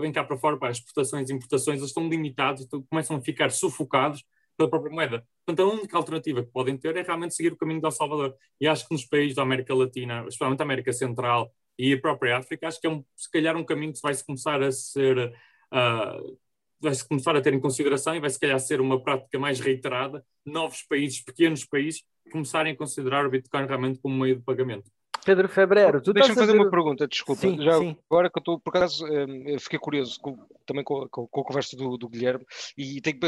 Vem 0.00 0.12
cá 0.12 0.24
para 0.24 0.36
fora, 0.36 0.56
para 0.56 0.70
exportações 0.70 1.28
e 1.28 1.32
importações, 1.32 1.78
eles 1.78 1.90
estão 1.90 2.08
limitados, 2.08 2.64
então 2.64 2.82
começam 2.82 3.16
a 3.16 3.20
ficar 3.20 3.50
sufocados 3.50 4.24
pela 4.56 4.68
própria 4.68 4.92
moeda. 4.92 5.24
Portanto, 5.46 5.66
a 5.66 5.72
única 5.72 5.96
alternativa 5.96 6.42
que 6.42 6.50
podem 6.50 6.76
ter 6.76 6.96
é 6.96 7.02
realmente 7.02 7.34
seguir 7.34 7.52
o 7.52 7.56
caminho 7.56 7.80
de 7.80 7.86
El 7.86 7.92
Salvador. 7.92 8.34
E 8.60 8.66
acho 8.66 8.86
que 8.86 8.92
nos 8.92 9.04
países 9.04 9.36
da 9.36 9.42
América 9.42 9.74
Latina, 9.74 10.20
especialmente 10.22 10.60
a 10.60 10.64
América 10.64 10.92
Central 10.92 11.52
e 11.78 11.92
a 11.92 12.00
própria 12.00 12.38
África, 12.38 12.66
acho 12.66 12.80
que 12.80 12.86
é 12.86 12.90
um, 12.90 13.04
se 13.16 13.30
calhar 13.30 13.56
um 13.56 13.64
caminho 13.64 13.92
que 13.92 14.00
vai 14.02 14.12
se 14.12 14.26
começar 14.26 14.60
a 14.62 14.72
ser. 14.72 15.32
Uh, 15.72 16.38
vai-se 16.80 17.06
começar 17.06 17.34
a 17.36 17.40
ter 17.40 17.52
em 17.52 17.60
consideração 17.60 18.14
e 18.14 18.20
vai 18.20 18.30
se 18.30 18.38
calhar 18.38 18.58
ser 18.60 18.80
uma 18.80 19.02
prática 19.02 19.38
mais 19.38 19.58
reiterada, 19.58 20.24
novos 20.44 20.82
países, 20.82 21.20
pequenos 21.20 21.64
países, 21.64 22.04
começarem 22.30 22.72
a 22.72 22.76
considerar 22.76 23.26
o 23.26 23.30
Bitcoin 23.30 23.66
realmente 23.66 23.98
como 23.98 24.16
meio 24.16 24.36
de 24.36 24.42
pagamento. 24.42 24.90
Pedro 25.28 25.46
Febrero, 25.46 26.00
tu 26.00 26.14
Deixa-me 26.14 26.34
fazer 26.34 26.52
uma 26.52 26.70
pergunta, 26.70 27.06
desculpa. 27.06 27.42
Sim, 27.42 27.62
Já 27.62 27.78
sim. 27.78 27.94
agora 28.10 28.30
que 28.30 28.38
eu 28.38 28.40
estou, 28.40 28.58
por 28.58 28.74
acaso, 28.74 29.04
um, 29.04 29.58
fiquei 29.58 29.78
curioso 29.78 30.18
com, 30.18 30.38
também 30.64 30.82
com, 30.82 31.06
com, 31.06 31.26
com, 31.26 31.40
a 31.42 31.44
conversa 31.44 31.76
do, 31.76 31.98
do 31.98 32.08
Guilherme 32.08 32.46
e 32.78 32.98
tenho, 33.02 33.18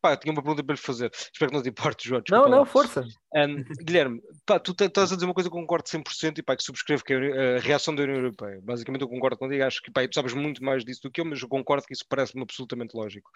pá, 0.00 0.16
tinha 0.16 0.32
uma 0.32 0.40
pergunta 0.40 0.62
para 0.62 0.76
lhe 0.76 0.80
fazer. 0.80 1.10
Espero 1.12 1.50
que 1.50 1.56
não 1.56 1.62
te 1.62 1.68
importes, 1.68 2.06
João. 2.06 2.22
Não, 2.30 2.48
não, 2.48 2.64
força. 2.64 3.04
Um, 3.34 3.64
Guilherme, 3.82 4.22
pá, 4.46 4.60
tu 4.60 4.70
estás 4.70 5.10
a 5.10 5.16
dizer 5.16 5.26
uma 5.26 5.34
coisa 5.34 5.50
que 5.50 5.56
eu 5.56 5.60
concordo 5.60 5.88
100% 5.88 6.38
e 6.38 6.42
pá, 6.44 6.54
que 6.54 6.62
subscrevo, 6.62 7.02
que 7.02 7.12
é 7.12 7.56
a 7.56 7.58
reação 7.58 7.92
da 7.92 8.04
União 8.04 8.18
Europeia. 8.18 8.60
Basicamente 8.62 9.02
eu 9.02 9.08
concordo 9.08 9.36
contigo, 9.36 9.64
acho 9.64 9.82
que 9.82 9.90
pá, 9.90 10.06
tu 10.06 10.14
sabes 10.14 10.34
muito 10.34 10.62
mais 10.62 10.84
disso 10.84 11.00
do 11.02 11.10
que 11.10 11.20
eu, 11.20 11.24
mas 11.24 11.42
eu 11.42 11.48
concordo 11.48 11.84
que 11.88 11.92
isso 11.92 12.04
parece-me 12.08 12.42
absolutamente 12.42 12.96
lógico. 12.96 13.28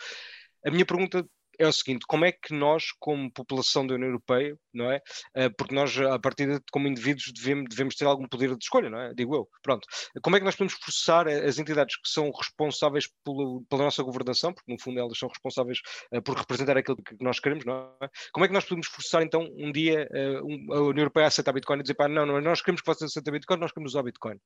A 0.64 0.70
minha 0.70 0.86
pergunta 0.86 1.26
é 1.58 1.66
o 1.66 1.72
seguinte: 1.72 2.04
como 2.06 2.24
é 2.24 2.32
que 2.32 2.54
nós, 2.54 2.86
como 2.98 3.30
população 3.30 3.86
da 3.86 3.94
União 3.94 4.08
Europeia, 4.08 4.56
não 4.72 4.90
é? 4.90 5.00
Eh, 5.34 5.48
porque 5.50 5.74
nós, 5.74 5.96
a 5.98 6.18
partir 6.18 6.46
de 6.46 6.60
como 6.70 6.88
indivíduos, 6.88 7.32
devemos, 7.32 7.66
devemos 7.68 7.94
ter 7.94 8.04
algum 8.04 8.26
poder 8.26 8.56
de 8.56 8.64
escolha, 8.64 8.88
não 8.88 9.00
é? 9.00 9.14
Digo 9.14 9.34
eu. 9.34 9.48
Pronto. 9.62 9.86
Como 10.22 10.36
é 10.36 10.38
que 10.38 10.44
nós 10.44 10.56
podemos 10.56 10.78
processar 10.78 11.28
as 11.28 11.58
entidades 11.58 11.96
que 11.96 12.08
são 12.08 12.30
responsáveis 12.30 13.08
pela, 13.24 13.60
pela 13.68 13.84
nossa 13.84 14.02
governação, 14.02 14.52
porque 14.52 14.72
no 14.72 14.80
fundo 14.80 14.98
elas 14.98 15.18
são 15.18 15.28
responsáveis 15.28 15.78
uh, 16.12 16.22
por 16.22 16.36
representar 16.36 16.76
aquilo 16.76 16.96
que 16.96 17.16
nós 17.20 17.38
queremos, 17.38 17.64
não 17.64 17.94
é? 18.00 18.08
Como 18.32 18.44
é 18.44 18.48
que 18.48 18.54
nós 18.54 18.64
podemos 18.64 18.88
processar 18.88 19.22
então 19.22 19.48
um 19.56 19.70
dia 19.72 20.08
um, 20.42 20.72
a 20.72 20.80
União 20.80 21.02
Europeia 21.02 21.26
a 21.26 21.28
aceitar 21.28 21.52
Bitcoin 21.52 21.78
e 21.78 21.82
dizer, 21.82 21.94
pá, 21.94 22.08
não, 22.08 22.26
não, 22.26 22.40
nós 22.40 22.60
queremos 22.60 22.80
que 22.80 22.86
vocês 22.86 23.10
aceitem 23.10 23.32
Bitcoin, 23.32 23.58
nós 23.58 23.72
queremos 23.72 23.92
usar 23.92 24.02
Bitcoin? 24.02 24.38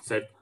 Certo. 0.00 0.32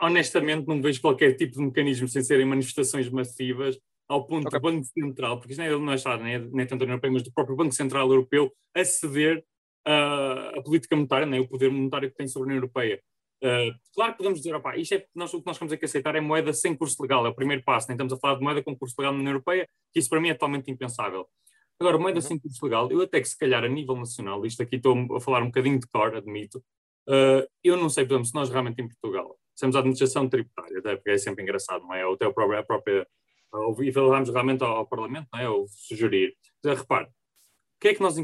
honestamente, 0.00 0.66
não 0.66 0.82
vejo 0.82 1.00
qualquer 1.00 1.36
tipo 1.36 1.52
de 1.52 1.60
mecanismo 1.60 2.08
sem 2.08 2.22
serem 2.22 2.44
manifestações 2.44 3.08
massivas 3.08 3.78
ao 4.12 4.26
ponto 4.26 4.46
okay. 4.46 4.58
do 4.58 4.62
Banco 4.62 4.84
Central, 4.84 5.38
porque 5.38 5.52
isto 5.52 5.60
não 5.60 5.66
é, 5.66 5.78
não 5.78 5.92
é 5.92 6.18
nem, 6.22 6.50
nem 6.50 6.66
tanto 6.66 6.82
a 6.82 6.84
União 6.84 6.94
Europeia, 6.94 7.12
mas 7.12 7.22
do 7.22 7.32
próprio 7.32 7.56
Banco 7.56 7.72
Central 7.72 8.08
Europeu, 8.10 8.52
a 8.74 8.84
ceder 8.84 9.44
uh, 9.88 10.58
a 10.58 10.62
política 10.62 10.94
monetária, 10.94 11.26
né, 11.26 11.40
o 11.40 11.48
poder 11.48 11.70
monetário 11.70 12.10
que 12.10 12.16
tem 12.16 12.28
sobre 12.28 12.44
a 12.44 12.48
União 12.48 12.58
Europeia. 12.58 13.02
Uh, 13.42 13.74
claro 13.94 14.12
que 14.12 14.18
podemos 14.18 14.38
dizer, 14.38 14.54
opa, 14.54 14.76
isto 14.76 14.94
é, 14.94 15.06
nós, 15.14 15.32
o 15.32 15.40
que 15.40 15.46
nós 15.46 15.58
temos 15.58 15.74
que 15.74 15.84
aceitar 15.84 16.14
é 16.14 16.20
moeda 16.20 16.52
sem 16.52 16.76
curso 16.76 17.02
legal, 17.02 17.26
é 17.26 17.30
o 17.30 17.34
primeiro 17.34 17.62
passo, 17.64 17.88
nem 17.88 17.94
estamos 17.94 18.12
a 18.12 18.18
falar 18.18 18.34
de 18.36 18.42
moeda 18.42 18.62
com 18.62 18.76
curso 18.76 18.94
legal 18.98 19.14
na 19.14 19.18
União 19.18 19.32
Europeia, 19.32 19.66
que 19.92 19.98
isso 19.98 20.08
para 20.08 20.20
mim 20.20 20.28
é 20.28 20.34
totalmente 20.34 20.70
impensável. 20.70 21.26
Agora, 21.80 21.98
moeda 21.98 22.18
uhum. 22.18 22.22
sem 22.22 22.38
curso 22.38 22.64
legal, 22.64 22.90
eu 22.92 23.00
até 23.00 23.20
que 23.20 23.28
se 23.28 23.36
calhar 23.36 23.64
a 23.64 23.68
nível 23.68 23.96
nacional, 23.96 24.44
isto 24.44 24.62
aqui 24.62 24.76
estou 24.76 25.16
a 25.16 25.20
falar 25.20 25.42
um 25.42 25.46
bocadinho 25.46 25.80
de 25.80 25.86
cor, 25.88 26.14
admito, 26.14 26.58
uh, 27.08 27.48
eu 27.64 27.76
não 27.76 27.88
sei, 27.88 28.04
por 28.04 28.12
exemplo, 28.12 28.26
se 28.26 28.34
nós 28.34 28.50
realmente 28.50 28.80
em 28.80 28.86
Portugal 28.86 29.36
temos 29.58 29.76
a 29.76 29.78
administração 29.78 30.28
tributária, 30.28 30.78
até 30.78 30.96
porque 30.96 31.10
é 31.10 31.18
sempre 31.18 31.42
engraçado, 31.42 31.82
não 31.82 31.94
é? 31.94 32.04
Ou 32.06 32.14
até 32.14 32.26
a 32.26 32.32
própria, 32.32 32.60
a 32.60 32.64
própria 32.64 33.06
e 33.82 33.92
falámos 33.92 34.30
realmente 34.30 34.62
ao, 34.62 34.76
ao, 34.76 34.86
Parlamento, 34.86 35.28
não 35.32 35.40
é? 35.40 35.48
ou 35.48 35.66
sugerir. 35.68 36.34
Mas, 36.64 36.78
repare, 36.78 37.06
o 37.06 37.10
que 37.80 37.88
é 37.88 37.94
que 37.94 38.00
nós 38.00 38.16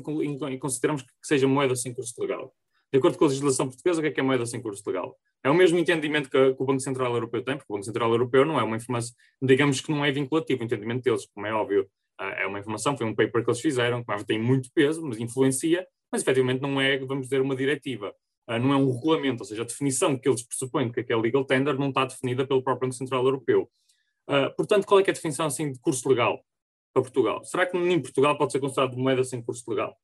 consideramos 0.60 1.02
que 1.02 1.08
seja 1.22 1.46
moeda 1.46 1.74
sem 1.76 1.92
curso 1.92 2.14
legal? 2.20 2.54
De 2.90 2.98
acordo 2.98 3.18
com 3.18 3.26
a 3.26 3.28
legislação 3.28 3.68
portuguesa, 3.68 4.00
o 4.00 4.02
que 4.02 4.08
é 4.08 4.10
que 4.12 4.20
é 4.20 4.22
moeda 4.22 4.46
sem 4.46 4.62
curso 4.62 4.82
legal? 4.86 5.18
É 5.44 5.50
o 5.50 5.54
mesmo 5.54 5.78
entendimento 5.78 6.30
que, 6.30 6.54
que, 6.54 6.62
o 6.62 6.64
Banco 6.64 6.80
Central 6.80 7.12
Europeu 7.12 7.42
tem, 7.42 7.56
porque 7.56 7.70
o 7.70 7.76
Banco 7.76 7.84
Central 7.84 8.10
Europeu 8.10 8.44
não 8.44 8.58
é 8.58 8.62
uma 8.62 8.76
informação, 8.76 9.14
digamos 9.42 9.80
que 9.80 9.90
não 9.90 10.04
é 10.04 10.10
vinculativo, 10.10 10.62
o 10.62 10.64
entendimento 10.64 11.02
deles, 11.02 11.26
como 11.26 11.46
é 11.46 11.52
óbvio, 11.52 11.88
é 12.18 12.46
uma 12.46 12.58
informação, 12.58 12.96
foi 12.96 13.06
um 13.06 13.14
paper 13.14 13.44
que 13.44 13.50
eles 13.50 13.60
fizeram, 13.60 14.02
que 14.02 14.24
tem 14.24 14.40
muito 14.40 14.70
peso, 14.74 15.04
mas 15.04 15.20
influencia, 15.20 15.86
mas 16.10 16.22
efetivamente 16.22 16.60
não 16.60 16.80
é, 16.80 16.98
vamos 16.98 17.26
dizer, 17.26 17.40
uma 17.40 17.54
diretiva, 17.54 18.12
não 18.48 18.72
é 18.72 18.76
um 18.76 18.90
regulamento, 18.90 19.42
ou 19.42 19.46
seja, 19.46 19.62
a 19.62 19.66
definição 19.66 20.18
que 20.18 20.28
eles 20.28 20.42
pressupõem 20.42 20.90
que 20.90 21.12
é 21.12 21.16
legal 21.16 21.44
tender 21.44 21.78
não 21.78 21.90
está 21.90 22.06
definida 22.06 22.46
pelo 22.46 22.62
próprio 22.62 22.88
Banco 22.88 22.96
Central 22.96 23.22
Europeu. 23.22 23.70
Uh, 24.28 24.54
portanto, 24.54 24.86
qual 24.86 25.00
é, 25.00 25.02
é, 25.02 25.10
a 25.10 25.12
definição 25.12 25.46
assim, 25.46 25.72
de 25.72 25.80
curso 25.80 26.06
legal 26.08 26.44
para 26.92 27.02
Portugal? 27.02 27.42
Será 27.44 27.64
que 27.64 27.76
em 27.76 28.00
Portugal 28.00 28.36
pode 28.36 28.52
ser 28.52 28.60
considerado 28.60 28.96
moeda 28.96 29.24
sem 29.24 29.42
curso 29.42 29.64
legal? 29.70 29.96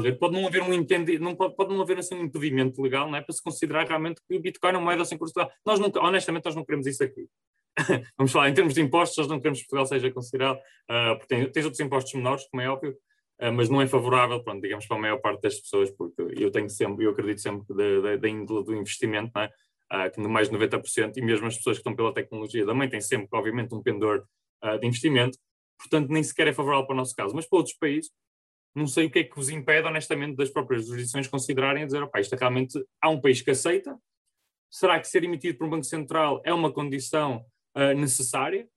Ver? 0.00 0.18
Pode 0.18 0.32
não 0.32 0.46
haver 0.46 0.62
um 0.62 0.72
entendi, 0.72 1.18
não 1.18 1.36
pode, 1.36 1.54
pode 1.54 1.74
não 1.74 1.82
haver 1.82 1.98
assim, 1.98 2.14
um 2.14 2.24
impedimento 2.24 2.80
legal 2.80 3.06
não 3.06 3.18
é? 3.18 3.20
para 3.20 3.34
se 3.34 3.42
considerar 3.42 3.86
realmente 3.86 4.18
que 4.26 4.34
o 4.34 4.40
Bitcoin 4.40 4.72
é 4.72 4.76
uma 4.78 4.84
moeda 4.84 5.04
sem 5.04 5.18
curso 5.18 5.34
legal. 5.36 5.52
Nós 5.64 5.78
nunca, 5.78 6.00
honestamente, 6.00 6.46
nós 6.46 6.56
não 6.56 6.64
queremos 6.64 6.86
isso 6.86 7.04
aqui. 7.04 7.28
Vamos 8.16 8.32
falar, 8.32 8.48
em 8.48 8.54
termos 8.54 8.72
de 8.72 8.80
impostos, 8.80 9.18
nós 9.18 9.26
não 9.26 9.38
queremos 9.38 9.58
que 9.58 9.66
Portugal 9.66 9.86
seja 9.86 10.10
considerado, 10.10 10.56
uh, 10.56 11.18
porque 11.18 11.26
tem, 11.26 11.50
tem 11.50 11.64
outros 11.64 11.80
impostos 11.80 12.14
menores, 12.14 12.46
como 12.48 12.62
é 12.62 12.70
óbvio, 12.70 12.96
uh, 13.42 13.52
mas 13.52 13.68
não 13.68 13.82
é 13.82 13.86
favorável, 13.86 14.42
pronto, 14.42 14.62
digamos, 14.62 14.86
para 14.86 14.96
a 14.96 15.00
maior 15.00 15.18
parte 15.18 15.42
das 15.42 15.60
pessoas, 15.60 15.90
porque 15.90 16.22
eu 16.38 16.50
tenho 16.50 16.70
sempre, 16.70 17.04
eu 17.04 17.10
acredito 17.10 17.42
sempre 17.42 17.66
da 18.18 18.28
índole 18.28 18.64
do 18.64 18.74
investimento, 18.74 19.38
é? 19.38 19.50
Uh, 19.92 20.10
que 20.10 20.20
mais 20.20 20.48
de 20.48 20.56
90%, 20.56 21.16
e 21.16 21.22
mesmo 21.22 21.46
as 21.46 21.56
pessoas 21.56 21.76
que 21.76 21.80
estão 21.80 21.94
pela 21.94 22.12
tecnologia 22.12 22.64
também 22.66 22.88
têm 22.88 23.00
sempre, 23.00 23.28
obviamente, 23.32 23.74
um 23.74 23.82
pendor 23.82 24.24
uh, 24.62 24.78
de 24.78 24.86
investimento, 24.86 25.38
portanto, 25.78 26.10
nem 26.10 26.22
sequer 26.22 26.48
é 26.48 26.52
favorável 26.52 26.86
para 26.86 26.94
o 26.94 26.96
nosso 26.96 27.14
caso. 27.14 27.34
Mas 27.34 27.46
para 27.46 27.58
outros 27.58 27.76
países, 27.76 28.10
não 28.74 28.86
sei 28.86 29.06
o 29.06 29.10
que 29.10 29.20
é 29.20 29.24
que 29.24 29.36
vos 29.36 29.48
impede, 29.48 29.86
honestamente, 29.86 30.36
das 30.36 30.50
próprias 30.50 30.86
jurisdições 30.86 31.28
considerarem 31.28 31.82
e 31.82 31.86
dizer, 31.86 32.02
opá, 32.02 32.20
isto 32.20 32.34
é 32.34 32.38
realmente, 32.38 32.82
há 33.00 33.08
um 33.08 33.20
país 33.20 33.40
que 33.40 33.50
aceita, 33.50 33.96
será 34.70 34.98
que 34.98 35.06
ser 35.06 35.22
emitido 35.22 35.56
por 35.56 35.66
um 35.66 35.70
Banco 35.70 35.84
Central 35.84 36.42
é 36.44 36.52
uma 36.52 36.72
condição 36.72 37.44
uh, 37.76 37.94
necessária? 37.94 38.68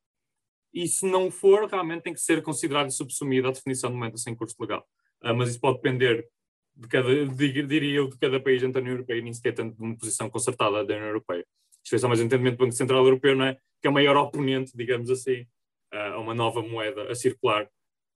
E 0.72 0.88
se 0.88 1.10
não 1.10 1.32
for, 1.32 1.68
realmente 1.68 2.04
tem 2.04 2.14
que 2.14 2.20
ser 2.20 2.44
considerado 2.44 2.90
e 2.90 2.94
subsumido 2.94 3.48
à 3.48 3.52
definição 3.52 3.90
de 3.90 3.98
moeda 3.98 4.18
sem 4.18 4.36
curso 4.36 4.56
legal. 4.60 4.88
Uh, 5.24 5.34
mas 5.34 5.50
isso 5.50 5.60
pode 5.60 5.78
depender 5.78 6.28
de 6.78 6.88
cada, 6.88 7.26
diria 7.26 7.98
eu, 7.98 8.08
de 8.08 8.18
cada 8.18 8.40
país 8.40 8.62
dentro 8.62 8.76
da 8.76 8.80
União 8.82 8.94
Europeia, 8.94 9.22
nem 9.22 9.34
sequer 9.34 9.54
tanto 9.54 9.76
de 9.76 9.82
uma 9.82 9.98
posição 9.98 10.30
concertada 10.30 10.86
da 10.86 10.94
União 10.94 11.08
Europeia. 11.08 11.46
Isto 11.84 11.96
é 11.96 11.98
só 11.98 12.08
mais 12.08 12.20
entendimento 12.20 12.58
do 12.58 12.66
Banco 12.66 12.74
Central 12.74 13.04
Europeu, 13.04 13.36
não 13.36 13.46
é? 13.46 13.58
Que 13.82 13.88
é 13.88 13.90
o 13.90 13.94
maior 13.94 14.16
oponente, 14.18 14.76
digamos 14.76 15.10
assim, 15.10 15.48
a 15.92 16.20
uma 16.20 16.36
nova 16.36 16.62
moeda 16.62 17.12
a 17.12 17.16
circular 17.16 17.68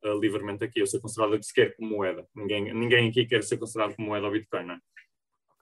uh, 0.04 0.20
livremente 0.20 0.64
aqui, 0.64 0.82
ou 0.82 0.88
ser 0.88 1.00
considerada 1.00 1.42
sequer 1.42 1.76
como 1.76 1.96
moeda. 1.96 2.28
Ninguém, 2.36 2.74
ninguém 2.74 3.10
aqui 3.10 3.26
quer 3.26 3.44
ser 3.44 3.58
considerado 3.58 3.96
como 3.96 4.10
moeda 4.10 4.26
ao 4.26 4.32
Bitcoin, 4.32 4.66
não 4.66 4.76
é? 4.76 4.80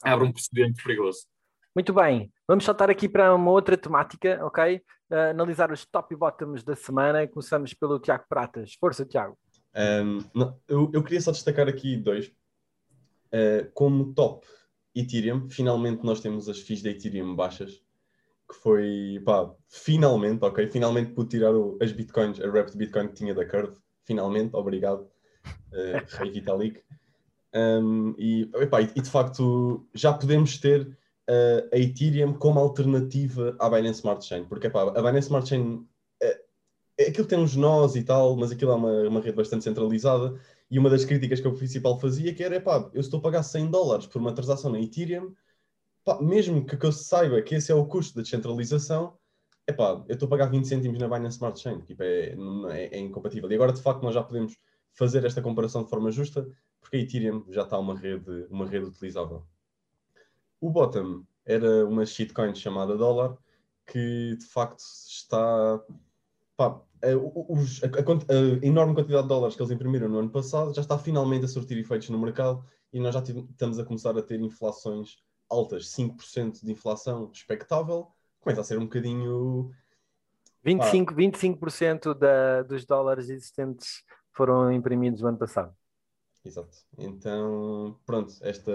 Abre 0.04 0.28
um 0.28 0.32
precedente 0.32 0.84
perigoso. 0.84 1.28
Muito 1.76 1.94
bem, 1.94 2.32
vamos 2.48 2.66
saltar 2.66 2.90
aqui 2.90 3.08
para 3.08 3.34
uma 3.34 3.52
outra 3.52 3.78
temática, 3.78 4.40
ok? 4.44 4.82
Uh, 5.12 5.16
analisar 5.32 5.72
os 5.72 5.86
top 5.86 6.14
e 6.14 6.18
bottoms 6.18 6.64
da 6.64 6.76
semana. 6.76 7.28
Começamos 7.28 7.74
pelo 7.74 8.00
Tiago 8.00 8.26
Pratas. 8.28 8.74
Força, 8.74 9.06
Tiago. 9.06 9.38
Um, 9.76 10.20
não, 10.34 10.60
eu, 10.68 10.90
eu, 10.94 11.04
queria 11.04 11.22
só 11.22 11.32
destacar 11.32 11.68
aqui 11.68 11.96
dois. 11.96 12.32
Uh, 13.34 13.70
como 13.74 14.14
top 14.14 14.46
Ethereum, 14.96 15.50
finalmente 15.50 16.04
nós 16.04 16.20
temos 16.20 16.50
as 16.50 16.60
FIIs 16.60 16.82
da 16.82 16.90
Ethereum 16.90 17.36
baixas, 17.36 17.84
que 18.50 18.56
foi, 18.56 19.22
pá, 19.24 19.54
finalmente, 19.68 20.44
ok? 20.44 20.68
Finalmente 20.68 21.12
pude 21.14 21.30
tirar 21.30 21.54
o, 21.54 21.78
as 21.82 21.92
bitcoins, 21.92 22.40
a 22.40 22.62
de 22.64 22.78
bitcoin 22.78 23.08
que 23.08 23.14
tinha 23.14 23.34
da 23.34 23.46
Curve. 23.46 23.78
Finalmente, 24.04 24.56
obrigado, 24.56 25.08
uh, 25.46 26.02
Rei 26.18 26.32
Vitalik. 26.32 26.82
Um, 27.54 28.16
e, 28.18 28.50
epá, 28.56 28.82
e, 28.82 28.92
e, 28.96 29.02
de 29.02 29.10
facto 29.10 29.88
já 29.94 30.14
podemos 30.14 30.58
ter 30.58 30.82
uh, 30.82 31.70
a 31.72 31.78
Ethereum 31.78 32.34
como 32.34 32.60
alternativa 32.60 33.56
à 33.60 33.70
Binance 33.70 34.00
Smart 34.00 34.26
Chain, 34.26 34.46
porque 34.46 34.68
epá, 34.68 34.84
a 34.84 35.02
Binance 35.02 35.28
Smart 35.28 35.48
Chain 35.48 35.88
é, 36.22 36.42
é, 36.98 37.08
aquilo 37.08 37.28
tem 37.28 37.40
uns 37.40 37.56
nós 37.56 37.96
e 37.96 38.04
tal, 38.04 38.36
mas 38.36 38.52
aquilo 38.52 38.72
é 38.72 38.76
uma, 38.76 39.08
uma 39.08 39.22
rede 39.22 39.38
bastante 39.38 39.64
centralizada. 39.64 40.40
E 40.72 40.78
uma 40.78 40.90
das 40.90 41.06
críticas 41.06 41.40
que 41.40 41.48
eu 41.48 41.56
principal 41.56 42.00
fazia 42.00 42.34
que 42.34 42.44
era, 42.44 42.56
epá, 42.56 42.90
eu 42.94 43.02
estou 43.02 43.20
a 43.20 43.24
pagar 43.24 43.44
100 43.44 43.72
dólares 43.72 44.06
por 44.06 44.20
uma 44.20 44.34
transação 44.34 44.72
na 44.72 44.80
Ethereum, 44.80 45.34
pá, 46.06 46.22
mesmo 46.22 46.66
que, 46.66 46.78
que 46.78 46.86
eu 46.86 46.92
saiba 46.92 47.42
que 47.42 47.56
esse 47.56 47.72
é 47.72 47.76
o 47.76 47.86
custo 47.86 48.16
da 48.16 48.22
descentralização, 48.22 49.18
epá, 49.68 50.04
eu 50.08 50.14
estou 50.14 50.28
a 50.28 50.30
pagar 50.30 50.48
20 50.48 50.68
cêntimos 50.68 51.00
na 51.00 51.08
Binance 51.08 51.38
Smart 51.38 51.60
Chain, 51.60 51.82
tipo, 51.82 52.04
é, 52.04 52.36
é, 52.72 52.98
é 52.98 53.00
incompatível. 53.00 53.52
E 53.52 53.56
agora, 53.56 53.74
de 53.74 53.82
facto, 53.82 54.04
nós 54.04 54.14
já 54.14 54.24
podemos 54.24 54.58
fazer 54.94 55.26
esta 55.26 55.42
comparação 55.42 55.84
de 55.84 55.90
forma 55.90 56.12
justa, 56.12 56.48
porque 56.80 56.98
a 56.98 57.00
Ethereum 57.00 57.46
já 57.50 57.64
está 57.64 57.78
uma 57.78 57.98
rede, 57.98 58.48
uma 58.50 58.68
rede 58.68 58.86
utilizável. 58.86 59.46
O 60.60 60.70
bottom 60.70 61.24
era 61.46 61.86
uma 61.86 62.06
shitcoin 62.06 62.54
chamada 62.54 62.98
dólar, 62.98 63.38
que 63.88 64.36
de 64.36 64.46
facto 64.46 64.80
está. 64.80 65.82
Pá, 66.56 66.82
a, 67.02 67.16
os, 67.50 67.82
a, 67.84 67.88
a, 67.88 67.90
a, 67.90 68.66
enorme 68.66 68.94
quantidade 68.94 69.24
de 69.24 69.30
dólares 69.30 69.56
que 69.56 69.62
eles 69.62 69.72
imprimiram 69.72 70.10
no 70.10 70.20
ano 70.20 70.30
passado 70.30 70.74
já 70.74 70.82
está 70.82 70.98
finalmente 70.98 71.46
a 71.46 71.48
surtir 71.48 71.78
efeitos 71.78 72.10
no 72.10 72.20
mercado 72.20 72.64
e 72.92 73.00
nós 73.00 73.14
já 73.14 73.22
estamos 73.22 73.80
a 73.80 73.86
começar 73.86 74.18
a 74.18 74.22
ter 74.22 74.40
inflações 74.40 75.18
altas, 75.50 75.92
5% 75.92 76.64
de 76.64 76.72
inflação 76.72 77.30
expectável, 77.34 78.08
começa 78.40 78.62
a 78.62 78.64
ser 78.64 78.78
um 78.78 78.84
bocadinho. 78.84 79.72
25%, 80.66 81.16
25 81.16 82.14
da, 82.14 82.64
dos 82.64 82.86
dólares 82.86 83.30
existentes 83.30 84.04
foram 84.32 84.72
imprimidos 84.72 85.22
no 85.22 85.30
ano 85.30 85.38
passado. 85.38 85.74
Exato. 86.44 86.78
Então, 86.98 87.98
pronto, 88.06 88.34
esta. 88.42 88.72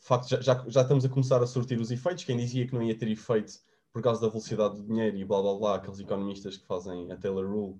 De 0.00 0.06
facto, 0.08 0.28
já, 0.28 0.40
já, 0.40 0.64
já 0.68 0.82
estamos 0.82 1.04
a 1.04 1.08
começar 1.08 1.42
a 1.42 1.46
surtir 1.46 1.80
os 1.80 1.90
efeitos. 1.90 2.24
Quem 2.24 2.36
dizia 2.36 2.66
que 2.66 2.74
não 2.74 2.82
ia 2.82 2.96
ter 2.96 3.08
efeito 3.08 3.54
por 3.94 4.02
causa 4.02 4.20
da 4.20 4.28
velocidade 4.28 4.74
do 4.74 4.82
dinheiro 4.82 5.16
e 5.16 5.24
blá 5.24 5.40
blá 5.40 5.54
blá, 5.54 5.74
aqueles 5.76 6.00
economistas 6.00 6.56
que 6.56 6.66
fazem 6.66 7.12
a 7.12 7.16
Taylor 7.16 7.48
Rule, 7.48 7.78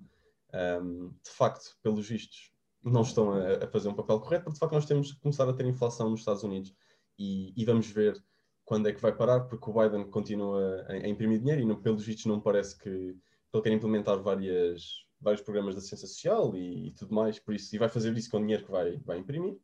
um, 0.81 1.09
de 1.09 1.31
facto, 1.31 1.77
pelos 1.83 2.09
vistos, 2.09 2.53
não 2.85 3.03
estão 3.03 3.33
a, 3.33 3.65
a, 3.65 3.67
fazer 3.67 3.89
um 3.89 3.95
papel 3.95 4.21
correto, 4.21 4.45
porque 4.45 4.55
de 4.55 4.61
facto 4.61 4.75
nós 4.75 4.87
temos 4.87 5.13
que 5.13 5.21
começar 5.21 5.49
a 5.49 5.53
ter 5.53 5.67
inflação 5.67 6.09
nos 6.09 6.21
Estados 6.21 6.45
Unidos 6.45 6.73
e, 7.19 7.53
e 7.61 7.65
vamos 7.65 7.91
ver 7.91 8.17
quando 8.65 8.89
é 8.89 8.93
que 8.93 9.01
vai 9.01 9.13
parar, 9.13 9.41
porque 9.41 9.69
o 9.69 9.73
Biden 9.73 10.09
continua 10.09 10.87
a, 10.89 10.93
a 10.93 11.09
imprimir 11.09 11.41
dinheiro 11.41 11.63
e, 11.63 11.65
não, 11.65 11.83
pelos 11.83 12.05
vistos, 12.05 12.27
não 12.27 12.41
parece 12.41 12.79
que 12.79 12.89
ele 12.89 13.63
quer 13.63 13.73
implementar 13.73 14.23
várias 14.23 15.05
vários 15.21 15.43
programas 15.43 15.75
da 15.75 15.81
ciência 15.81 16.07
social 16.07 16.55
e, 16.55 16.89
e, 16.89 16.93
tudo 16.93 17.13
mais, 17.13 17.41
por 17.41 17.55
isso, 17.55 17.75
e 17.75 17.79
vai 17.79 17.89
fazer 17.89 18.17
isso 18.17 18.31
com 18.31 18.37
o 18.37 18.41
dinheiro 18.41 18.65
que 18.65 18.71
vai, 18.71 18.99
vai 18.99 19.19
imprimir, 19.19 19.59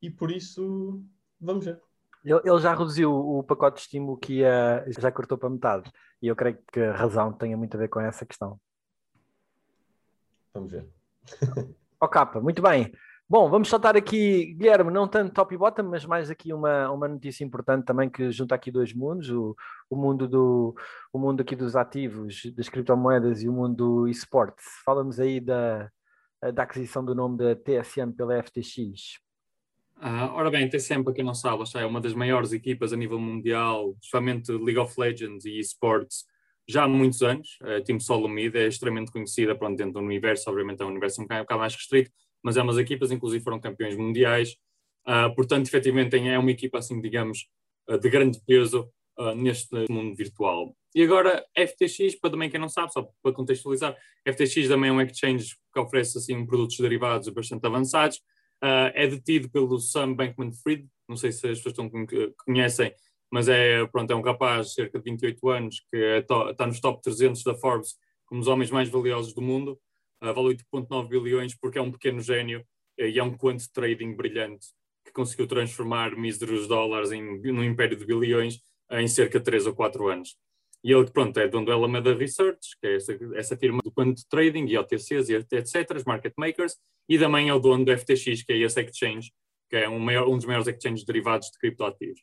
e 0.00 0.10
por 0.10 0.30
isso, 0.30 1.02
vamos 1.40 1.64
ver. 1.64 1.82
Ele, 2.26 2.58
já 2.58 2.72
reduziu 2.72 3.14
o 3.14 3.44
pacote 3.44 3.76
de 3.76 3.82
estímulo 3.82 4.18
que 4.18 4.38
ia, 4.40 4.84
já 4.98 5.12
cortou 5.12 5.38
para 5.38 5.48
metade, 5.48 5.92
e 6.20 6.26
eu 6.26 6.34
creio 6.34 6.58
que 6.72 6.80
a 6.80 6.92
razão 6.92 7.32
tenha 7.32 7.56
muito 7.56 7.76
a 7.76 7.78
ver 7.78 7.88
com 7.88 8.00
essa 8.00 8.26
questão. 8.26 8.58
Vamos 10.52 10.72
ver. 10.72 10.88
Ó 12.00 12.06
oh, 12.06 12.08
capa, 12.08 12.40
muito 12.40 12.60
bem. 12.60 12.92
Bom, 13.28 13.48
vamos 13.48 13.68
saltar 13.68 13.96
aqui, 13.96 14.54
Guilherme, 14.54 14.92
não 14.92 15.06
tanto 15.06 15.32
top 15.32 15.54
e 15.54 15.58
bottom, 15.58 15.84
mas 15.84 16.04
mais 16.04 16.30
aqui 16.30 16.52
uma, 16.52 16.90
uma 16.90 17.08
notícia 17.08 17.44
importante 17.44 17.84
também 17.84 18.10
que 18.10 18.30
junta 18.32 18.54
aqui 18.54 18.70
dois 18.70 18.92
mundos, 18.92 19.30
o, 19.30 19.56
o 19.88 19.96
mundo 19.96 20.28
do 20.28 20.74
o 21.12 21.18
mundo 21.18 21.40
aqui 21.40 21.54
dos 21.54 21.76
ativos, 21.76 22.42
das 22.56 22.68
criptomoedas 22.68 23.42
e 23.42 23.48
o 23.48 23.52
mundo 23.52 23.76
do 23.76 24.08
esportes. 24.08 24.64
Fala-nos 24.84 25.20
aí 25.20 25.40
da, 25.40 25.90
da 26.54 26.62
aquisição 26.64 27.04
do 27.04 27.14
nome 27.14 27.38
da 27.38 27.54
TSM 27.56 28.12
pela 28.12 28.40
FTX. 28.42 29.25
Ah, 29.98 30.30
ora 30.34 30.50
bem, 30.50 30.68
TSM, 30.68 31.02
para 31.02 31.14
quem 31.14 31.24
não 31.24 31.34
sabe, 31.34 31.64
é 31.74 31.86
uma 31.86 32.00
das 32.00 32.12
maiores 32.12 32.52
equipas 32.52 32.92
a 32.92 32.96
nível 32.96 33.18
mundial, 33.18 33.96
especialmente 34.02 34.52
League 34.52 34.78
of 34.78 34.94
Legends 35.00 35.46
e 35.46 35.58
esportes, 35.58 36.24
já 36.68 36.84
há 36.84 36.88
muitos 36.88 37.22
anos. 37.22 37.58
A 37.62 37.80
Team 37.82 37.98
Solomid 37.98 38.54
é 38.56 38.66
extremamente 38.66 39.10
conhecida 39.10 39.56
pronto, 39.56 39.76
dentro 39.76 39.94
do 39.94 40.00
universo, 40.00 40.50
obviamente 40.50 40.82
é 40.82 40.84
um 40.84 40.88
universo 40.88 41.22
um 41.22 41.26
bocado, 41.26 41.58
mais 41.58 41.74
restrito, 41.74 42.10
mas 42.42 42.58
ambas 42.58 42.76
equipas, 42.76 43.10
inclusive, 43.10 43.42
foram 43.42 43.58
campeões 43.58 43.96
mundiais. 43.96 44.56
Uh, 45.06 45.34
portanto, 45.34 45.66
efetivamente, 45.66 46.16
é 46.16 46.38
uma 46.38 46.50
equipa, 46.50 46.78
assim, 46.78 47.00
digamos, 47.00 47.46
uh, 47.88 47.98
de 47.98 48.10
grande 48.10 48.38
peso 48.46 48.90
uh, 49.18 49.34
neste 49.34 49.86
mundo 49.88 50.14
virtual. 50.14 50.76
E 50.94 51.02
agora, 51.02 51.42
FTX, 51.56 52.16
para 52.20 52.30
também 52.30 52.50
quem 52.50 52.60
não 52.60 52.68
sabe, 52.68 52.92
só 52.92 53.08
para 53.22 53.32
contextualizar, 53.32 53.96
FTX 54.28 54.68
também 54.68 54.90
é 54.90 54.92
um 54.92 55.00
exchange 55.00 55.56
que 55.72 55.80
oferece, 55.80 56.18
assim, 56.18 56.44
produtos 56.44 56.76
derivados 56.78 57.28
bastante 57.30 57.66
avançados. 57.66 58.20
É 58.62 59.06
detido 59.06 59.50
pelo 59.50 59.78
Sam 59.78 60.14
Bankman-Fried, 60.14 60.86
não 61.08 61.16
sei 61.16 61.30
se 61.30 61.46
as 61.48 61.58
pessoas 61.60 61.72
estão, 61.72 61.90
conhecem, 62.44 62.92
mas 63.30 63.48
é, 63.48 63.84
pronto, 63.86 64.10
é 64.10 64.16
um 64.16 64.22
rapaz 64.22 64.68
de 64.68 64.74
cerca 64.74 64.98
de 64.98 65.10
28 65.10 65.48
anos 65.48 65.80
que 65.90 65.96
é 65.96 66.18
está 66.18 66.66
nos 66.66 66.80
top 66.80 67.02
300 67.02 67.42
da 67.42 67.54
Forbes 67.54 67.96
como 68.24 68.40
os 68.40 68.48
homens 68.48 68.70
mais 68.70 68.88
valiosos 68.88 69.32
do 69.34 69.42
mundo 69.42 69.78
uh, 70.22 70.32
vale 70.32 70.56
8,9 70.56 71.08
bilhões 71.08 71.54
porque 71.54 71.78
é 71.78 71.82
um 71.82 71.90
pequeno 71.90 72.20
gênio 72.20 72.60
uh, 72.60 73.04
e 73.04 73.18
é 73.18 73.22
um 73.22 73.36
quant 73.36 73.60
trading 73.72 74.14
brilhante 74.14 74.68
que 75.04 75.12
conseguiu 75.12 75.46
transformar 75.46 76.16
míseros 76.16 76.66
dólares 76.66 77.12
em, 77.12 77.40
num 77.52 77.64
império 77.64 77.96
de 77.96 78.04
bilhões 78.04 78.56
uh, 78.90 78.96
em 78.96 79.08
cerca 79.08 79.38
de 79.38 79.44
3 79.44 79.66
ou 79.66 79.74
4 79.74 80.08
anos. 80.08 80.36
E 80.86 80.92
ele, 80.92 81.10
pronto, 81.10 81.36
é 81.40 81.48
dono 81.48 81.66
do 81.66 81.72
Alameda 81.72 82.14
Research, 82.14 82.78
que 82.80 82.86
é 82.86 82.96
essa, 82.96 83.18
essa 83.34 83.56
firma 83.56 83.80
do 83.82 83.90
quant 83.90 84.14
trading 84.30 84.66
e 84.66 84.78
OTCs 84.78 85.28
e 85.28 85.34
etc., 85.34 86.06
market 86.06 86.32
makers, 86.38 86.76
e 87.08 87.18
também 87.18 87.48
é 87.48 87.54
o 87.54 87.58
dono 87.58 87.84
do 87.84 87.98
FTX, 87.98 88.44
que 88.44 88.52
é 88.52 88.58
esse 88.58 88.80
exchange, 88.80 89.32
que 89.68 89.76
é 89.76 89.88
um, 89.88 89.98
maior, 89.98 90.28
um 90.28 90.36
dos 90.36 90.46
maiores 90.46 90.68
exchanges 90.68 91.04
derivados 91.04 91.50
de 91.50 91.58
criptoativos. 91.58 92.20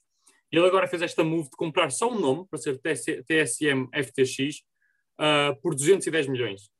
Ele 0.49 0.65
agora 0.65 0.88
fez 0.88 1.02
esta 1.02 1.23
move 1.23 1.49
de 1.49 1.58
comprar 1.58 1.89
só 1.91 2.10
um 2.10 2.17
nome 2.17 2.45
para 2.49 2.58
ser 2.58 2.80
TSM 2.80 3.89
FTX 3.91 4.62
uh, 5.19 5.60
por 5.62 5.76
210 5.76 6.28
milhões 6.28 6.71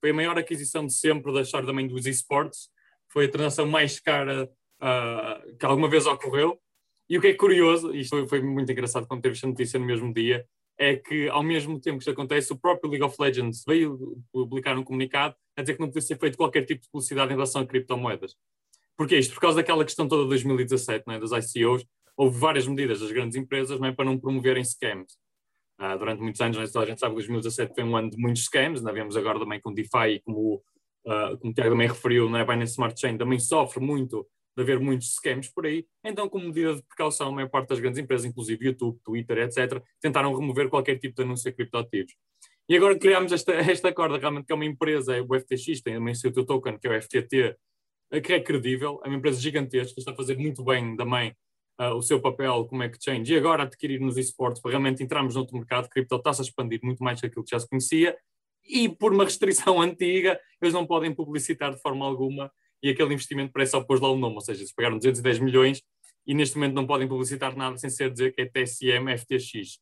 foi 0.00 0.10
a 0.10 0.14
maior 0.14 0.38
aquisição 0.38 0.86
de 0.86 0.94
sempre 0.94 1.32
da 1.32 1.42
história 1.42 1.66
também 1.66 1.86
dos 1.86 2.06
esportes, 2.06 2.70
foi 3.08 3.26
a 3.26 3.30
transação 3.30 3.66
mais 3.66 3.98
cara 3.98 4.44
uh, 4.80 5.56
que 5.56 5.66
alguma 5.66 5.88
vez 5.88 6.06
ocorreu. 6.06 6.58
E 7.08 7.16
o 7.16 7.20
que 7.20 7.28
é 7.28 7.34
curioso, 7.34 7.94
isto 7.94 8.10
foi, 8.10 8.28
foi 8.28 8.42
muito 8.42 8.70
engraçado 8.70 9.06
quando 9.06 9.22
teve 9.22 9.34
esta 9.34 9.46
notícia 9.46 9.78
no 9.78 9.86
mesmo 9.86 10.12
dia, 10.12 10.46
é 10.78 10.96
que 10.96 11.28
ao 11.28 11.42
mesmo 11.42 11.80
tempo 11.80 11.98
que 11.98 12.02
isto 12.02 12.10
acontece, 12.12 12.52
o 12.52 12.58
próprio 12.58 12.88
League 12.90 13.04
of 13.04 13.16
Legends 13.18 13.64
veio 13.66 14.16
publicar 14.32 14.78
um 14.78 14.84
comunicado 14.84 15.34
a 15.56 15.62
dizer 15.62 15.74
que 15.74 15.80
não 15.80 15.88
podia 15.88 16.02
ser 16.02 16.18
feito 16.18 16.38
qualquer 16.38 16.64
tipo 16.64 16.82
de 16.82 16.88
publicidade 16.88 17.32
em 17.32 17.34
relação 17.34 17.62
a 17.62 17.66
criptomoedas. 17.66 18.36
Porquê 18.96 19.18
isto? 19.18 19.34
Por 19.34 19.40
causa 19.40 19.56
daquela 19.56 19.84
questão 19.84 20.06
toda 20.06 20.22
de 20.22 20.28
2017, 20.28 21.04
é, 21.08 21.18
das 21.18 21.54
ICOs, 21.54 21.84
houve 22.16 22.38
várias 22.38 22.66
medidas 22.66 23.00
das 23.00 23.10
grandes 23.10 23.36
empresas 23.36 23.80
é, 23.80 23.92
para 23.92 24.04
não 24.04 24.18
promoverem 24.18 24.64
scams. 24.64 25.18
Uh, 25.80 25.96
durante 25.96 26.20
muitos 26.20 26.40
anos, 26.40 26.56
né, 26.56 26.64
a 26.64 26.86
gente 26.86 26.98
sabe 26.98 27.12
que 27.12 27.20
2017 27.20 27.74
foi 27.74 27.84
um 27.84 27.96
ano 27.96 28.10
de 28.10 28.16
muitos 28.16 28.44
scams, 28.44 28.80
ainda 28.80 28.92
vemos 28.92 29.16
agora 29.16 29.38
também 29.38 29.60
com 29.60 29.72
DeFi, 29.72 30.20
como, 30.24 30.56
uh, 31.06 31.38
como 31.38 31.52
o 31.52 31.54
Tiago 31.54 31.70
também 31.70 31.86
referiu, 31.86 32.28
né, 32.28 32.40
a 32.40 32.44
Binance 32.44 32.72
Smart 32.72 33.00
Chain 33.00 33.16
também 33.16 33.38
sofre 33.38 33.80
muito 33.80 34.26
de 34.58 34.62
haver 34.62 34.80
muitos 34.80 35.14
scams 35.14 35.48
por 35.48 35.66
aí, 35.66 35.86
então 36.02 36.28
como 36.28 36.46
medida 36.46 36.74
de 36.74 36.82
precaução, 36.82 37.28
a 37.28 37.32
maior 37.32 37.48
parte 37.48 37.68
das 37.68 37.78
grandes 37.78 38.00
empresas, 38.00 38.26
inclusive 38.26 38.66
YouTube, 38.66 38.98
Twitter, 39.04 39.38
etc., 39.38 39.80
tentaram 40.00 40.34
remover 40.34 40.68
qualquer 40.68 40.98
tipo 40.98 41.14
de 41.14 41.22
anúncio 41.22 41.48
a 41.48 41.52
criptoativos. 41.52 42.12
E 42.68 42.76
agora 42.76 42.98
criámos 42.98 43.30
esta, 43.30 43.52
esta 43.70 43.92
corda, 43.92 44.18
realmente, 44.18 44.46
que 44.46 44.52
é 44.52 44.54
uma 44.56 44.64
empresa, 44.64 45.16
é 45.16 45.22
o 45.22 45.28
FTX, 45.32 45.80
tem 45.80 45.94
também 45.94 46.12
o 46.12 46.16
seu 46.16 46.32
token, 46.32 46.76
que 46.76 46.88
é 46.88 46.98
o 46.98 47.00
FTT, 47.00 47.56
que 48.22 48.32
é 48.32 48.40
credível, 48.40 49.00
é 49.04 49.08
uma 49.08 49.16
empresa 49.16 49.40
gigantesca, 49.40 49.94
está 49.96 50.10
a 50.10 50.16
fazer 50.16 50.36
muito 50.36 50.64
bem 50.64 50.96
também 50.96 51.36
uh, 51.80 51.94
o 51.94 52.02
seu 52.02 52.20
papel 52.20 52.64
como 52.64 52.82
exchange 52.82 53.32
e 53.32 53.36
agora 53.36 53.62
adquirir 53.62 54.00
nos 54.00 54.16
esportes 54.16 54.60
para 54.60 54.72
realmente 54.72 55.04
entrarmos 55.04 55.36
noutro 55.36 55.56
mercado, 55.56 55.88
cripto 55.88 56.16
está-se 56.16 56.40
a 56.40 56.44
expandir 56.44 56.80
muito 56.82 57.02
mais 57.02 57.20
que 57.20 57.26
aquilo 57.26 57.44
que 57.44 57.50
já 57.52 57.60
se 57.60 57.68
conhecia 57.68 58.16
e 58.68 58.88
por 58.88 59.12
uma 59.12 59.24
restrição 59.24 59.80
antiga 59.82 60.40
eles 60.60 60.74
não 60.74 60.84
podem 60.84 61.14
publicitar 61.14 61.72
de 61.72 61.80
forma 61.80 62.04
alguma 62.04 62.50
e 62.82 62.90
aquele 62.90 63.14
investimento 63.14 63.52
parece 63.52 63.72
só 63.72 63.80
pôs 63.82 64.00
lá 64.00 64.10
o 64.10 64.16
nome, 64.16 64.36
ou 64.36 64.40
seja, 64.40 64.60
eles 64.60 64.72
pagaram 64.72 64.96
210 64.96 65.38
milhões 65.38 65.82
e 66.26 66.34
neste 66.34 66.56
momento 66.56 66.74
não 66.74 66.86
podem 66.86 67.08
publicitar 67.08 67.56
nada 67.56 67.76
sem 67.78 67.88
ser 67.88 68.10
dizer 68.10 68.32
que 68.32 68.42
é 68.42 68.46
TSM 68.46 69.08
FTX. 69.16 69.78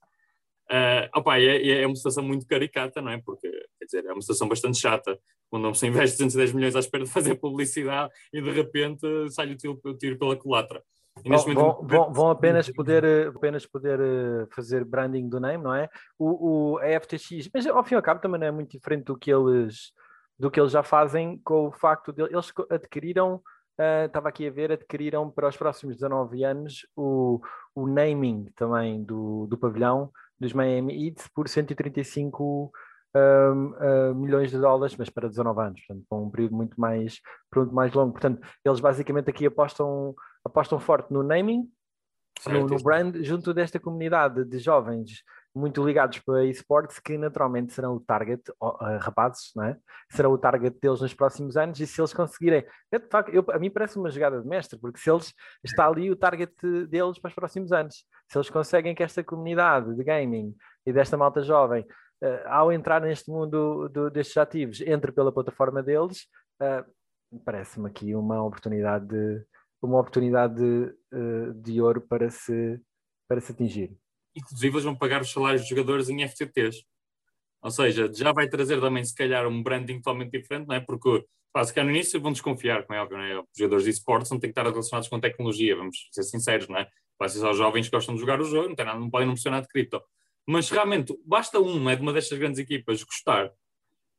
Uh, 0.71 1.07
opa, 1.15 1.39
é, 1.39 1.83
é 1.83 1.87
uma 1.87 1.95
situação 1.95 2.25
muito 2.25 2.47
caricata, 2.47 3.01
não 3.01 3.13
é? 3.13 3.21
Porque, 3.25 3.49
quer 3.79 3.85
dizer, 3.85 4.05
é 4.05 4.13
uma 4.13 4.21
situação 4.21 4.49
bastante 4.49 4.79
chata. 4.79 5.19
Quando 5.49 5.73
se 5.75 5.87
investe 5.87 6.17
210 6.17 6.53
milhões 6.53 6.75
à 6.75 6.81
espera 6.81 7.05
de 7.05 7.11
fazer 7.11 7.37
publicidade 7.37 8.13
e 8.33 8.41
de 8.41 8.51
repente 8.51 9.07
sai 9.31 9.53
o 9.53 9.57
tiro, 9.57 9.81
o 9.85 9.95
tiro 9.95 10.19
pela 10.19 10.37
culatra. 10.37 10.83
Vão, 11.25 11.55
vão, 11.55 11.83
vão, 11.83 12.13
vão, 12.13 12.31
apenas 12.31 12.71
poder, 12.71 13.29
apenas 13.29 13.65
poder 13.65 13.99
eh, 13.99 14.47
fazer 14.55 14.85
branding 14.85 15.29
do 15.29 15.41
name, 15.41 15.65
não 15.65 15.75
é? 15.75 15.89
O, 16.19 16.75
o, 16.75 16.79
a 16.79 17.01
FTX, 17.01 17.49
mas 17.55 17.67
ao 17.67 17.83
fim 17.83 17.95
e 17.95 17.97
ao 17.97 18.03
cabo 18.03 18.21
também 18.21 18.39
não 18.39 18.47
é 18.47 18.51
muito 18.51 18.71
diferente 18.71 19.05
do 19.05 19.17
que 19.17 19.33
eles, 19.33 19.93
do 20.39 20.51
que 20.51 20.61
eles 20.61 20.73
já 20.73 20.83
fazem 20.83 21.39
com 21.45 21.69
o 21.69 21.73
facto 21.73 22.13
de 22.13 22.23
eles 22.23 22.53
adquiriram, 22.71 23.37
uh, 23.79 24.07
estava 24.07 24.29
aqui 24.29 24.47
a 24.47 24.51
ver, 24.51 24.73
adquiriram 24.73 25.31
para 25.31 25.49
os 25.49 25.57
próximos 25.57 25.97
19 25.97 26.45
anos 26.45 26.87
o, 26.97 27.41
o 27.75 27.87
naming 27.87 28.47
também 28.55 29.03
do, 29.03 29.47
do 29.47 29.57
pavilhão 29.57 30.11
dos 30.39 30.53
Miami 30.53 31.09
Heat 31.09 31.31
por 31.35 31.49
135 31.49 32.71
um, 33.17 33.73
uh, 33.73 34.15
milhões 34.15 34.51
de 34.51 34.59
dólares, 34.59 34.95
mas 34.97 35.09
para 35.09 35.29
19 35.29 35.61
anos, 35.61 35.81
portanto, 35.87 36.07
para 36.09 36.19
um 36.19 36.31
período 36.31 36.55
muito 36.55 36.79
mais, 36.79 37.21
muito 37.55 37.75
mais 37.75 37.93
longo. 37.95 38.13
Portanto, 38.13 38.47
eles 38.65 38.81
basicamente 38.81 39.31
aqui 39.31 39.47
apostam, 39.47 40.15
apostam 40.45 40.79
forte 40.79 41.13
no 41.13 41.23
naming, 41.23 41.71
no, 42.47 42.67
no, 42.67 42.83
brand, 42.83 43.17
junto 43.23 43.55
desta 43.55 43.81
comunidade 43.81 44.45
de 44.45 44.59
jovens 44.59 45.23
muito 45.57 45.83
ligados 45.85 46.19
para 46.19 46.45
esportes 46.45 46.99
que 46.99 47.17
naturalmente 47.17 47.73
serão 47.73 47.97
o 47.97 48.01
target, 48.01 48.43
rapazes, 49.01 49.53
não 49.57 49.65
é? 49.65 49.77
serão 50.11 50.33
o 50.33 50.39
target 50.39 50.79
deles 50.79 51.01
nos 51.01 51.15
próximos 51.15 51.57
anos 51.57 51.81
e 51.81 51.87
se 51.87 51.99
eles 52.01 52.13
conseguirem, 52.13 52.65
facto, 53.11 53.31
eu, 53.31 53.45
a 53.51 53.59
mim 53.59 53.71
parece 53.71 53.99
uma 53.99 54.11
jogada 54.11 54.41
de 54.41 54.47
mestre, 54.47 54.79
porque 54.79 54.99
se 54.99 55.11
eles, 55.11 55.33
está 55.65 55.89
ali 55.89 56.11
o 56.11 56.17
target 56.17 56.53
deles 56.87 57.19
para 57.19 57.29
os 57.29 57.35
próximos 57.35 57.73
anos, 57.73 58.05
se 58.31 58.37
eles 58.37 58.51
conseguem 58.51 58.95
que 58.95 59.03
esta 59.03 59.25
comunidade 59.25 59.95
de 59.95 60.05
gaming 60.05 60.55
e 60.85 60.93
desta 60.93 61.17
malta 61.17 61.43
jovem, 61.43 61.87
uh, 62.23 62.49
ao 62.49 62.73
entrar 62.73 63.01
neste 63.01 63.31
mundo 63.31 63.89
do, 63.89 64.11
destes 64.11 64.37
ativos, 64.37 64.81
entre 64.83 65.11
pela 65.11 65.33
plataforma 65.33 65.83
deles, 65.83 66.27
uh, 66.61 67.41
parece-me 67.45 67.89
aqui 67.89 68.15
uma 68.15 68.43
oportunidade 68.45 69.07
de, 69.07 69.45
uma 69.83 70.01
oportunidade 70.01 70.55
de, 70.55 70.95
uh, 71.15 71.55
de 71.55 71.81
ouro 71.81 72.01
para 72.01 72.31
se, 72.31 72.81
para 73.29 73.41
se 73.41 73.53
atingir. 73.53 73.97
Inclusive, 74.37 74.75
eles 74.75 74.85
vão 74.85 74.95
pagar 74.95 75.23
os 75.23 75.33
salários 75.33 75.63
dos 75.63 75.71
jogadores 75.71 76.09
em 76.11 76.27
FTTs. 76.29 76.85
Ou 77.63 77.71
seja, 77.71 78.13
já 78.13 78.33
vai 78.33 78.49
trazer 78.49 78.81
também, 78.81 79.05
se 79.05 79.15
calhar, 79.15 79.47
um 79.49 79.63
branding 79.63 79.97
totalmente 79.97 80.31
diferente, 80.31 80.69
não 80.69 80.75
é? 80.75 80.81
Porque, 80.81 81.25
pá, 81.53 81.65
se 81.65 81.73
calhar 81.73 81.91
no 81.91 81.97
início 81.97 82.21
vão 82.21 82.31
desconfiar, 82.31 82.85
como 82.85 82.99
é 82.99 83.03
óbvio, 83.03 83.19
não 83.19 83.25
é? 83.25 83.41
Os 83.41 83.47
jogadores 83.57 83.85
de 83.85 83.91
esportes 83.91 84.31
não 84.31 84.39
têm 84.39 84.51
que 84.51 84.53
estar 84.59 84.71
relacionados 84.71 85.09
com 85.09 85.19
tecnologia, 85.19 85.75
vamos 85.75 86.09
ser 86.13 86.23
sinceros, 86.23 86.69
não 86.69 86.79
é? 86.79 86.87
Vai 87.19 87.29
ser 87.29 87.39
só 87.39 87.53
jovens 87.55 87.89
que 87.89 87.97
gostam 87.97 88.15
de 88.15 88.21
jogar 88.21 88.41
o 88.41 88.45
jogo, 88.45 88.69
não, 88.69 88.77
tem 88.77 88.85
nada, 88.85 89.01
não 89.01 89.11
podem 89.11 89.27
não 89.27 89.35
pressionar 89.35 89.63
de 89.63 89.69
cripto. 89.69 90.01
Mas 90.47 90.71
realmente, 90.71 91.19
basta 91.25 91.59
um, 91.59 91.89
é 91.91 91.97
de 91.97 92.03
uma 92.03 92.13
destas 92.13 92.39
grandes 92.39 92.61
equipas, 92.61 93.03
gostar, 93.03 93.51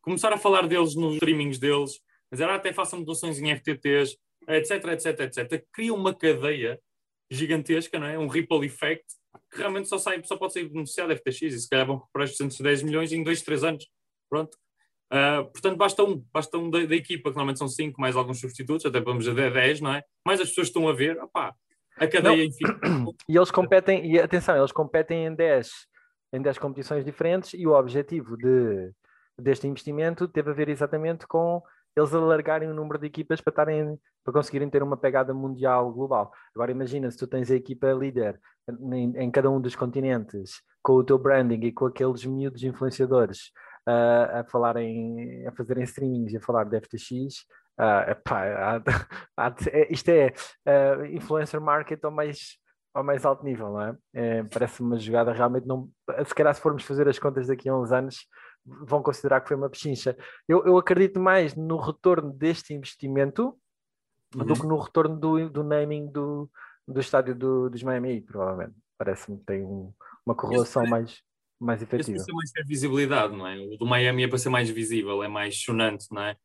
começar 0.01 0.33
a 0.33 0.37
falar 0.37 0.67
deles 0.67 0.95
nos 0.95 1.13
streamings 1.13 1.59
deles, 1.59 2.01
dizer, 2.31 2.49
ah, 2.49 2.55
até 2.55 2.73
façam 2.73 3.03
doações 3.03 3.39
em 3.39 3.55
FTTs, 3.55 4.17
etc, 4.47 4.85
etc, 4.87 5.19
etc. 5.21 5.65
Cria 5.71 5.93
uma 5.93 6.13
cadeia 6.13 6.79
gigantesca, 7.29 7.99
não 7.99 8.07
é? 8.07 8.17
Um 8.17 8.27
ripple 8.27 8.65
effect 8.65 9.05
que 9.51 9.57
realmente 9.57 9.87
só, 9.87 9.97
sai, 9.97 10.21
só 10.23 10.35
pode 10.37 10.53
ser 10.53 10.67
beneficiado 10.69 11.09
da 11.09 11.17
FTX 11.17 11.41
e 11.41 11.59
se 11.59 11.69
calhar 11.69 11.85
vão 11.85 11.97
recuperar 11.97 12.25
os 12.25 12.31
210 12.31 12.83
milhões 12.83 13.11
em 13.11 13.23
2, 13.23 13.41
3 13.41 13.63
anos. 13.63 13.87
Pronto. 14.29 14.57
Uh, 15.11 15.49
portanto, 15.51 15.77
basta 15.77 16.03
um, 16.03 16.23
basta 16.33 16.57
um 16.57 16.69
da, 16.69 16.85
da, 16.85 16.95
equipa, 16.95 17.29
que 17.29 17.35
normalmente 17.35 17.59
são 17.59 17.67
5, 17.67 17.99
mais 17.99 18.15
alguns 18.15 18.39
substitutos, 18.39 18.85
até 18.85 18.99
vamos 18.99 19.27
a 19.27 19.33
10, 19.33 19.81
não 19.81 19.93
é? 19.93 20.03
Mais 20.25 20.41
as 20.41 20.49
pessoas 20.49 20.67
estão 20.67 20.87
a 20.87 20.93
ver, 20.93 21.17
opá, 21.21 21.53
a 21.97 22.07
cadeia, 22.07 22.43
enfim. 22.43 22.65
E 23.27 23.37
eles 23.37 23.49
competem, 23.49 24.05
e 24.05 24.19
atenção, 24.19 24.57
eles 24.57 24.71
competem 24.71 25.25
em 25.27 25.33
10, 25.33 25.69
em 26.33 26.41
10 26.41 26.57
competições 26.57 27.05
diferentes 27.05 27.53
e 27.53 27.65
o 27.65 27.71
objetivo 27.71 28.35
de, 28.37 28.91
deste 29.39 29.67
investimento 29.67 30.27
teve 30.27 30.51
a 30.51 30.53
ver 30.53 30.67
exatamente 30.67 31.25
com 31.25 31.61
eles 31.97 32.13
alargarem 32.13 32.69
o 32.69 32.73
número 32.73 32.99
de 32.99 33.07
equipas 33.07 33.41
para, 33.41 33.51
estarem, 33.51 33.99
para 34.23 34.33
conseguirem 34.33 34.69
ter 34.69 34.83
uma 34.83 34.97
pegada 34.97 35.33
mundial 35.33 35.91
global. 35.91 36.31
Agora 36.53 36.71
imagina 36.71 37.09
se 37.09 37.17
tu 37.17 37.27
tens 37.27 37.49
a 37.49 37.55
equipa 37.55 37.91
líder 37.91 38.39
em, 38.91 39.17
em 39.17 39.31
cada 39.31 39.49
um 39.49 39.59
dos 39.59 39.75
continentes, 39.75 40.61
com 40.83 40.93
o 40.93 41.03
teu 41.03 41.17
branding 41.17 41.65
e 41.65 41.71
com 41.71 41.85
aqueles 41.85 42.25
miúdos 42.25 42.63
influenciadores 42.63 43.51
uh, 43.87 44.39
a 44.39 44.43
falarem, 44.43 45.45
a 45.47 45.51
fazerem 45.51 45.83
streamings 45.83 46.33
e 46.33 46.37
a 46.37 46.41
falar 46.41 46.65
de 46.65 46.79
FTX, 46.79 47.45
Uh, 47.79 48.09
epá, 48.09 48.43
há, 48.47 48.81
há, 49.37 49.55
é, 49.71 49.93
isto 49.93 50.09
é 50.09 50.33
uh, 50.65 51.05
influencer 51.05 51.61
market 51.61 52.03
ao 52.03 52.09
mais, 52.09 52.57
ao 52.91 53.03
mais 53.03 53.23
alto 53.23 53.43
nível, 53.43 53.71
não 53.71 53.81
é? 53.81 53.95
é 54.15 54.43
parece 54.45 54.81
uma 54.81 54.97
jogada 54.97 55.31
realmente 55.31 55.67
não. 55.67 55.87
Se 56.25 56.33
calhar, 56.33 56.55
se 56.55 56.61
formos 56.61 56.83
fazer 56.83 57.07
as 57.07 57.19
contas 57.19 57.45
daqui 57.45 57.69
a 57.69 57.77
uns 57.77 57.91
anos, 57.91 58.25
vão 58.67 59.01
considerar 59.01 59.41
que 59.41 59.47
foi 59.47 59.57
uma 59.57 59.69
pechincha. 59.69 60.17
Eu, 60.47 60.65
eu 60.65 60.77
acredito 60.77 61.19
mais 61.19 61.55
no 61.55 61.77
retorno 61.77 62.33
deste 62.33 62.73
investimento 62.73 63.57
uhum. 64.35 64.45
do 64.45 64.53
que 64.53 64.67
no 64.67 64.77
retorno 64.77 65.17
do, 65.17 65.49
do 65.49 65.63
naming 65.63 66.07
do, 66.07 66.49
do 66.87 66.99
estádio 66.99 67.33
do, 67.33 67.69
dos 67.69 67.81
Miami, 67.81 68.21
provavelmente. 68.21 68.75
Parece-me 68.97 69.37
que 69.37 69.45
tem 69.45 69.63
um, 69.63 69.93
uma 70.25 70.35
correlação 70.35 70.83
Esse, 70.83 70.91
mais, 70.91 71.23
mais 71.59 71.81
efetiva. 71.81 72.17
Esse 72.17 72.29
é 72.29 72.33
mais 72.33 72.51
visibilidade, 72.67 73.35
não 73.35 73.47
é? 73.47 73.57
O 73.57 73.77
do 73.77 73.85
Miami 73.85 74.23
é 74.23 74.27
para 74.27 74.37
ser 74.37 74.49
mais 74.49 74.69
visível, 74.69 75.23
é 75.23 75.27
mais 75.27 75.55
chonante, 75.55 76.07
não 76.11 76.21
é? 76.21 76.35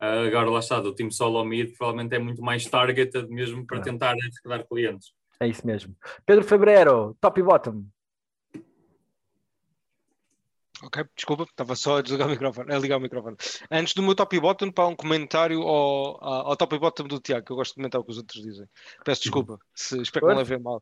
Uh, 0.00 0.26
agora 0.28 0.48
lá 0.48 0.60
está, 0.60 0.80
do 0.80 0.94
time 0.94 1.12
solo 1.12 1.44
mid 1.44 1.76
provavelmente 1.76 2.14
é 2.14 2.20
muito 2.20 2.40
mais 2.40 2.64
targeted 2.64 3.28
mesmo 3.28 3.66
para 3.66 3.80
tentar 3.80 4.12
arrecadar 4.12 4.64
clientes. 4.64 5.12
É 5.40 5.46
isso 5.48 5.66
mesmo. 5.66 5.96
Pedro 6.24 6.44
Febrero, 6.44 7.16
top 7.20 7.40
e 7.40 7.42
bottom. 7.42 7.84
Ok, 10.80 11.04
desculpa, 11.16 11.42
estava 11.42 11.74
só 11.74 11.98
a 11.98 12.02
desligar 12.02 12.28
o 12.28 12.30
microfone, 12.30 12.72
a 12.72 12.78
ligar 12.78 12.98
o 12.98 13.00
microfone. 13.00 13.36
Antes 13.68 13.94
do 13.94 14.02
meu 14.02 14.14
top 14.14 14.36
e 14.36 14.40
bottom, 14.40 14.70
para 14.70 14.86
um 14.86 14.94
comentário 14.94 15.62
ao, 15.62 16.22
ao 16.22 16.56
top 16.56 16.76
e 16.76 16.78
bottom 16.78 17.04
do 17.04 17.18
Tiago, 17.18 17.44
que 17.44 17.50
eu 17.50 17.56
gosto 17.56 17.72
de 17.72 17.76
comentar 17.76 18.00
o 18.00 18.04
que 18.04 18.12
os 18.12 18.18
outros 18.18 18.40
dizem. 18.40 18.66
Peço 19.04 19.22
desculpa, 19.22 19.58
se, 19.74 20.00
espero 20.00 20.26
que 20.26 20.32
não 20.32 20.38
levem 20.38 20.60
mal. 20.60 20.80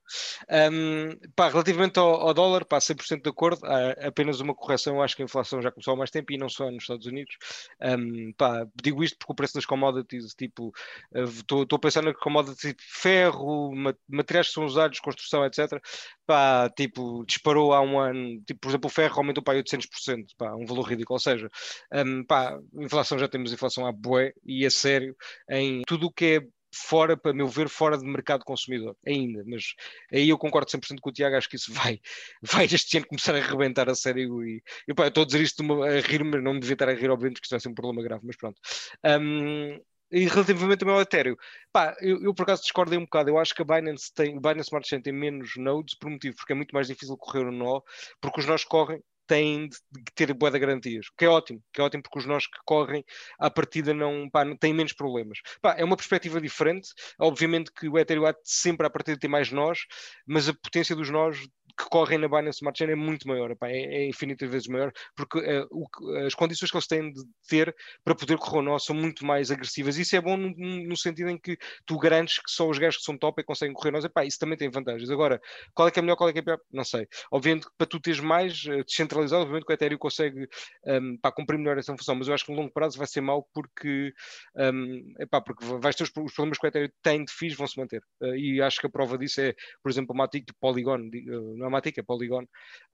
Um, 0.50 1.16
pá, 1.34 1.48
relativamente 1.48 1.98
ao, 1.98 2.28
ao, 2.28 2.34
dólar, 2.34 2.66
pá, 2.66 2.78
100% 2.78 3.22
de 3.22 3.30
acordo, 3.30 3.64
há 3.64 4.06
apenas 4.06 4.38
uma 4.40 4.54
correção, 4.54 5.00
acho 5.00 5.16
que 5.16 5.22
a 5.22 5.24
inflação 5.24 5.62
já 5.62 5.70
começou 5.70 5.94
há 5.94 5.96
mais 5.96 6.10
tempo 6.10 6.30
e 6.30 6.36
não 6.36 6.50
só 6.50 6.70
nos 6.70 6.82
Estados 6.82 7.06
Unidos. 7.06 7.34
Um, 7.80 8.34
pá, 8.34 8.66
digo 8.82 9.02
isto 9.02 9.16
porque 9.16 9.32
o 9.32 9.36
preço 9.36 9.54
das 9.54 9.64
commodities, 9.64 10.34
tipo, 10.34 10.74
estou 11.14 11.62
uh, 11.62 11.74
a 11.74 11.78
pensar 11.78 12.02
na 12.02 12.12
commodities 12.12 12.60
tipo 12.60 12.82
ferro, 12.84 13.72
materiais 14.06 14.48
que 14.48 14.54
são 14.54 14.66
usados, 14.66 15.00
construção, 15.00 15.42
etc. 15.46 15.82
Pá, 16.26 16.68
tipo, 16.76 17.24
disparou 17.24 17.72
há 17.72 17.80
um 17.80 17.98
ano, 17.98 18.42
tipo, 18.42 18.60
por 18.60 18.68
exemplo, 18.68 18.88
o 18.88 18.92
ferro 18.92 19.16
aumentou 19.18 19.42
para 19.42 19.56
800 19.56 19.85
200%, 19.88 20.26
pá, 20.36 20.54
um 20.54 20.66
valor 20.66 20.82
ridículo. 20.82 21.16
Ou 21.16 21.20
seja, 21.20 21.48
um, 21.92 22.24
pá, 22.24 22.58
inflação 22.74 23.18
já 23.18 23.28
temos 23.28 23.52
inflação 23.52 23.86
à 23.86 23.92
bué 23.92 24.32
e 24.44 24.64
a 24.66 24.70
sério 24.70 25.16
em 25.50 25.82
tudo 25.86 26.06
o 26.06 26.12
que 26.12 26.24
é 26.24 26.56
fora, 26.76 27.16
para 27.16 27.32
meu 27.32 27.48
ver, 27.48 27.68
fora 27.68 27.96
de 27.96 28.04
mercado 28.04 28.44
consumidor, 28.44 28.96
ainda, 29.06 29.42
mas 29.46 29.74
aí 30.12 30.28
eu 30.28 30.38
concordo 30.38 30.70
100% 30.70 31.00
com 31.00 31.10
o 31.10 31.12
Tiago, 31.12 31.36
acho 31.36 31.48
que 31.48 31.56
isso 31.56 31.72
vai, 31.72 32.00
vai 32.42 32.66
este 32.66 32.98
ano 32.98 33.06
começar 33.06 33.34
a 33.34 33.38
arrebentar 33.38 33.88
a 33.88 33.94
sério 33.94 34.44
e, 34.44 34.62
e 34.86 34.94
pá, 34.94 35.06
estou 35.06 35.22
a 35.22 35.26
dizer 35.26 35.40
isto 35.40 35.62
uma, 35.62 35.86
a 35.86 36.00
rir, 36.00 36.22
mas 36.24 36.42
não 36.42 36.54
me 36.54 36.60
devia 36.60 36.74
estar 36.74 36.88
a 36.88 36.94
rir, 36.94 37.10
obviamente, 37.10 37.36
porque 37.36 37.46
isso 37.46 37.54
vai 37.54 37.60
ser 37.60 37.68
um 37.68 37.74
problema 37.74 38.02
grave, 38.02 38.22
mas 38.26 38.36
pronto. 38.36 38.60
Um, 39.04 39.80
e 40.10 40.24
relativamente 40.26 40.84
ao 40.84 40.90
meu 40.90 41.00
Ethereum, 41.00 41.36
pá, 41.72 41.96
eu, 42.00 42.22
eu, 42.22 42.32
por 42.34 42.44
acaso 42.44 42.62
discordei 42.62 42.96
um 42.96 43.02
bocado. 43.02 43.28
Eu 43.28 43.38
acho 43.38 43.52
que 43.54 43.62
a 43.62 43.64
Binance 43.64 44.12
tem, 44.14 44.36
o 44.36 44.40
Binance 44.40 44.68
Smart 44.68 44.88
Chain 44.88 45.02
tem 45.02 45.12
menos 45.12 45.56
nodes 45.56 45.96
por 45.96 46.08
motivo, 46.08 46.36
porque 46.36 46.52
é 46.52 46.56
muito 46.56 46.72
mais 46.72 46.86
difícil 46.86 47.16
correr 47.16 47.44
o 47.44 47.50
nó, 47.50 47.80
porque 48.20 48.40
os 48.40 48.46
nós 48.46 48.64
correm 48.64 49.02
têm 49.26 49.68
de, 49.68 49.78
ter 50.14 50.32
boa 50.32 50.50
de 50.50 50.58
garantias, 50.58 51.06
que 51.16 51.24
é 51.24 51.28
ótimo, 51.28 51.62
que 51.72 51.80
é 51.80 51.84
ótimo 51.84 52.02
porque 52.02 52.18
os 52.18 52.26
nós 52.26 52.46
que 52.46 52.58
correm 52.64 53.04
à 53.38 53.50
partida 53.50 53.92
não, 53.92 54.28
pá, 54.30 54.44
têm 54.56 54.72
menos 54.72 54.92
problemas. 54.92 55.38
Pá, 55.60 55.74
é 55.78 55.84
uma 55.84 55.96
perspectiva 55.96 56.40
diferente, 56.40 56.88
obviamente 57.18 57.72
que 57.72 57.88
o 57.88 57.98
Ethereum 57.98 58.32
sempre 58.42 58.86
à 58.86 58.90
partida 58.90 59.18
tem 59.18 59.30
mais 59.30 59.50
nós, 59.50 59.80
mas 60.26 60.48
a 60.48 60.54
potência 60.54 60.94
dos 60.96 61.10
nós 61.10 61.38
que 61.76 61.84
correm 61.90 62.18
na 62.18 62.28
Binance 62.28 62.58
Smart 62.58 62.78
Chain 62.78 62.90
é 62.90 62.94
muito 62.94 63.28
maior, 63.28 63.50
é, 63.50 63.56
é 63.70 64.06
infinitas 64.06 64.50
vezes 64.50 64.68
maior, 64.68 64.92
porque 65.14 65.38
uh, 65.38 65.66
o, 65.70 65.86
as 66.26 66.34
condições 66.34 66.70
que 66.70 66.76
eles 66.76 66.86
têm 66.86 67.12
de 67.12 67.22
ter 67.48 67.74
para 68.04 68.14
poder 68.14 68.38
correr 68.38 68.58
o 68.58 68.62
nó 68.62 68.78
são 68.78 68.94
muito 68.94 69.24
mais 69.24 69.50
agressivas. 69.50 69.98
Isso 69.98 70.16
é 70.16 70.20
bom 70.20 70.36
no, 70.36 70.50
no, 70.56 70.96
sentido 70.96 71.28
em 71.28 71.38
que 71.38 71.56
tu 71.84 71.98
garantes 71.98 72.38
que 72.38 72.50
só 72.50 72.68
os 72.68 72.78
gajos 72.78 72.98
que 72.98 73.04
são 73.04 73.18
top 73.18 73.40
é 73.40 73.42
que 73.42 73.46
conseguem 73.46 73.74
correr 73.74 73.90
nós. 73.90 74.04
Epá, 74.04 74.24
isso 74.24 74.38
também 74.38 74.56
tem 74.56 74.70
vantagens. 74.70 75.10
Agora, 75.10 75.40
qual 75.74 75.88
é 75.88 75.90
que 75.90 75.98
é 75.98 76.02
melhor, 76.02 76.16
qual 76.16 76.30
é 76.30 76.32
que 76.32 76.38
é 76.38 76.42
pior? 76.42 76.58
Não 76.72 76.84
sei. 76.84 77.06
Obviamente 77.30 77.66
que 77.66 77.72
para 77.76 77.86
tu 77.86 78.00
teres 78.00 78.20
mais 78.20 78.64
uh, 78.64 78.84
descentralizado, 78.84 79.42
obviamente 79.42 79.66
que 79.66 79.72
o 79.72 79.74
Ethereum 79.74 79.98
consegue 79.98 80.48
um, 80.86 81.18
cumprir 81.34 81.58
melhor 81.58 81.78
essa 81.78 81.94
função, 81.96 82.14
mas 82.14 82.28
eu 82.28 82.34
acho 82.34 82.44
que 82.44 82.52
no 82.52 82.58
longo 82.58 82.72
prazo 82.72 82.98
vai 82.98 83.06
ser 83.06 83.20
mau 83.20 83.46
porque, 83.52 84.12
um, 84.56 85.14
epá, 85.20 85.40
porque 85.40 85.64
vais 85.80 85.94
ter 85.94 86.04
os, 86.04 86.10
os, 86.16 86.34
problemas 86.34 86.58
que 86.58 86.66
o 86.66 86.68
Ethereum 86.68 86.88
tem 87.02 87.24
de 87.24 87.32
FIIs 87.32 87.54
vão 87.54 87.66
se 87.66 87.78
manter. 87.78 88.02
Uh, 88.20 88.34
e 88.34 88.62
acho 88.62 88.80
que 88.80 88.86
a 88.86 88.90
prova 88.90 89.18
disso 89.18 89.40
é, 89.40 89.54
por 89.82 89.90
exemplo, 89.90 90.14
a 90.14 90.18
Matic 90.18 90.46
de 90.46 90.54
Polygon, 90.58 90.98
uh, 91.00 91.56
não 91.56 91.65
é 91.65 91.65
Matic, 91.70 91.98
é 91.98 92.02
Polygon, 92.02 92.44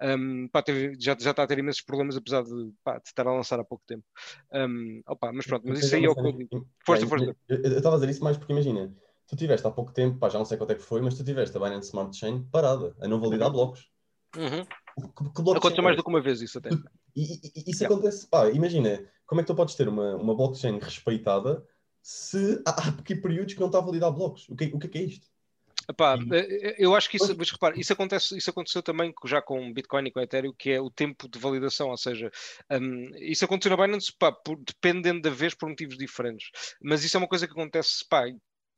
um, 0.01 0.49
pá, 0.49 0.63
teve, 0.63 0.95
já, 0.99 1.17
já 1.19 1.31
está 1.31 1.43
a 1.43 1.47
ter 1.47 1.59
imensos 1.59 1.83
problemas, 1.83 2.17
apesar 2.17 2.43
de, 2.43 2.73
pá, 2.85 2.99
de 2.99 3.09
estar 3.09 3.27
a 3.27 3.33
lançar 3.33 3.59
há 3.61 3.65
pouco 3.65 3.85
tempo. 3.87 4.05
Um, 4.53 5.03
opa, 5.07 5.33
mas 5.33 5.47
pronto, 5.47 5.67
mas 5.67 5.81
isso 5.81 5.95
aí 5.95 6.05
é 6.05 6.11
o 6.11 6.15
que 6.15 6.47
eu 6.51 6.67
Força, 6.85 7.07
força. 7.07 7.37
Eu 7.49 7.77
estava 7.77 7.97
a 7.97 7.99
dizer 7.99 8.11
isso 8.11 8.25
mais 8.25 8.37
porque 8.37 8.53
imagina, 8.53 8.95
tu 9.27 9.37
tiveste 9.37 9.67
há 9.67 9.71
pouco 9.71 9.93
tempo, 9.93 10.19
pá, 10.19 10.29
já 10.29 10.39
não 10.39 10.45
sei 10.45 10.59
quanto 10.59 10.73
é 10.73 10.75
que 10.75 10.83
foi, 10.83 11.01
mas 11.01 11.15
tu 11.15 11.25
tiveste 11.25 11.57
a 11.57 11.61
Binance 11.61 11.89
Smart 11.89 12.17
Chain 12.17 12.47
parada, 12.51 12.95
a 13.01 13.09
não 13.09 13.21
validar 13.21 13.49
uhum. 13.49 13.55
blocos. 13.55 13.91
Uhum. 14.37 14.65
Que, 14.65 15.43
que 15.43 15.51
Aconteceu 15.57 15.83
mais 15.83 15.97
do 15.97 16.03
que 16.03 16.11
uma 16.11 16.21
vez 16.21 16.41
isso 16.43 16.59
até. 16.59 16.71
E, 17.15 17.23
e, 17.23 17.71
isso 17.71 17.83
yeah. 17.83 17.95
acontece, 17.95 18.27
pá, 18.27 18.49
imagina, 18.51 19.05
como 19.27 19.41
é 19.41 19.45
que 19.45 19.49
tu 19.49 19.55
podes 19.55 19.75
ter 19.75 19.89
uma, 19.89 20.17
uma 20.17 20.35
blockchain 20.35 20.79
respeitada 20.79 21.67
se 22.03 22.63
há, 22.67 22.89
há 22.89 22.93
períodos 22.93 23.55
que 23.55 23.61
não 23.61 23.69
está 23.69 23.79
a 23.79 23.83
validar 23.83 24.11
blocos? 24.13 24.49
O 24.49 24.57
que, 24.57 24.65
o 24.67 24.79
que 24.79 24.87
é, 24.87 24.91
que 24.91 24.99
é 24.99 25.03
isto? 25.03 25.27
Epá, 25.93 26.17
eh, 26.33 26.69
eh, 26.69 26.77
eu 26.79 26.95
acho 26.95 27.09
que 27.11 27.19
isso, 27.19 27.35
mas 27.37 27.51
repara, 27.51 27.79
isso, 27.79 27.93
acontece, 27.93 28.37
isso 28.37 28.49
aconteceu 28.49 28.83
também 28.83 29.13
já 29.27 29.43
com 29.43 29.73
Bitcoin 29.73 30.07
e 30.07 30.11
com 30.11 30.21
Ethereum, 30.21 30.55
que 30.57 30.71
é 30.71 30.81
o 30.81 30.91
tempo 30.91 31.29
de 31.29 31.39
validação, 31.39 31.91
ou 31.91 31.97
seja, 31.99 32.31
um, 32.71 33.11
isso 33.17 33.45
aconteceu 33.45 33.77
na 33.77 33.83
Binance, 33.83 34.13
pá, 34.19 34.33
por, 34.33 34.57
dependendo 34.59 35.21
da 35.21 35.31
vez 35.31 35.55
por 35.55 35.69
motivos 35.69 35.99
diferentes, 35.99 36.51
mas 36.81 37.05
isso 37.05 37.17
é 37.17 37.21
uma 37.21 37.29
coisa 37.29 37.47
que 37.47 37.53
acontece, 37.53 38.05
pá, 38.09 38.25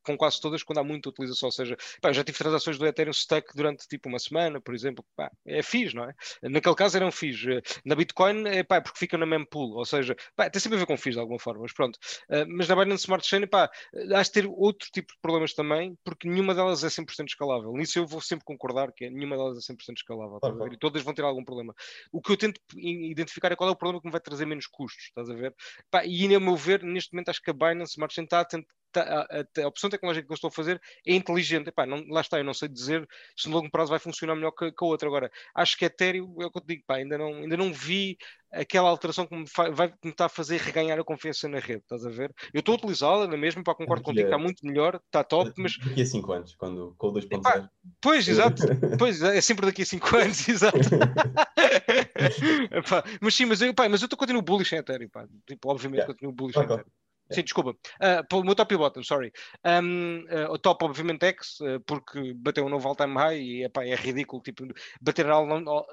com 0.05 0.17
quase 0.17 0.41
todas 0.41 0.63
quando 0.63 0.79
há 0.79 0.85
muita 0.85 1.09
utilização. 1.09 1.49
Ou 1.49 1.53
seja, 1.53 1.77
pá, 2.01 2.13
já 2.13 2.23
tive 2.23 2.39
transações 2.39 2.79
do 2.79 2.87
Ethereum 2.87 3.13
stuck 3.13 3.55
durante 3.55 3.87
tipo 3.89 4.09
uma 4.09 4.19
semana, 4.19 4.61
por 4.61 4.75
exemplo. 4.75 5.05
Pá, 5.17 5.31
é 5.47 5.63
FIIs, 5.63 5.95
não 5.95 6.05
é? 6.05 6.15
Naquele 6.43 6.75
caso 6.75 6.97
eram 6.97 7.11
FIIs. 7.11 7.63
Na 7.85 7.95
Bitcoin 7.95 8.47
é 8.49 8.63
pá, 8.63 8.81
porque 8.81 8.99
fica 8.99 9.17
na 9.19 9.27
mempool. 9.27 9.75
Ou 9.77 9.85
seja, 9.85 10.17
pá, 10.37 10.49
tem 10.51 10.61
sempre 10.61 10.77
a 10.77 10.81
ver 10.81 10.87
com 10.87 10.97
FIIs 10.97 11.15
de 11.15 11.21
alguma 11.21 11.39
forma, 11.39 11.63
mas 11.63 11.73
pronto. 11.73 11.97
Uh, 12.29 12.47
mas 12.49 12.69
na 12.69 12.77
Binance 12.77 13.05
Smart 13.05 13.27
Chain, 13.27 13.47
pá, 13.47 13.71
há 14.15 14.23
de 14.23 14.31
ter 14.31 14.47
outro 14.47 14.89
tipo 14.93 15.13
de 15.13 15.19
problemas 15.21 15.55
também, 15.55 15.97
porque 16.05 16.29
nenhuma 16.29 16.55
delas 16.55 16.85
é 16.85 16.89
100% 16.89 17.27
escalável. 17.29 17.73
Nisso 17.73 17.99
eu 17.99 18.07
vou 18.07 18.21
sempre 18.21 18.45
concordar 18.45 18.93
que 18.93 19.09
nenhuma 19.11 19.37
delas 19.37 19.57
é 19.59 19.73
100% 19.73 19.97
escalável. 19.97 20.39
Tá 20.41 20.51
e 20.73 20.77
todas 20.77 21.03
vão 21.03 21.15
ter 21.15 21.23
algum 21.23 21.45
problema. 21.45 21.75
O 22.13 22.21
que 22.21 22.33
eu 22.33 22.37
tento 22.37 22.61
identificar 22.77 23.53
é 23.53 23.57
qual 23.57 23.69
é 23.69 23.73
o 23.73 23.77
problema 23.77 24.01
que 24.01 24.07
me 24.07 24.13
vai 24.13 24.21
trazer 24.21 24.47
menos 24.47 24.67
custos, 24.67 25.05
estás 25.05 25.31
a 25.31 25.35
ver? 25.35 25.55
Pá, 25.91 26.05
e, 26.05 26.35
a 26.35 26.41
meu 26.41 26.57
ver, 26.57 26.83
neste 26.83 27.13
momento 27.13 27.31
acho 27.31 27.43
que 27.43 27.51
a 27.51 27.55
Binance 27.55 27.93
Smart 27.93 28.15
Chain 28.15 28.25
está 28.25 28.41
a 28.41 28.45
tentar 28.45 28.69
a, 29.01 29.21
a, 29.21 29.63
a, 29.63 29.69
opção 29.69 29.91
tecnológica 29.91 30.27
que 30.27 30.33
eu 30.33 30.35
estou 30.35 30.49
a 30.49 30.53
fazer 30.53 30.81
é 31.07 31.15
inteligente. 31.15 31.69
Epá, 31.69 31.87
não, 31.87 32.05
lá 32.09 32.21
está, 32.21 32.39
eu 32.39 32.45
não 32.45 32.55
sei 32.55 32.69
dizer 32.69 33.07
se 33.37 33.49
no 33.49 33.57
longo 33.57 33.71
prazo 33.71 33.91
vai 33.91 33.99
funcionar 33.99 34.35
melhor 34.35 34.53
que, 34.53 34.71
que 34.71 34.85
a 34.85 34.87
outra. 34.87 35.09
Agora, 35.09 35.31
acho 35.55 35.77
que 35.77 35.85
Ethereum, 35.85 36.37
é 36.41 36.47
o 36.47 36.51
que 36.51 36.59
eu 36.59 36.63
te 36.63 36.69
digo, 36.69 36.85
pá, 36.87 36.97
ainda, 36.97 37.19
não, 37.19 37.35
ainda 37.35 37.57
não 37.57 37.73
vi 37.73 38.17
aquela 38.55 38.89
alteração 38.89 39.27
que 39.27 39.35
me, 39.35 39.45
vai, 39.73 39.93
me 40.03 40.11
está 40.11 40.27
a 40.27 40.29
fazer 40.29 40.61
reganhar 40.61 40.99
a 40.99 41.05
confiança 41.05 41.49
na 41.49 41.59
rede, 41.59 41.83
estás 41.83 42.07
a 42.07 42.11
ver? 42.11 42.33
Eu 42.53 42.61
estou 42.61 42.75
a 42.75 42.79
utilizá-la 42.79 43.27
na 43.27 43.37
mesma, 43.37 43.63
para 43.63 43.75
concordo 43.75 44.05
contigo, 44.05 44.27
está 44.27 44.39
muito 44.39 44.65
melhor, 44.65 45.01
está 45.07 45.25
top, 45.25 45.53
mas... 45.59 45.77
Daqui 45.79 46.03
a 46.03 46.07
5 46.07 46.33
anos, 46.33 46.55
quando, 46.55 46.95
com 46.97 47.09
o 47.09 47.13
2.0. 47.13 47.69
Pois, 48.01 48.29
exato, 48.29 48.63
pois, 48.99 49.23
é 49.23 49.41
sempre 49.41 49.67
daqui 49.67 49.83
a 49.83 49.87
5 49.87 50.07
anos, 50.17 50.49
exato. 50.49 50.79
mas 53.21 53.35
sim, 53.35 53.45
mas 53.45 53.61
eu, 53.61 53.75
pá, 53.75 53.89
mas 53.89 54.03
eu 54.03 54.07
estou 54.07 54.19
continuo 54.19 54.43
bullish 54.43 54.75
em 54.75 54.79
Ethereum, 54.79 55.09
pá. 55.09 55.27
Tipo, 55.47 55.71
obviamente 55.71 55.99
yeah. 55.99 56.13
continuo 56.13 56.33
bullish 56.33 56.57
okay. 56.57 56.63
em 56.63 56.75
Ethereum. 56.75 56.91
Sim, 57.31 57.43
desculpa. 57.43 57.71
Uh, 57.71 58.37
o 58.37 58.45
meu 58.45 58.55
top 58.55 58.75
e 58.75 58.77
bottom, 58.77 59.03
sorry. 59.03 59.33
Um, 59.65 60.25
uh, 60.25 60.53
o 60.53 60.59
top, 60.59 60.85
obviamente, 60.85 61.25
X, 61.25 61.59
uh, 61.61 61.81
porque 61.87 62.35
bateu 62.35 62.67
um 62.67 62.69
novo 62.69 62.87
all-time 62.87 63.15
high 63.15 63.41
e 63.41 63.65
epá, 63.65 63.85
é 63.85 63.95
ridículo 63.95 64.43
tipo, 64.43 64.67
bater 65.01 65.29
all, 65.31 65.47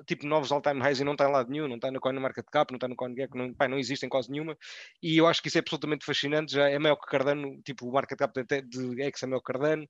tipo, 0.05 0.27
novos 0.27 0.51
all-time 0.51 0.81
highs 0.81 0.99
e 0.99 1.03
não 1.05 1.13
está 1.13 1.29
em 1.29 1.31
lado 1.31 1.49
nenhum, 1.49 1.69
não 1.69 1.77
está 1.77 1.89
na 1.89 1.99
CoinMarketCap, 1.99 2.71
não 2.71 2.77
está 2.77 2.87
no 2.87 2.97
CoinGecko, 2.97 3.37
não, 3.37 3.45
epá, 3.45 3.67
não 3.67 3.79
existem 3.79 4.09
quase 4.09 4.29
nenhuma. 4.29 4.57
E 5.01 5.17
eu 5.17 5.25
acho 5.25 5.41
que 5.41 5.47
isso 5.47 5.57
é 5.57 5.61
absolutamente 5.61 6.05
fascinante. 6.05 6.53
Já 6.53 6.69
é 6.69 6.77
maior 6.77 6.97
que 6.97 7.07
Cardano, 7.07 7.61
tipo, 7.63 7.87
o 7.87 7.93
market 7.93 8.17
cap 8.17 8.43
de, 8.43 8.61
de 8.63 9.01
X 9.03 9.23
é 9.23 9.27
maior 9.27 9.39
que 9.39 9.53
Cardano. 9.53 9.87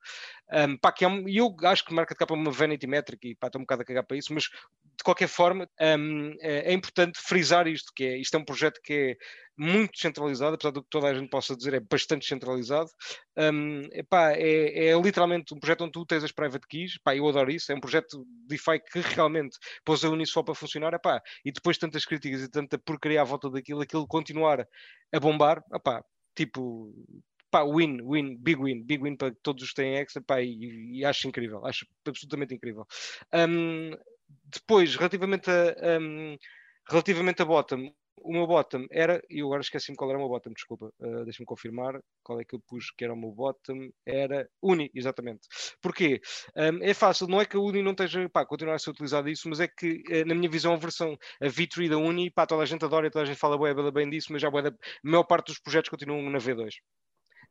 Um, 0.54 0.78
pá, 0.78 0.92
que 0.92 1.06
é 1.06 1.08
um, 1.08 1.28
eu 1.28 1.56
acho 1.64 1.84
que 1.84 1.92
o 1.92 1.96
market 1.96 2.18
cap 2.18 2.32
é 2.32 2.36
uma 2.36 2.52
vanity 2.52 2.86
metric 2.86 3.30
e 3.30 3.36
pá, 3.36 3.48
estou 3.48 3.60
um 3.60 3.64
bocado 3.64 3.82
a 3.82 3.86
cagar 3.86 4.04
para 4.04 4.18
isso, 4.18 4.32
mas 4.32 4.48
de 5.02 5.04
qualquer 5.04 5.28
forma 5.28 5.68
um, 5.98 6.32
é, 6.40 6.72
é 6.72 6.74
importante 6.74 7.20
frisar 7.20 7.68
isto, 7.68 7.92
que 7.96 8.04
é, 8.04 8.18
isto 8.18 8.38
é 8.38 8.40
um 8.40 8.46
projeto 8.46 8.80
que 8.84 8.94
é 8.94 9.18
muito 9.58 9.94
descentralizado, 9.94 10.54
apesar 10.54 10.70
do 10.70 10.84
que 10.84 10.90
toda 10.92 11.08
a 11.08 11.14
gente 11.14 11.28
possa 11.28 11.58
dizer, 11.58 11.74
é 11.74 11.80
bastante 11.80 12.22
descentralizado. 12.22 12.88
Um, 13.36 13.82
epá, 13.92 14.34
é, 14.34 14.90
é, 14.90 15.02
literalmente 15.02 15.56
um 15.56 15.60
projeto 15.60 15.82
onde 15.82 15.92
tu 15.92 16.06
tens 16.06 16.24
as 16.24 16.32
private 16.32 16.68
keys, 16.68 16.98
epá, 16.98 17.16
eu 17.16 17.28
adoro 17.28 17.50
isso, 17.50 17.72
é 17.72 17.76
um 17.76 17.80
projeto 17.80 18.24
DeFi 18.48 18.80
que 18.80 19.00
realmente 19.00 19.58
pôs 19.84 20.06
a 20.06 20.10
Uniswap 20.10 20.52
a 20.52 20.56
funcionar, 20.56 20.94
epá, 20.94 21.20
e 21.44 21.52
depois 21.52 21.80
tantas 21.80 22.06
críticas 22.06 22.44
e 22.44 22.50
tanta 22.50 22.78
porcaria 22.78 23.22
à 23.22 23.24
volta 23.24 23.50
daquilo, 23.50 23.82
aquilo 23.82 24.06
continuar 24.06 24.68
a 25.12 25.20
bombar, 25.20 25.64
epá, 25.74 26.04
tipo, 26.36 26.94
pá, 27.50 27.64
win, 27.64 28.02
win, 28.04 28.38
big 28.38 28.62
win, 28.62 28.84
big 28.84 29.02
win 29.02 29.18
para 29.18 29.34
todos 29.42 29.64
os 29.64 29.70
que 29.70 29.78
têm 29.78 29.96
X, 29.96 30.14
pá, 30.28 30.42
e, 30.42 31.00
e, 31.00 31.06
acho 31.06 31.28
incrível, 31.28 31.66
acho 31.66 31.88
absolutamente 32.06 32.54
incrível. 32.54 32.86
Um, 33.34 33.92
depois, 34.44 34.96
relativamente 34.96 35.50
a, 35.50 36.00
um, 36.00 36.38
relativamente 36.90 37.42
a 37.42 37.46
bottom, 37.46 37.92
o 38.24 38.32
meu 38.32 38.46
bottom 38.46 38.86
era, 38.92 39.22
e 39.30 39.40
eu 39.40 39.48
agora 39.48 39.62
esqueci-me 39.62 39.98
qual 39.98 40.10
era 40.10 40.18
o 40.20 40.22
meu 40.22 40.30
bottom, 40.30 40.52
desculpa, 40.52 40.94
uh, 41.00 41.24
deixa-me 41.24 41.46
confirmar 41.46 42.00
qual 42.24 42.40
é 42.40 42.46
que 42.46 42.56
eu 42.56 42.60
pus 42.60 42.92
que 42.92 43.04
era 43.04 43.14
o 43.14 43.18
meu 43.18 43.32
bottom, 43.32 43.90
era 44.06 44.48
Uni, 44.62 44.92
exatamente. 44.94 45.48
Porquê? 45.82 46.22
Um, 46.56 46.84
é 46.84 46.94
fácil, 46.94 47.28
não 47.28 47.42
é 47.42 47.46
que 47.46 47.58
a 47.58 47.60
Uni 47.60 47.82
não 47.82 47.92
esteja, 47.92 48.30
pá, 48.30 48.46
continuar 48.46 48.76
a 48.76 48.80
ser 48.80 48.92
utilizada 48.92 49.30
isso, 49.30 49.50
mas 49.50 49.60
é 49.60 49.68
que, 49.68 50.04
uh, 50.10 50.26
na 50.26 50.36
minha 50.36 50.50
visão, 50.50 50.74
a 50.74 50.78
versão, 50.78 51.18
a 51.42 51.48
V3 51.48 51.90
da 51.90 51.98
Uni, 51.98 52.30
pá, 52.30 52.46
toda 52.46 52.64
a 52.64 52.66
gente 52.66 52.86
adora, 52.86 53.10
toda 53.10 53.24
a 53.24 53.28
gente 53.28 53.40
fala 53.40 53.58
bem, 53.58 53.92
bem 53.92 54.10
disso, 54.10 54.32
mas 54.32 54.42
já 54.42 54.50
a 54.50 54.74
maior 55.04 55.24
parte 55.24 55.48
dos 55.48 55.60
projetos 55.60 55.90
continuam 55.90 56.22
na 56.30 56.38
V2. 56.38 56.76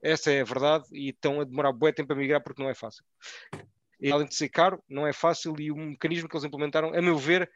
Essa 0.02 0.30
é 0.32 0.40
a 0.40 0.44
verdade 0.44 0.84
e 0.92 1.10
estão 1.10 1.40
a 1.40 1.44
demorar 1.44 1.72
bué 1.72 1.92
tempo 1.92 2.12
a 2.12 2.16
migrar 2.16 2.42
porque 2.42 2.62
não 2.62 2.70
é 2.70 2.74
fácil. 2.74 3.04
Além 4.10 4.26
de 4.26 4.34
ser 4.34 4.48
caro, 4.48 4.82
não 4.88 5.06
é 5.06 5.12
fácil 5.12 5.54
e 5.58 5.70
o 5.70 5.76
mecanismo 5.76 6.28
que 6.28 6.36
eles 6.36 6.44
implementaram, 6.44 6.94
a 6.94 7.02
meu 7.02 7.18
ver, 7.18 7.50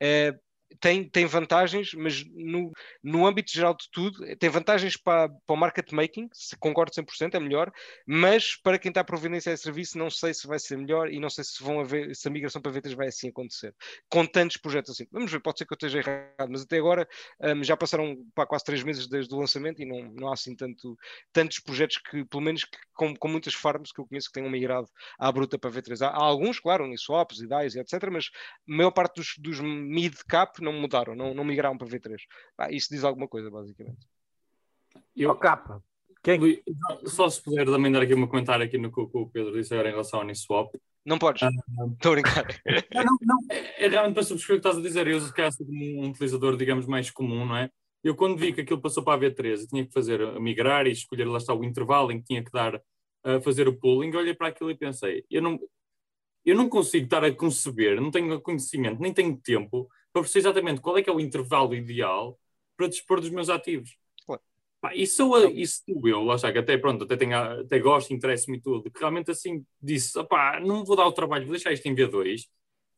é, 0.00 0.32
tem, 0.80 1.08
tem 1.08 1.26
vantagens, 1.26 1.92
mas 1.94 2.24
no, 2.32 2.72
no 3.02 3.26
âmbito 3.26 3.52
geral 3.52 3.74
de 3.74 3.88
tudo, 3.90 4.24
tem 4.36 4.50
vantagens 4.50 4.96
para, 4.96 5.28
para 5.28 5.54
o 5.54 5.56
market 5.56 5.92
making, 5.92 6.28
se 6.32 6.56
concordo 6.56 6.92
100%, 6.92 7.34
é 7.34 7.40
melhor, 7.40 7.72
mas 8.06 8.56
para 8.56 8.78
quem 8.78 8.90
está 8.90 9.00
a 9.00 9.04
providenciar 9.04 9.54
esse 9.54 9.62
serviço, 9.62 9.98
não 9.98 10.10
sei 10.10 10.34
se 10.34 10.46
vai 10.46 10.58
ser 10.58 10.76
melhor 10.76 11.10
e 11.10 11.18
não 11.18 11.30
sei 11.30 11.44
se 11.44 11.62
vão 11.62 11.80
haver, 11.80 12.14
se 12.14 12.28
a 12.28 12.30
migração 12.30 12.60
para 12.60 12.72
V3 12.72 12.94
vai 12.94 13.08
assim 13.08 13.28
acontecer, 13.28 13.74
com 14.08 14.26
tantos 14.26 14.56
projetos 14.56 14.92
assim. 14.92 15.06
Vamos 15.10 15.30
ver, 15.30 15.40
pode 15.40 15.58
ser 15.58 15.66
que 15.66 15.72
eu 15.72 15.76
esteja 15.76 15.98
errado, 15.98 16.50
mas 16.50 16.62
até 16.62 16.78
agora 16.78 17.08
um, 17.40 17.62
já 17.62 17.76
passaram 17.76 18.16
para 18.34 18.46
quase 18.46 18.64
três 18.64 18.82
meses 18.82 19.06
desde 19.08 19.34
o 19.34 19.38
lançamento 19.38 19.82
e 19.82 19.84
não, 19.84 20.12
não 20.12 20.28
há 20.28 20.34
assim 20.34 20.54
tanto, 20.54 20.96
tantos 21.32 21.58
projetos 21.58 21.98
que, 21.98 22.24
pelo 22.24 22.42
menos, 22.42 22.64
que, 22.64 22.78
com, 22.94 23.14
com 23.14 23.28
muitas 23.28 23.54
farms 23.54 23.92
que 23.92 24.00
eu 24.00 24.06
conheço 24.06 24.28
que 24.28 24.34
tenham 24.34 24.50
migrado 24.50 24.88
à 25.18 25.30
bruta 25.30 25.58
para 25.58 25.70
V3. 25.70 26.02
Há, 26.02 26.08
há 26.08 26.24
alguns, 26.24 26.58
claro, 26.60 26.84
Uniswaps 26.84 27.40
e 27.40 27.46
DAIs, 27.46 27.76
etc., 27.76 28.08
mas 28.10 28.30
a 28.68 28.76
maior 28.76 28.90
parte 28.90 29.16
dos, 29.16 29.34
dos 29.38 29.60
mid-cap 29.60 30.60
não 30.64 30.72
mudaram, 30.72 31.14
não, 31.14 31.34
não 31.34 31.44
migraram 31.44 31.78
para 31.78 31.86
V3. 31.86 32.16
Ah, 32.58 32.72
isso 32.72 32.88
diz 32.90 33.04
alguma 33.04 33.28
coisa, 33.28 33.50
basicamente. 33.50 34.06
Eu, 35.16 35.30
oh, 35.30 35.36
capa. 35.36 35.82
Quem? 36.22 36.62
Só 37.04 37.28
se 37.28 37.42
puder 37.42 37.66
também 37.66 37.92
dar 37.92 38.02
aqui 38.02 38.14
um 38.14 38.26
comentário 38.26 38.64
aqui 38.64 38.78
no 38.78 38.90
que 38.90 39.00
o 39.00 39.28
Pedro 39.28 39.52
disse 39.52 39.74
agora 39.74 39.88
em 39.88 39.92
relação 39.92 40.20
ao 40.20 40.24
Uniswap. 40.24 40.74
Não 41.04 41.18
podes. 41.18 41.42
Ah, 41.42 41.50
Estou 41.92 42.12
a 42.12 42.14
brincar. 42.14 42.46
não, 43.04 43.18
não, 43.20 43.38
é, 43.50 43.84
é 43.84 43.88
realmente 43.88 44.14
para 44.14 44.22
subscrever 44.22 44.58
o 44.58 44.62
que 44.62 44.68
estás 44.68 44.78
a 44.82 44.86
dizer. 44.86 45.06
Eu, 45.06 45.20
se 45.20 45.32
calhar, 45.34 45.52
como 45.56 46.02
um 46.02 46.08
utilizador, 46.08 46.56
digamos, 46.56 46.86
mais 46.86 47.10
comum, 47.10 47.44
não 47.44 47.56
é? 47.56 47.70
Eu, 48.02 48.14
quando 48.14 48.38
vi 48.38 48.52
que 48.52 48.62
aquilo 48.62 48.80
passou 48.80 49.02
para 49.02 49.26
a 49.26 49.30
V13 49.30 49.62
e 49.62 49.66
tinha 49.66 49.86
que 49.86 49.92
fazer, 49.92 50.40
migrar 50.40 50.86
e 50.86 50.92
escolher 50.92 51.26
lá 51.26 51.38
está 51.38 51.54
o 51.54 51.64
intervalo 51.64 52.10
em 52.10 52.20
que 52.20 52.26
tinha 52.26 52.44
que 52.44 52.50
dar, 52.50 52.74
uh, 52.76 53.40
fazer 53.42 53.68
o 53.68 53.76
pooling, 53.78 54.14
olhei 54.14 54.34
para 54.34 54.48
aquilo 54.48 54.70
e 54.70 54.76
pensei, 54.76 55.24
eu 55.30 55.40
não, 55.40 55.58
eu 56.44 56.54
não 56.54 56.68
consigo 56.68 57.04
estar 57.04 57.24
a 57.24 57.32
conceber, 57.32 58.00
não 58.00 58.10
tenho 58.10 58.40
conhecimento, 58.42 59.00
nem 59.00 59.12
tenho 59.12 59.36
tempo 59.38 59.88
para 60.14 60.22
perceber 60.22 60.48
exatamente 60.48 60.80
qual 60.80 60.96
é 60.96 61.02
que 61.02 61.10
é 61.10 61.12
o 61.12 61.18
intervalo 61.18 61.74
ideal 61.74 62.38
para 62.76 62.86
dispor 62.86 63.20
dos 63.20 63.30
meus 63.30 63.50
ativos. 63.50 63.96
Claro. 64.24 64.40
isso, 64.94 65.36
eu, 65.36 65.50
isso 65.50 65.82
eu, 65.88 66.22
lá 66.22 66.36
está, 66.36 66.52
que 66.52 66.58
até 66.58 66.78
pronto, 66.78 67.02
até, 67.02 67.16
tenho, 67.16 67.36
até 67.36 67.80
gosto, 67.80 68.14
interessa-me 68.14 68.60
tudo, 68.60 68.90
que 68.90 69.00
realmente 69.00 69.32
assim 69.32 69.66
disse, 69.82 70.16
opá, 70.16 70.60
não 70.60 70.84
vou 70.84 70.94
dar 70.94 71.06
o 71.06 71.12
trabalho, 71.12 71.44
vou 71.46 71.54
deixar 71.54 71.72
isto 71.72 71.86
em 71.86 71.94
V2. 71.96 72.42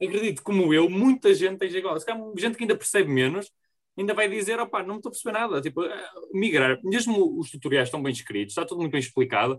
Acredito, 0.02 0.42
como 0.42 0.74
eu, 0.74 0.90
muita 0.90 1.32
gente 1.34 1.58
tem 1.58 1.74
igual, 1.74 1.98
se 1.98 2.04
calhar 2.04 2.22
gente 2.36 2.58
que 2.58 2.64
ainda 2.64 2.76
percebe 2.76 3.10
menos, 3.10 3.50
ainda 3.96 4.12
vai 4.12 4.28
dizer, 4.28 4.60
opá, 4.60 4.82
não 4.82 4.96
estou 4.96 5.08
a 5.08 5.12
perceber 5.12 5.38
nada, 5.38 5.62
tipo, 5.62 5.82
eh, 5.84 6.10
migrar, 6.34 6.78
mesmo 6.84 7.38
os 7.40 7.50
tutoriais 7.50 7.88
estão 7.88 8.02
bem 8.02 8.12
escritos, 8.12 8.52
está 8.52 8.66
tudo 8.66 8.80
muito 8.80 8.92
bem 8.92 9.00
explicado, 9.00 9.58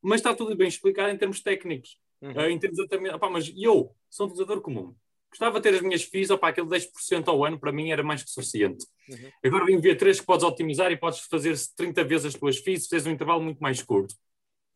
mas 0.00 0.20
está 0.20 0.34
tudo 0.34 0.56
bem 0.56 0.68
explicado 0.68 1.10
em 1.10 1.18
termos 1.18 1.42
técnicos, 1.42 1.98
uhum. 2.22 2.32
uh, 2.32 2.48
em 2.48 2.58
termos 2.58 2.78
opá, 3.14 3.28
mas 3.28 3.52
eu 3.54 3.94
sou 4.08 4.26
um 4.26 4.30
utilizador 4.30 4.62
comum, 4.62 4.94
Gostava 5.34 5.58
de 5.58 5.64
ter 5.64 5.74
as 5.74 5.82
minhas 5.82 6.04
FIIs, 6.04 6.30
opa, 6.30 6.48
aquele 6.48 6.68
10% 6.68 7.26
ao 7.26 7.44
ano 7.44 7.58
para 7.58 7.72
mim 7.72 7.90
era 7.90 8.04
mais 8.04 8.22
que 8.22 8.30
suficiente. 8.30 8.86
Uhum. 9.08 9.30
Agora 9.44 9.64
vem 9.64 9.80
ver 9.80 9.96
3 9.96 10.20
que 10.20 10.24
podes 10.24 10.44
otimizar 10.44 10.92
e 10.92 10.96
podes 10.96 11.18
fazer 11.28 11.56
30 11.76 12.04
vezes 12.04 12.26
as 12.26 12.34
tuas 12.34 12.58
FIIs 12.58 12.82
se 12.82 12.88
fizeres 12.88 13.06
um 13.06 13.10
intervalo 13.10 13.42
muito 13.42 13.58
mais 13.58 13.82
curto. 13.82 14.14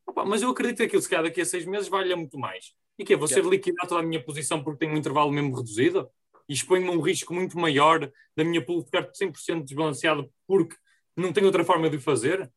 Opa, 0.05 0.25
mas 0.25 0.43
eu 0.43 0.51
acredito 0.51 0.79
que 0.79 0.83
aquilo, 0.83 1.01
se 1.01 1.09
calhar 1.09 1.23
daqui 1.23 1.41
a 1.41 1.45
6 1.45 1.65
meses, 1.65 1.87
valha 1.87 2.17
muito 2.17 2.37
mais. 2.37 2.75
E 2.99 3.05
que 3.05 3.15
é? 3.15 3.17
Vou 3.17 3.29
ser 3.29 3.45
liquidar 3.45 3.87
toda 3.87 4.01
a 4.01 4.03
minha 4.03 4.21
posição 4.21 4.61
porque 4.61 4.81
tenho 4.81 4.95
um 4.95 4.97
intervalo 4.97 5.31
mesmo 5.31 5.55
reduzido? 5.55 6.11
E 6.49 6.55
exponho-me 6.55 6.91
um 6.91 7.01
risco 7.01 7.33
muito 7.33 7.57
maior 7.57 8.11
da 8.37 8.43
minha 8.43 8.65
pool 8.65 8.83
ficar 8.83 9.09
100% 9.13 9.63
desbalanceado 9.63 10.29
porque 10.45 10.75
não 11.17 11.33
tenho 11.33 11.47
outra 11.47 11.65
forma 11.65 11.89
de 11.89 11.99
o 11.99 12.01
fazer? 12.01 12.51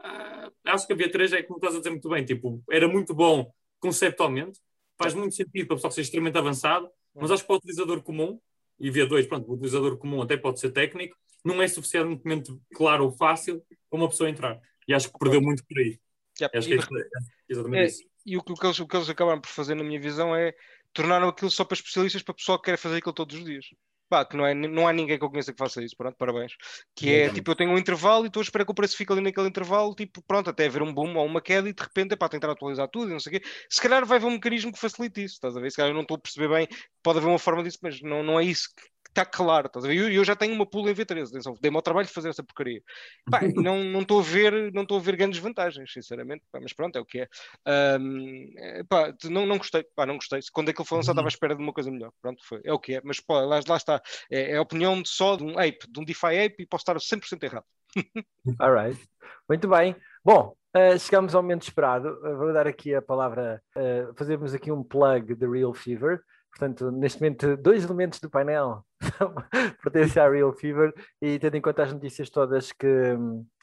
Uh, 0.00 0.50
acho 0.64 0.84
que 0.84 0.94
a 0.94 0.96
V3 0.96 1.32
é 1.32 1.42
como 1.44 1.58
estás 1.58 1.76
a 1.76 1.78
dizer 1.78 1.90
muito 1.90 2.08
bem, 2.08 2.24
tipo, 2.24 2.60
era 2.68 2.88
muito 2.88 3.14
bom 3.14 3.52
conceptualmente, 3.78 4.58
faz 4.98 5.14
muito 5.14 5.36
sentido 5.36 5.68
para 5.68 5.74
o 5.74 5.76
pessoal 5.76 5.92
ser 5.92 6.00
extremamente 6.00 6.38
avançado, 6.38 6.90
Mas 7.20 7.30
acho 7.30 7.42
que 7.42 7.46
para 7.46 7.54
o 7.54 7.58
utilizador 7.58 8.02
comum, 8.02 8.40
e 8.78 8.90
V2, 8.90 9.26
pronto, 9.28 9.48
o 9.50 9.54
utilizador 9.54 9.96
comum 9.96 10.20
até 10.22 10.36
pode 10.36 10.60
ser 10.60 10.70
técnico, 10.70 11.16
não 11.44 11.62
é 11.62 11.68
suficientemente 11.68 12.54
claro 12.74 13.04
ou 13.04 13.12
fácil 13.12 13.62
para 13.88 13.98
uma 13.98 14.08
pessoa 14.08 14.28
entrar. 14.28 14.60
E 14.86 14.92
acho 14.94 15.10
que 15.10 15.18
perdeu 15.18 15.40
muito 15.40 15.64
por 15.64 15.78
aí. 15.78 15.98
Yeah, 16.38 16.58
Acho 16.58 16.68
e, 16.68 16.76
que 16.76 16.94
é, 16.96 17.00
é 17.00 17.08
exatamente 17.48 17.80
é, 17.82 17.86
isso. 17.86 18.04
e 18.26 18.36
o, 18.36 18.42
que- 18.42 18.52
o 18.52 18.56
eles, 18.62 18.78
o 18.80 18.86
que 18.86 18.96
eles 18.96 19.08
acabaram 19.08 19.40
por 19.40 19.48
fazer, 19.48 19.74
na 19.74 19.82
minha 19.84 20.00
visão, 20.00 20.34
é 20.36 20.54
tornaram 20.92 21.28
aquilo 21.28 21.50
só 21.50 21.64
para 21.64 21.76
especialistas, 21.76 22.22
para 22.22 22.34
pessoal 22.34 22.58
que 22.60 22.70
quer 22.70 22.76
fazer 22.76 22.98
aquilo 22.98 23.14
todos 23.14 23.36
os 23.36 23.44
dias. 23.44 23.66
Pá, 24.08 24.24
que 24.24 24.36
não, 24.36 24.46
é, 24.46 24.54
não 24.54 24.86
há 24.86 24.92
ninguém 24.92 25.18
que 25.18 25.24
eu 25.24 25.28
conheça 25.28 25.52
que 25.52 25.58
faça 25.58 25.82
isso, 25.82 25.96
pronto, 25.96 26.16
parabéns. 26.16 26.52
Que 26.94 27.12
é 27.12 27.28
tipo, 27.30 27.50
eu 27.50 27.56
tenho 27.56 27.70
um 27.70 27.78
intervalo 27.78 28.24
e 28.24 28.28
estou 28.28 28.40
a 28.40 28.44
esperar 28.44 28.64
que 28.64 28.70
o 28.70 28.74
preço 28.74 28.96
fique 28.96 29.12
ali 29.12 29.20
naquele 29.20 29.48
intervalo, 29.48 29.94
tipo, 29.94 30.22
pronto, 30.22 30.48
até 30.50 30.66
haver 30.66 30.82
um 30.82 30.92
boom 30.94 31.16
ou 31.16 31.26
uma 31.26 31.40
queda 31.40 31.68
e 31.68 31.72
de 31.72 31.82
repente, 31.82 32.16
pá, 32.16 32.28
tentar 32.28 32.50
atualizar 32.50 32.88
tudo 32.88 33.10
e 33.10 33.12
não 33.12 33.20
sei 33.20 33.36
o 33.36 33.40
quê. 33.40 33.46
Se 33.68 33.80
calhar 33.80 34.06
vai 34.06 34.18
haver 34.18 34.26
um 34.26 34.32
mecanismo 34.32 34.72
que 34.72 34.78
facilite 34.78 35.24
isso, 35.24 35.34
estás 35.34 35.56
a 35.56 35.60
ver? 35.60 35.70
Se 35.70 35.76
calhar 35.76 35.90
eu 35.90 35.94
não 35.94 36.02
estou 36.02 36.16
a 36.16 36.20
perceber 36.20 36.48
bem, 36.48 36.68
pode 37.02 37.18
haver 37.18 37.28
uma 37.28 37.38
forma 37.38 37.62
disso, 37.64 37.78
mas 37.82 38.00
não, 38.00 38.22
não 38.22 38.38
é 38.38 38.44
isso 38.44 38.68
que 38.76 38.95
está 39.20 39.24
claro, 39.24 39.66
estás 39.66 39.84
a 39.84 39.88
ver? 39.88 39.96
Eu, 39.96 40.10
eu 40.10 40.24
já 40.24 40.36
tenho 40.36 40.54
uma 40.54 40.66
pool 40.66 40.88
em 40.88 40.94
V13, 40.94 41.28
atenção, 41.28 41.54
dei-me 41.60 41.76
ao 41.76 41.82
trabalho 41.82 42.06
de 42.06 42.12
fazer 42.12 42.28
essa 42.28 42.42
porcaria. 42.42 42.82
Pá, 43.30 43.40
não 43.56 43.82
não 43.84 44.02
estou 44.02 44.20
a 44.20 44.22
ver, 44.22 44.72
não 44.72 44.82
estou 44.82 44.98
a 44.98 45.00
ver 45.00 45.16
grandes 45.16 45.38
vantagens, 45.40 45.92
sinceramente, 45.92 46.44
pá, 46.52 46.60
mas 46.60 46.72
pronto, 46.72 46.96
é 46.96 47.00
o 47.00 47.04
que 47.04 47.20
é. 47.20 47.28
Ahm, 47.64 48.52
é, 48.56 48.84
pá, 48.84 49.14
não, 49.24 49.46
não 49.46 49.58
gostei, 49.58 49.84
pá, 49.94 50.04
não 50.06 50.16
gostei. 50.16 50.40
Quando 50.52 50.68
aquilo 50.68 50.84
foi 50.84 50.98
lançado, 50.98 51.14
estava 51.14 51.28
à 51.28 51.30
espera 51.30 51.56
de 51.56 51.62
uma 51.62 51.72
coisa 51.72 51.90
melhor. 51.90 52.12
Pronto, 52.20 52.42
foi, 52.46 52.60
é 52.64 52.72
o 52.72 52.78
que 52.78 52.96
é. 52.96 53.00
Mas 53.04 53.20
pô, 53.20 53.34
lá, 53.40 53.60
lá 53.66 53.76
está. 53.76 54.00
É, 54.30 54.52
é 54.52 54.56
a 54.56 54.62
opinião 54.62 55.00
de 55.00 55.08
só 55.08 55.36
de 55.36 55.44
um 55.44 55.58
ape, 55.58 55.90
de 55.90 56.00
um 56.00 56.04
DeFi 56.04 56.38
ape, 56.44 56.62
e 56.62 56.66
posso 56.66 56.82
estar 56.82 56.96
100% 56.96 57.42
errado. 57.42 57.64
Alright. 58.60 59.00
Muito 59.48 59.68
bem. 59.68 59.96
Bom, 60.24 60.54
eh, 60.74 60.98
chegamos 60.98 61.34
ao 61.34 61.42
momento 61.42 61.62
esperado. 61.62 62.20
Eh, 62.24 62.34
vou 62.34 62.52
dar 62.52 62.66
aqui 62.66 62.94
a 62.94 63.00
palavra, 63.00 63.62
eh, 63.76 64.08
fazermos 64.14 64.52
aqui 64.52 64.70
um 64.70 64.82
plug 64.82 65.34
de 65.34 65.46
Real 65.46 65.72
Fever. 65.72 66.20
Portanto, 66.56 66.90
neste 66.90 67.20
momento, 67.20 67.54
dois 67.58 67.84
elementos 67.84 68.18
do 68.18 68.30
painel 68.30 68.82
pertencem 69.82 70.22
à 70.22 70.28
Real 70.28 70.52
Fever 70.54 70.94
e 71.20 71.38
tendo 71.38 71.56
em 71.56 71.60
conta 71.60 71.82
as 71.82 71.92
notícias 71.92 72.30
todas 72.30 72.72
que, 72.72 72.88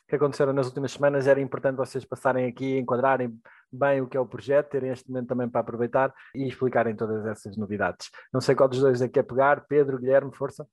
que 0.07 0.15
aconteceram 0.15 0.53
nas 0.53 0.67
últimas 0.67 0.91
semanas, 0.91 1.25
era 1.25 1.41
importante 1.41 1.75
vocês 1.75 2.05
passarem 2.05 2.45
aqui, 2.45 2.77
enquadrarem 2.77 3.35
bem 3.71 3.99
o 3.99 4.07
que 4.07 4.15
é 4.15 4.19
o 4.19 4.27
projeto, 4.27 4.69
terem 4.69 4.91
este 4.91 5.09
momento 5.09 5.29
também 5.29 5.49
para 5.49 5.61
aproveitar 5.61 6.13
e 6.35 6.47
explicarem 6.47 6.95
todas 6.95 7.25
essas 7.25 7.57
novidades. 7.57 8.11
Não 8.31 8.39
sei 8.39 8.53
qual 8.53 8.69
dos 8.69 8.79
dois 8.79 9.01
é 9.01 9.07
que 9.07 9.13
quer 9.13 9.23
pegar, 9.23 9.65
Pedro, 9.65 9.97
Guilherme, 9.97 10.31
força. 10.31 10.67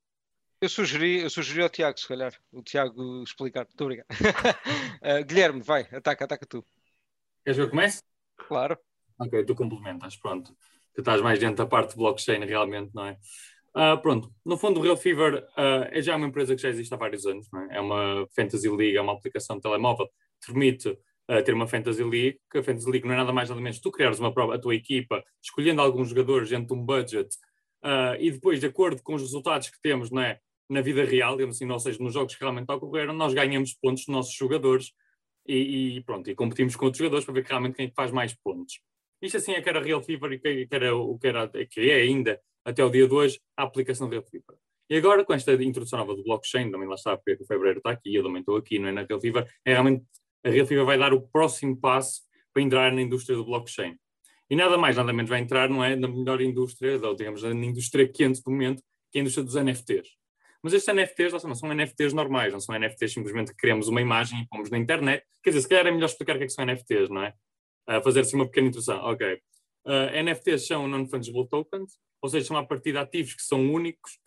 Eu 0.60 0.68
sugeri, 0.68 1.22
eu 1.22 1.30
sugeri 1.30 1.62
ao 1.62 1.70
Tiago, 1.70 1.98
se 1.98 2.06
calhar, 2.06 2.34
o 2.52 2.62
Tiago 2.62 3.22
explicar. 3.22 3.64
Muito 3.64 3.82
obrigado. 3.82 4.08
Ah, 5.02 5.22
Guilherme, 5.24 5.62
vai, 5.62 5.88
ataca, 5.90 6.26
ataca 6.26 6.44
tu. 6.44 6.62
Queres 7.42 7.56
que 7.56 7.62
eu 7.64 7.70
comece? 7.70 8.02
Claro. 8.36 8.78
Ok, 9.18 9.42
tu 9.46 9.54
complementas, 9.54 10.18
pronto. 10.18 10.54
Estás 11.00 11.20
mais 11.20 11.38
dentro 11.38 11.56
da 11.56 11.66
parte 11.66 11.90
de 11.90 11.96
blockchain 11.96 12.44
realmente, 12.44 12.90
não 12.94 13.06
é? 13.06 13.16
Ah, 13.74 13.96
pronto, 13.96 14.32
no 14.44 14.56
fundo 14.56 14.80
o 14.80 14.82
Real 14.82 14.96
Fever 14.96 15.46
ah, 15.56 15.88
é 15.92 16.02
já 16.02 16.16
uma 16.16 16.26
empresa 16.26 16.56
que 16.56 16.62
já 16.62 16.68
existe 16.68 16.92
há 16.92 16.96
vários 16.96 17.24
anos, 17.26 17.46
é? 17.70 17.76
É 17.76 17.80
uma 17.80 18.26
Fantasy 18.34 18.68
League, 18.68 18.96
é 18.96 19.00
uma 19.00 19.12
aplicação 19.12 19.56
de 19.56 19.62
telemóvel 19.62 20.06
que 20.40 20.52
permite 20.52 20.98
ah, 21.28 21.42
ter 21.42 21.54
uma 21.54 21.66
Fantasy 21.66 22.02
League, 22.02 22.40
que 22.50 22.58
a 22.58 22.62
Fantasy 22.62 22.90
League 22.90 23.06
não 23.06 23.14
é 23.14 23.18
nada 23.18 23.32
mais 23.32 23.48
nada 23.48 23.60
menos 23.60 23.78
tu 23.78 23.90
criares 23.92 24.18
uma 24.18 24.32
prova, 24.34 24.56
a 24.56 24.58
tua 24.58 24.74
equipa, 24.74 25.22
escolhendo 25.42 25.80
alguns 25.80 26.08
jogadores 26.08 26.50
dentro 26.50 26.74
de 26.74 26.74
um 26.74 26.84
budget 26.84 27.28
e 28.18 28.30
depois, 28.30 28.60
de 28.60 28.66
acordo 28.66 29.02
com 29.02 29.14
os 29.14 29.22
resultados 29.22 29.70
que 29.70 29.80
temos, 29.80 30.10
não 30.10 30.20
é? 30.22 30.38
Na 30.68 30.82
vida 30.82 31.04
real, 31.04 31.36
digamos 31.36 31.56
assim, 31.56 31.70
ou 31.70 31.80
seja, 31.80 31.98
nos 32.02 32.12
jogos 32.12 32.34
que 32.34 32.40
realmente 32.40 32.70
ocorreram, 32.70 33.14
nós 33.14 33.32
ganhamos 33.32 33.74
pontos 33.74 34.04
dos 34.04 34.14
nossos 34.14 34.34
jogadores 34.34 34.92
e, 35.46 35.96
e 35.96 36.04
pronto, 36.04 36.28
e 36.30 36.34
competimos 36.34 36.76
com 36.76 36.84
outros 36.84 36.98
jogadores 36.98 37.24
para 37.24 37.34
ver 37.34 37.44
realmente 37.44 37.76
quem 37.76 37.86
é 37.86 37.92
faz 37.94 38.12
mais 38.12 38.34
pontos. 38.34 38.80
Isto 39.20 39.36
assim 39.36 39.52
é 39.52 39.60
que 39.60 39.68
era 39.68 39.82
Real 39.82 40.02
Fever 40.02 40.32
e 40.32 40.38
que, 40.38 40.68
era 40.70 40.94
o 40.94 41.18
que, 41.18 41.26
era, 41.26 41.48
que 41.48 41.90
é 41.90 41.96
ainda, 42.02 42.40
até 42.64 42.84
o 42.84 42.90
dia 42.90 43.06
de 43.06 43.14
hoje, 43.14 43.40
a 43.56 43.64
aplicação 43.64 44.08
Real 44.08 44.22
Fever. 44.22 44.56
E 44.88 44.96
agora, 44.96 45.24
com 45.24 45.32
esta 45.32 45.52
introdução 45.52 45.98
nova 45.98 46.16
do 46.16 46.24
blockchain, 46.24 46.70
também 46.70 46.88
lá 46.88 46.94
está, 46.94 47.16
porque 47.16 47.42
o 47.42 47.46
Fevereiro 47.46 47.78
está 47.78 47.90
aqui, 47.90 48.14
eu 48.14 48.24
também 48.24 48.40
estou 48.40 48.56
aqui, 48.56 48.78
não 48.78 48.88
é 48.88 48.92
na 48.92 49.02
Real 49.02 49.20
Fever, 49.20 49.46
é 49.64 49.72
realmente, 49.72 50.04
a 50.44 50.50
Real 50.50 50.66
Fever 50.66 50.84
vai 50.84 50.98
dar 50.98 51.12
o 51.12 51.20
próximo 51.20 51.76
passo 51.76 52.22
para 52.52 52.62
entrar 52.62 52.92
na 52.92 53.00
indústria 53.00 53.36
do 53.36 53.44
blockchain. 53.44 53.96
E 54.48 54.56
nada 54.56 54.76
mais, 54.76 54.96
nada 54.96 55.12
menos 55.12 55.28
vai 55.28 55.38
entrar, 55.38 55.68
não 55.68 55.84
é, 55.84 55.94
na 55.94 56.08
melhor 56.08 56.40
indústria, 56.40 56.98
ou 57.00 57.14
digamos, 57.14 57.42
na 57.42 57.52
indústria 57.52 58.08
quente 58.08 58.42
do 58.42 58.50
momento, 58.50 58.82
que 59.12 59.18
é 59.18 59.20
a 59.20 59.22
indústria 59.22 59.44
dos 59.44 59.54
NFTs. 59.54 60.08
Mas 60.62 60.72
estes 60.72 60.92
NFTs, 60.92 61.44
não 61.44 61.54
são 61.54 61.72
NFTs 61.72 62.12
normais, 62.12 62.52
não 62.52 62.60
são 62.60 62.74
NFTs 62.74 63.12
simplesmente 63.12 63.52
que 63.52 63.56
criamos 63.56 63.86
uma 63.86 64.00
imagem 64.00 64.42
e 64.42 64.48
pomos 64.48 64.70
na 64.70 64.76
internet. 64.76 65.24
Quer 65.42 65.50
dizer, 65.50 65.62
se 65.62 65.68
calhar 65.68 65.86
é 65.86 65.90
melhor 65.90 66.06
explicar 66.06 66.34
o 66.34 66.38
que 66.38 66.44
é 66.44 66.46
que 66.46 66.52
são 66.52 66.64
NFTs, 66.64 67.08
não 67.08 67.22
é? 67.22 67.32
Fazer 68.02 68.20
assim 68.20 68.36
uma 68.36 68.46
pequena 68.46 68.68
introdução. 68.68 68.98
Ok. 69.04 69.40
Uh, 69.84 70.22
NFTs 70.22 70.66
são 70.66 70.86
Non-Fungible 70.86 71.48
Tokens, 71.48 71.94
ou 72.22 72.28
seja, 72.28 72.46
são 72.46 72.56
a 72.56 72.64
partir 72.64 72.92
de 72.92 72.98
ativos 72.98 73.34
que 73.34 73.42
são 73.42 73.72
únicos 73.72 74.18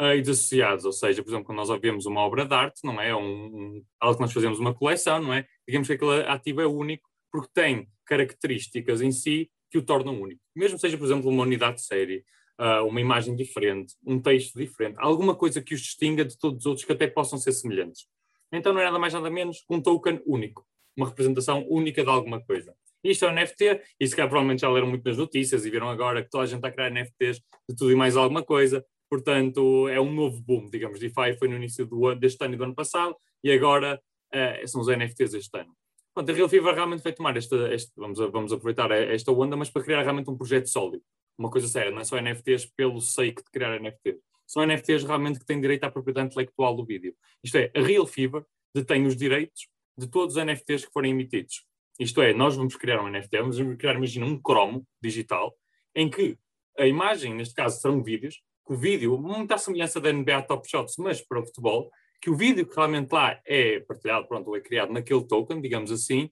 uh, 0.00 0.14
e 0.16 0.22
desassociados. 0.22 0.84
Ou 0.84 0.92
seja, 0.92 1.22
por 1.22 1.30
exemplo, 1.30 1.46
quando 1.46 1.58
nós 1.58 1.70
ouvimos 1.70 2.06
uma 2.06 2.20
obra 2.20 2.44
de 2.44 2.54
arte, 2.54 2.80
não 2.84 3.00
é? 3.00 3.14
Um, 3.14 3.20
um, 3.20 3.84
algo 4.00 4.16
que 4.16 4.22
nós 4.22 4.32
fazemos 4.32 4.58
uma 4.58 4.74
coleção, 4.74 5.20
não 5.20 5.32
é? 5.32 5.46
Digamos 5.66 5.86
que 5.86 5.94
aquele 5.94 6.22
ativo 6.26 6.60
é 6.60 6.66
único 6.66 7.08
porque 7.30 7.50
tem 7.54 7.88
características 8.04 9.00
em 9.00 9.10
si 9.10 9.50
que 9.70 9.78
o 9.78 9.82
tornam 9.82 10.20
único. 10.20 10.40
Mesmo 10.54 10.78
seja, 10.78 10.98
por 10.98 11.04
exemplo, 11.04 11.30
uma 11.30 11.44
unidade 11.44 11.76
de 11.76 11.86
série, 11.86 12.24
uh, 12.60 12.86
uma 12.86 13.00
imagem 13.00 13.34
diferente, 13.34 13.94
um 14.06 14.20
texto 14.20 14.58
diferente, 14.58 14.96
alguma 14.98 15.34
coisa 15.34 15.62
que 15.62 15.74
os 15.74 15.80
distinga 15.80 16.24
de 16.24 16.38
todos 16.38 16.60
os 16.60 16.66
outros 16.66 16.84
que 16.84 16.92
até 16.92 17.06
possam 17.06 17.38
ser 17.38 17.52
semelhantes. 17.52 18.06
Então 18.52 18.74
não 18.74 18.80
é 18.82 18.84
nada 18.84 18.98
mais 18.98 19.14
nada 19.14 19.30
menos 19.30 19.60
que 19.60 19.74
um 19.74 19.80
token 19.80 20.20
único, 20.26 20.66
uma 20.94 21.08
representação 21.08 21.66
única 21.68 22.02
de 22.02 22.10
alguma 22.10 22.44
coisa. 22.44 22.74
Isto 23.02 23.26
é 23.26 23.30
um 23.30 23.34
NFT, 23.34 23.80
e 23.98 24.06
se 24.06 24.14
calhar 24.14 24.28
provavelmente 24.28 24.60
já 24.60 24.70
leram 24.70 24.86
muito 24.86 25.04
nas 25.04 25.16
notícias 25.16 25.64
e 25.64 25.70
viram 25.70 25.88
agora 25.88 26.22
que 26.22 26.30
toda 26.30 26.44
a 26.44 26.46
gente 26.46 26.56
está 26.56 26.68
a 26.68 26.72
criar 26.72 26.90
NFTs 26.90 27.40
de 27.68 27.76
tudo 27.76 27.90
e 27.90 27.96
mais 27.96 28.16
alguma 28.16 28.42
coisa, 28.42 28.84
portanto 29.10 29.88
é 29.88 30.00
um 30.00 30.12
novo 30.12 30.40
boom, 30.40 30.70
digamos, 30.70 31.00
DeFi 31.00 31.36
foi 31.38 31.48
no 31.48 31.56
início 31.56 31.86
do 31.86 32.06
ano, 32.06 32.20
deste 32.20 32.42
ano 32.44 32.54
e 32.54 32.56
do 32.56 32.64
ano 32.64 32.74
passado, 32.74 33.16
e 33.42 33.50
agora 33.50 34.00
uh, 34.32 34.68
são 34.68 34.80
os 34.80 34.88
NFTs 34.88 35.34
este 35.34 35.58
ano. 35.58 35.74
Pronto, 36.14 36.30
a 36.30 36.34
Real 36.34 36.48
Fever 36.48 36.74
realmente 36.74 37.02
vai 37.02 37.12
tomar 37.12 37.36
esta, 37.36 37.56
esta 37.72 37.90
vamos, 37.96 38.18
vamos 38.18 38.52
aproveitar 38.52 38.90
esta 38.90 39.32
onda, 39.32 39.56
mas 39.56 39.70
para 39.70 39.82
criar 39.82 40.02
realmente 40.02 40.30
um 40.30 40.36
projeto 40.36 40.68
sólido 40.68 41.02
uma 41.38 41.50
coisa 41.50 41.68
séria, 41.68 41.90
não 41.90 42.00
é 42.00 42.04
só 42.04 42.20
NFTs 42.20 42.66
pelo 42.66 43.00
sake 43.00 43.42
de 43.42 43.50
criar 43.50 43.78
NFTs. 43.80 44.18
São 44.46 44.64
NFTs 44.66 45.04
realmente 45.04 45.38
que 45.38 45.46
têm 45.46 45.60
direito 45.60 45.84
à 45.84 45.90
propriedade 45.90 46.28
intelectual 46.28 46.76
do 46.76 46.84
vídeo. 46.84 47.14
Isto 47.42 47.56
é, 47.56 47.70
a 47.74 47.80
Real 47.80 48.06
Fever 48.06 48.44
detém 48.74 49.06
os 49.06 49.16
direitos 49.16 49.68
de 49.96 50.06
todos 50.06 50.36
os 50.36 50.44
NFTs 50.44 50.84
que 50.86 50.92
forem 50.92 51.12
emitidos. 51.12 51.64
Isto 51.98 52.22
é, 52.22 52.32
nós 52.32 52.56
vamos 52.56 52.76
criar 52.76 53.02
um 53.02 53.08
NFT, 53.08 53.38
vamos 53.38 53.76
criar, 53.76 53.94
imagina, 53.94 54.26
um 54.26 54.40
cromo 54.40 54.86
digital, 55.00 55.54
em 55.94 56.08
que 56.08 56.38
a 56.78 56.86
imagem, 56.86 57.34
neste 57.34 57.54
caso, 57.54 57.80
serão 57.80 58.02
vídeos, 58.02 58.42
que 58.66 58.72
o 58.72 58.76
vídeo, 58.76 59.18
muita 59.18 59.58
semelhança 59.58 60.00
da 60.00 60.12
NBA 60.12 60.42
Top 60.42 60.68
Shots, 60.68 60.96
mas 60.98 61.20
para 61.20 61.40
o 61.40 61.44
futebol, 61.44 61.90
que 62.20 62.30
o 62.30 62.36
vídeo 62.36 62.66
que 62.66 62.74
realmente 62.74 63.12
lá 63.12 63.38
é 63.44 63.80
partilhado, 63.80 64.26
pronto, 64.28 64.54
é 64.54 64.60
criado 64.60 64.92
naquele 64.92 65.24
token, 65.26 65.60
digamos 65.60 65.90
assim, 65.90 66.30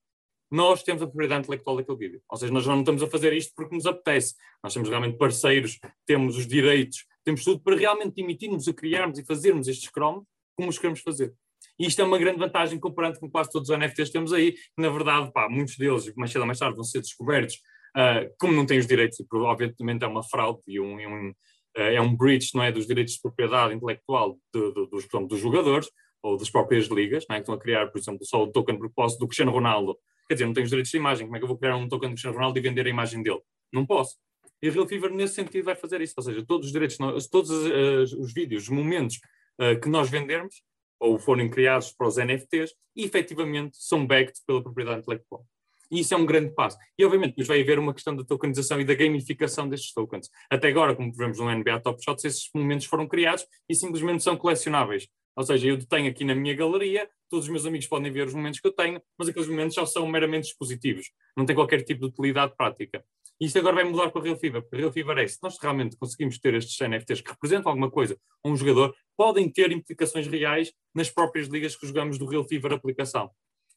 nós 0.50 0.82
temos 0.82 1.02
a 1.02 1.06
propriedade 1.06 1.42
intelectual 1.42 1.76
daquele 1.76 1.98
vídeo. 1.98 2.22
Ou 2.28 2.36
seja, 2.36 2.52
nós 2.52 2.66
não 2.66 2.80
estamos 2.80 3.02
a 3.02 3.06
fazer 3.06 3.32
isto 3.32 3.52
porque 3.54 3.74
nos 3.74 3.86
apetece. 3.86 4.34
Nós 4.62 4.74
temos 4.74 4.88
realmente 4.88 5.16
parceiros, 5.16 5.78
temos 6.04 6.36
os 6.36 6.46
direitos, 6.46 7.06
temos 7.24 7.44
tudo 7.44 7.60
para 7.60 7.76
realmente 7.76 8.20
emitirmos, 8.20 8.66
a 8.66 8.72
criarmos 8.72 9.18
e 9.18 9.24
fazermos 9.24 9.68
estes 9.68 9.88
cromos 9.88 10.24
como 10.56 10.68
os 10.68 10.78
queremos 10.78 11.00
fazer. 11.00 11.32
E 11.80 11.86
isto 11.86 12.02
é 12.02 12.04
uma 12.04 12.18
grande 12.18 12.38
vantagem 12.38 12.78
comparando 12.78 13.18
com 13.18 13.30
quase 13.30 13.50
todos 13.50 13.70
os 13.70 13.78
NFTs 13.78 14.08
que 14.08 14.12
temos 14.12 14.34
aí. 14.34 14.54
Na 14.76 14.90
verdade, 14.90 15.32
pá, 15.32 15.48
muitos 15.48 15.78
deles, 15.78 16.14
mais 16.14 16.30
cedo 16.30 16.42
ou 16.42 16.46
mais 16.46 16.58
tarde, 16.58 16.76
vão 16.76 16.84
ser 16.84 17.00
descobertos, 17.00 17.54
uh, 17.96 18.30
como 18.38 18.52
não 18.52 18.66
têm 18.66 18.78
os 18.78 18.86
direitos, 18.86 19.18
e 19.18 19.26
obviamente 19.32 20.04
é 20.04 20.06
uma 20.06 20.22
fraude 20.22 20.60
e 20.68 20.78
um, 20.78 20.94
um, 20.94 21.30
uh, 21.30 21.34
é 21.80 22.00
um 22.02 22.14
breach 22.14 22.54
não 22.54 22.62
é, 22.62 22.70
dos 22.70 22.86
direitos 22.86 23.14
de 23.14 23.22
propriedade 23.22 23.72
intelectual 23.72 24.38
de, 24.54 24.74
de, 24.74 24.90
dos, 24.90 25.08
dos 25.26 25.40
jogadores 25.40 25.90
ou 26.22 26.36
das 26.36 26.50
próprias 26.50 26.86
ligas, 26.88 27.24
não 27.26 27.36
é, 27.36 27.38
que 27.38 27.44
estão 27.44 27.54
a 27.54 27.58
criar, 27.58 27.86
por 27.86 27.98
exemplo, 27.98 28.26
só 28.26 28.42
o 28.42 28.52
token 28.52 28.74
de 28.74 28.80
propósito 28.80 29.20
do 29.20 29.26
Cristiano 29.26 29.50
Ronaldo 29.50 29.96
Quer 30.30 30.34
dizer, 30.34 30.46
não 30.46 30.52
tenho 30.52 30.64
os 30.64 30.70
direitos 30.70 30.92
de 30.92 30.96
imagem, 30.96 31.26
como 31.26 31.36
é 31.36 31.40
que 31.40 31.44
eu 31.44 31.48
vou 31.48 31.58
criar 31.58 31.74
um 31.74 31.88
token 31.88 32.10
do 32.10 32.12
Cristiano 32.12 32.36
Ronaldo 32.36 32.56
e 32.56 32.62
vender 32.62 32.86
a 32.86 32.88
imagem 32.88 33.20
dele? 33.20 33.40
Não 33.72 33.84
posso. 33.84 34.16
E 34.62 34.68
a 34.68 34.70
Real 34.70 34.86
Fever, 34.86 35.10
nesse 35.10 35.34
sentido, 35.34 35.64
vai 35.64 35.74
fazer 35.74 36.00
isso. 36.00 36.14
Ou 36.16 36.22
seja, 36.22 36.44
todos 36.46 36.68
os 36.68 36.72
direitos, 36.72 36.96
todos 37.28 37.50
os, 37.50 38.12
os 38.12 38.32
vídeos, 38.32 38.62
os 38.62 38.68
momentos 38.68 39.18
que 39.82 39.88
nós 39.88 40.08
vendermos, 40.08 40.62
ou 41.00 41.18
forem 41.18 41.48
criados 41.48 41.90
para 41.92 42.06
os 42.06 42.16
NFTs, 42.16 42.74
e 42.94 43.04
efetivamente 43.04 43.78
são 43.78 44.06
backed 44.06 44.40
pela 44.46 44.62
propriedade 44.62 45.00
intelectual. 45.00 45.44
E 45.90 46.00
isso 46.00 46.14
é 46.14 46.16
um 46.16 46.24
grande 46.24 46.54
passo. 46.54 46.78
E 46.96 47.04
obviamente 47.04 47.30
depois 47.30 47.48
vai 47.48 47.60
haver 47.60 47.78
uma 47.78 47.92
questão 47.92 48.14
da 48.14 48.22
tokenização 48.22 48.80
e 48.80 48.84
da 48.84 48.94
gamificação 48.94 49.68
destes 49.68 49.92
tokens. 49.92 50.30
Até 50.48 50.68
agora, 50.68 50.94
como 50.94 51.12
vemos 51.12 51.38
no 51.38 51.50
NBA 51.50 51.80
Top 51.80 52.00
Shots, 52.02 52.24
esses 52.24 52.48
momentos 52.54 52.86
foram 52.86 53.08
criados 53.08 53.44
e 53.68 53.74
simplesmente 53.74 54.22
são 54.22 54.36
colecionáveis. 54.36 55.08
Ou 55.34 55.44
seja, 55.44 55.68
eu 55.68 55.86
tenho 55.86 56.10
aqui 56.10 56.24
na 56.24 56.34
minha 56.34 56.54
galeria, 56.54 57.08
todos 57.28 57.46
os 57.46 57.50
meus 57.50 57.64
amigos 57.64 57.86
podem 57.86 58.12
ver 58.12 58.26
os 58.26 58.34
momentos 58.34 58.60
que 58.60 58.66
eu 58.66 58.72
tenho, 58.72 59.00
mas 59.18 59.28
aqueles 59.28 59.48
momentos 59.48 59.74
só 59.74 59.86
são 59.86 60.06
meramente 60.06 60.48
dispositivos, 60.48 61.10
não 61.36 61.46
tem 61.46 61.56
qualquer 61.56 61.82
tipo 61.82 62.00
de 62.00 62.06
utilidade 62.06 62.54
prática. 62.56 63.04
Isto 63.40 63.58
agora 63.58 63.76
vai 63.76 63.84
mudar 63.84 64.10
com 64.10 64.18
a 64.18 64.22
Real 64.22 64.36
Fever, 64.36 64.60
porque 64.60 64.76
a 64.76 64.78
Real 64.80 64.92
Fever 64.92 65.16
é, 65.16 65.26
se 65.26 65.38
nós 65.42 65.56
realmente 65.58 65.96
conseguimos 65.96 66.38
ter 66.38 66.52
estes 66.52 66.78
NFTs 66.78 67.22
que 67.22 67.30
representam 67.30 67.70
alguma 67.70 67.90
coisa 67.90 68.18
a 68.44 68.48
um 68.48 68.54
jogador, 68.54 68.94
podem 69.16 69.50
ter 69.50 69.72
implicações 69.72 70.26
reais 70.26 70.70
nas 70.94 71.08
próprias 71.08 71.48
ligas 71.48 71.74
que 71.74 71.86
jogamos 71.86 72.18
do 72.18 72.26
Real 72.26 72.44
Fever 72.44 72.74
aplicação. 72.74 73.30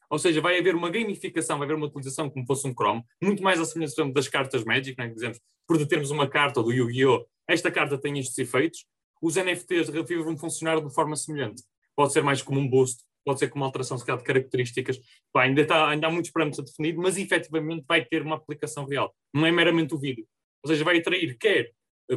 Ou 0.09 0.19
seja, 0.19 0.41
vai 0.41 0.59
haver 0.59 0.75
uma 0.75 0.89
gamificação, 0.89 1.57
vai 1.57 1.65
haver 1.65 1.77
uma 1.77 1.85
utilização 1.85 2.29
como 2.29 2.45
fosse 2.45 2.67
um 2.67 2.73
Chrome, 2.73 3.03
muito 3.21 3.41
mais 3.41 3.57
a 3.59 3.63
semelhança 3.63 4.03
das 4.11 4.27
cartas 4.27 4.65
Magic, 4.65 4.95
que 4.95 5.13
dizemos, 5.13 5.39
por 5.65 5.83
termos 5.87 6.11
uma 6.11 6.27
carta 6.27 6.61
do 6.61 6.71
Yu-Gi-Oh! 6.71 7.25
Esta 7.47 7.71
carta 7.71 7.97
tem 7.97 8.19
estes 8.19 8.37
efeitos, 8.37 8.85
os 9.21 9.37
NFTs 9.37 9.89
de 9.89 9.93
Real 9.93 10.23
vão 10.25 10.37
funcionar 10.37 10.81
de 10.81 10.93
forma 10.93 11.15
semelhante. 11.15 11.63
Pode 11.95 12.11
ser 12.11 12.21
mais 12.21 12.41
como 12.41 12.59
um 12.59 12.69
boost, 12.69 13.01
pode 13.23 13.39
ser 13.39 13.49
como 13.49 13.63
uma 13.63 13.67
alteração 13.67 13.97
se 13.97 14.05
calhar, 14.05 14.19
de 14.19 14.25
características. 14.25 14.99
Pá, 15.31 15.43
ainda, 15.43 15.61
está, 15.61 15.89
ainda 15.89 16.07
há 16.07 16.11
muitos 16.11 16.31
parâmetros 16.31 16.59
a 16.59 16.63
definir, 16.63 16.95
mas 16.97 17.17
efetivamente 17.17 17.85
vai 17.87 18.03
ter 18.03 18.21
uma 18.21 18.35
aplicação 18.35 18.85
real. 18.85 19.13
Não 19.33 19.45
é 19.45 19.51
meramente 19.51 19.93
o 19.93 19.99
vídeo. 19.99 20.25
Ou 20.63 20.69
seja, 20.69 20.83
vai 20.83 20.97
atrair 20.97 21.37
quer 21.37 21.71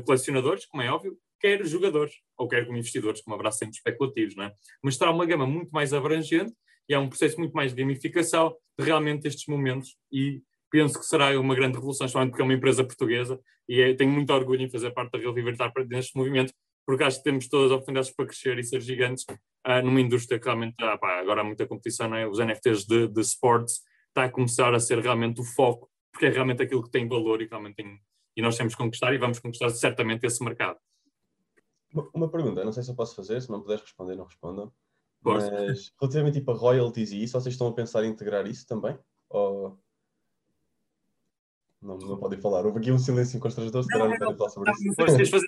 colecionadores, 0.04 0.66
como 0.66 0.82
é 0.82 0.90
óbvio, 0.90 1.16
quer 1.40 1.64
jogadores, 1.64 2.14
ou 2.36 2.48
quer 2.48 2.64
como 2.66 2.78
investidores, 2.78 3.20
como 3.20 3.34
haverá 3.34 3.50
sempre 3.50 3.76
especulativos, 3.76 4.34
não 4.34 4.44
é? 4.44 4.52
Mas 4.82 4.96
terá 4.96 5.10
uma 5.10 5.26
gama 5.26 5.46
muito 5.46 5.70
mais 5.70 5.92
abrangente 5.92 6.52
e 6.88 6.94
é 6.94 6.98
um 6.98 7.08
processo 7.08 7.38
muito 7.38 7.52
mais 7.52 7.74
de 7.74 7.82
gamificação 7.82 8.56
de 8.78 8.84
realmente 8.84 9.26
estes 9.26 9.46
momentos 9.46 9.96
e 10.12 10.42
penso 10.70 10.98
que 10.98 11.06
será 11.06 11.38
uma 11.38 11.54
grande 11.54 11.76
revolução, 11.76 12.06
especialmente 12.06 12.32
porque 12.32 12.42
é 12.42 12.44
uma 12.44 12.54
empresa 12.54 12.84
portuguesa 12.84 13.40
e 13.68 13.80
é, 13.80 13.94
tenho 13.94 14.10
muito 14.10 14.32
orgulho 14.32 14.62
em 14.62 14.70
fazer 14.70 14.90
parte 14.92 15.12
da 15.12 15.18
Real 15.18 15.34
Viver 15.34 15.52
estar 15.52 15.72
neste 15.88 16.16
movimento, 16.16 16.52
porque 16.86 17.04
acho 17.04 17.18
que 17.18 17.24
temos 17.24 17.48
todas 17.48 17.66
as 17.66 17.72
oportunidades 17.72 18.10
para 18.14 18.26
crescer 18.26 18.58
e 18.58 18.64
ser 18.64 18.80
gigantes 18.80 19.24
uh, 19.66 19.84
numa 19.84 20.00
indústria 20.00 20.38
que 20.38 20.44
realmente, 20.44 20.76
ah, 20.80 20.96
pá, 20.96 21.20
agora 21.20 21.40
há 21.40 21.44
muita 21.44 21.66
competição, 21.66 22.08
não 22.08 22.16
é? 22.16 22.26
os 22.26 22.38
NFTs 22.38 22.86
de, 22.86 23.08
de 23.08 23.20
sports 23.20 23.82
está 24.08 24.24
a 24.24 24.30
começar 24.30 24.74
a 24.74 24.80
ser 24.80 24.98
realmente 24.98 25.40
o 25.40 25.44
foco, 25.44 25.90
porque 26.12 26.26
é 26.26 26.30
realmente 26.30 26.62
aquilo 26.62 26.82
que 26.82 26.90
tem 26.90 27.08
valor 27.08 27.42
e 27.42 27.46
realmente 27.46 27.76
tem, 27.76 28.00
e 28.36 28.42
nós 28.42 28.56
temos 28.56 28.74
que 28.74 28.82
conquistar 28.82 29.12
e 29.12 29.18
vamos 29.18 29.38
conquistar 29.38 29.68
certamente 29.70 30.24
esse 30.24 30.42
mercado. 30.42 30.78
Uma 32.14 32.28
pergunta, 32.28 32.64
não 32.64 32.72
sei 32.72 32.82
se 32.82 32.90
eu 32.90 32.94
posso 32.94 33.14
fazer, 33.14 33.40
se 33.40 33.50
não 33.50 33.60
puderes 33.60 33.82
responder, 33.82 34.16
não 34.16 34.24
respondam. 34.24 34.72
Mas 35.22 35.92
relativamente 36.00 36.38
tipo, 36.38 36.52
a 36.52 36.54
royalties 36.54 37.10
e 37.10 37.22
isso, 37.22 37.40
vocês 37.40 37.54
estão 37.54 37.68
a 37.68 37.72
pensar 37.72 38.04
em 38.04 38.10
integrar 38.10 38.46
isso 38.46 38.66
também? 38.66 38.96
Ou 39.30 39.78
não, 41.80 41.98
não 41.98 42.18
podem 42.18 42.40
falar? 42.40 42.64
Houve 42.66 42.78
aqui 42.78 42.90
um 42.90 42.98
silêncio 42.98 43.38
constrangedor, 43.40 43.82
se 43.82 43.88
calhar 43.88 44.08
não 44.08 44.16
querem 44.16 44.36
falar 44.36 44.50
sobre 44.50 44.72
isso. 44.72 45.36
Eh, 45.36 45.40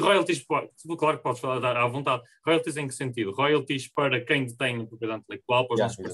royalties, 0.00 0.44
claro 0.44 1.16
que 1.16 1.22
podes 1.22 1.40
falar 1.40 1.76
à 1.76 1.86
vontade. 1.86 2.22
Royalties 2.44 2.76
em 2.76 2.86
que 2.86 2.94
sentido? 2.94 3.32
Royalties 3.32 3.88
para 3.88 4.24
quem 4.24 4.46
detém 4.46 4.86
propriedade 4.86 5.22
intelectual, 5.22 5.66
para 5.66 5.86
os 5.86 5.96
yeah, 5.96 6.12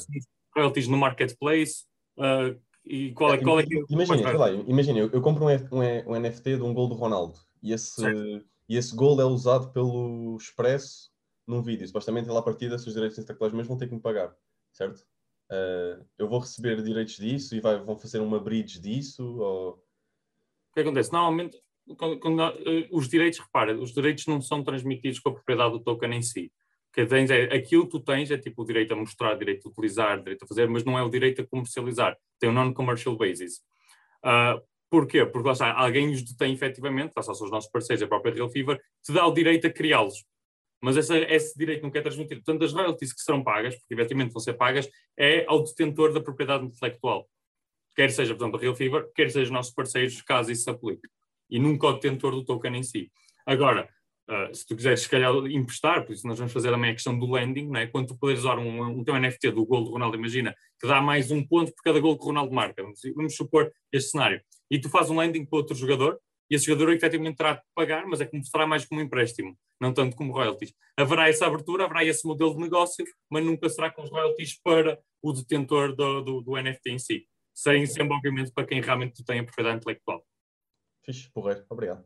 royalties 0.54 0.88
no 0.88 0.96
marketplace, 0.96 1.84
uh, 2.18 2.58
e 2.84 3.12
qual 3.12 3.34
é, 3.34 3.38
qual 3.38 3.60
é 3.60 3.64
que... 3.64 3.84
Imagina, 3.90 4.50
imagina 4.66 4.98
eu, 4.98 5.10
eu 5.12 5.20
compro 5.20 5.44
um, 5.44 5.48
um, 5.48 6.12
um, 6.12 6.20
NFT 6.20 6.56
de 6.56 6.62
um 6.62 6.72
gol 6.72 6.88
do 6.88 6.94
Ronaldo 6.94 7.38
e 7.62 7.72
esse, 7.72 8.02
e 8.68 8.76
esse 8.76 8.96
gol 8.96 9.20
é 9.20 9.24
usado 9.24 9.70
pelo 9.72 10.36
Expresso 10.36 11.10
num 11.46 11.62
vídeo. 11.62 11.86
Supostamente, 11.86 12.28
lá 12.28 12.40
a 12.40 12.42
partida, 12.42 12.78
se 12.78 12.88
os 12.88 12.94
direitos 12.94 13.18
intelectuais 13.18 13.52
mesmo 13.52 13.68
vão 13.68 13.78
ter 13.78 13.88
que 13.88 13.94
me 13.94 14.00
pagar, 14.00 14.34
certo? 14.72 15.00
Uh, 15.50 16.04
eu 16.18 16.28
vou 16.28 16.40
receber 16.40 16.82
direitos 16.82 17.16
disso 17.16 17.54
e 17.54 17.60
vai, 17.60 17.78
vão 17.78 17.96
fazer 17.96 18.20
uma 18.20 18.38
bridge 18.38 18.78
disso? 18.78 19.38
Ou... 19.38 19.70
O 20.70 20.74
que 20.74 20.80
acontece? 20.80 21.12
Normalmente, 21.12 21.58
quando, 21.96 22.40
uh, 22.40 22.88
os 22.90 23.08
direitos, 23.08 23.38
repara, 23.38 23.76
os 23.78 23.92
direitos 23.92 24.26
não 24.26 24.40
são 24.40 24.62
transmitidos 24.62 25.18
com 25.20 25.30
a 25.30 25.32
propriedade 25.32 25.72
do 25.72 25.80
token 25.80 26.14
em 26.14 26.22
si. 26.22 26.52
Que 26.92 27.06
tens 27.06 27.30
é, 27.30 27.44
aquilo 27.54 27.84
que 27.84 27.92
tu 27.92 28.00
tens 28.00 28.30
é 28.30 28.38
tipo 28.38 28.62
o 28.62 28.66
direito 28.66 28.92
a 28.92 28.96
mostrar, 28.96 29.34
direito 29.36 29.68
a 29.68 29.70
utilizar, 29.70 30.18
direito 30.18 30.44
a 30.44 30.46
fazer, 30.46 30.68
mas 30.68 30.84
não 30.84 30.98
é 30.98 31.02
o 31.02 31.10
direito 31.10 31.42
a 31.42 31.46
comercializar. 31.46 32.16
Tem 32.38 32.50
um 32.50 32.52
non-commercial 32.52 33.16
basis. 33.16 33.58
Uh, 34.24 34.60
Porquê? 34.90 35.26
Porque 35.26 35.46
lá 35.46 35.52
está, 35.52 35.72
alguém 35.74 36.10
os 36.10 36.22
detém 36.22 36.54
efetivamente, 36.54 37.12
lá 37.14 37.22
são 37.22 37.34
os 37.34 37.50
nossos 37.50 37.70
parceiros, 37.70 38.02
a 38.02 38.08
própria 38.08 38.32
Real 38.32 38.48
Fever, 38.48 38.80
te 39.04 39.12
dá 39.12 39.26
o 39.26 39.34
direito 39.34 39.66
a 39.66 39.70
criá-los 39.70 40.24
mas 40.80 40.96
esse, 40.96 41.16
esse 41.24 41.58
direito 41.58 41.82
não 41.82 41.90
quer 41.90 42.02
transmitir. 42.02 42.38
Portanto, 42.38 42.64
as 42.64 42.72
royalties 42.72 43.12
que 43.12 43.20
serão 43.20 43.42
pagas, 43.42 43.74
porque 43.76 43.94
eventualmente 43.94 44.32
vão 44.32 44.40
ser 44.40 44.54
pagas, 44.54 44.88
é 45.16 45.44
ao 45.46 45.62
detentor 45.62 46.12
da 46.12 46.20
propriedade 46.20 46.64
intelectual. 46.64 47.28
Quer 47.96 48.10
seja, 48.10 48.34
por 48.34 48.42
exemplo, 48.42 48.58
a 48.58 48.62
Real 48.62 48.74
Fever, 48.74 49.10
quer 49.14 49.30
seja 49.30 49.44
os 49.44 49.50
nossos 49.50 49.74
parceiros, 49.74 50.22
caso 50.22 50.52
isso 50.52 50.64
se 50.64 50.70
aplique. 50.70 51.08
E 51.50 51.58
nunca 51.58 51.86
ao 51.86 51.94
detentor 51.94 52.32
do 52.32 52.44
token 52.44 52.76
em 52.76 52.82
si. 52.82 53.10
Agora, 53.46 53.88
uh, 54.28 54.54
se 54.54 54.66
tu 54.66 54.76
quiseres, 54.76 55.00
se 55.00 55.08
calhar, 55.08 55.32
emprestar, 55.46 56.04
por 56.04 56.12
isso 56.12 56.26
nós 56.26 56.38
vamos 56.38 56.52
fazer 56.52 56.70
também 56.70 56.90
a 56.90 56.94
questão 56.94 57.18
do 57.18 57.30
lending, 57.30 57.68
não 57.68 57.80
é? 57.80 57.86
quando 57.86 58.08
tu 58.08 58.18
poderes 58.18 58.40
usar 58.40 58.58
um, 58.58 58.82
um 58.82 59.04
teu 59.04 59.18
NFT 59.18 59.52
do 59.52 59.64
gol 59.64 59.84
do 59.84 59.90
Ronaldo, 59.90 60.16
imagina, 60.16 60.54
que 60.80 60.86
dá 60.86 61.00
mais 61.00 61.30
um 61.30 61.44
ponto 61.46 61.72
por 61.74 61.82
cada 61.82 61.98
gol 62.00 62.16
que 62.16 62.24
o 62.24 62.26
Ronaldo 62.26 62.54
marca. 62.54 62.82
Vamos, 62.82 63.00
vamos 63.14 63.34
supor 63.34 63.72
este 63.92 64.10
cenário. 64.10 64.40
E 64.70 64.78
tu 64.78 64.88
fazes 64.90 65.10
um 65.10 65.18
lending 65.18 65.44
para 65.46 65.58
outro 65.58 65.74
jogador, 65.74 66.18
e 66.50 66.54
esse 66.54 66.66
jogador 66.66 66.92
efetivamente 66.92 67.36
terá 67.36 67.54
de 67.54 67.62
pagar, 67.74 68.06
mas 68.06 68.20
é 68.20 68.26
como 68.26 68.44
será 68.44 68.66
mais 68.66 68.84
como 68.84 69.00
um 69.00 69.04
empréstimo, 69.04 69.56
não 69.80 69.92
tanto 69.92 70.16
como 70.16 70.32
royalties. 70.32 70.72
Haverá 70.96 71.28
essa 71.28 71.46
abertura, 71.46 71.84
haverá 71.84 72.04
esse 72.04 72.26
modelo 72.26 72.54
de 72.54 72.60
negócio, 72.60 73.04
mas 73.30 73.44
nunca 73.44 73.68
será 73.68 73.90
com 73.90 74.02
os 74.02 74.10
royalties 74.10 74.58
para 74.62 74.98
o 75.22 75.32
detentor 75.32 75.94
do, 75.94 76.22
do, 76.22 76.40
do 76.40 76.62
NFT 76.62 76.90
em 76.90 76.98
si. 76.98 77.26
Sem 77.54 77.84
sempre, 77.86 78.14
obviamente, 78.14 78.52
para 78.52 78.66
quem 78.66 78.80
realmente 78.80 79.22
tem 79.24 79.40
a 79.40 79.44
propriedade 79.44 79.78
intelectual. 79.78 80.24
Fixe, 81.08 81.30
porreiro. 81.30 81.64
Obrigado. 81.70 82.04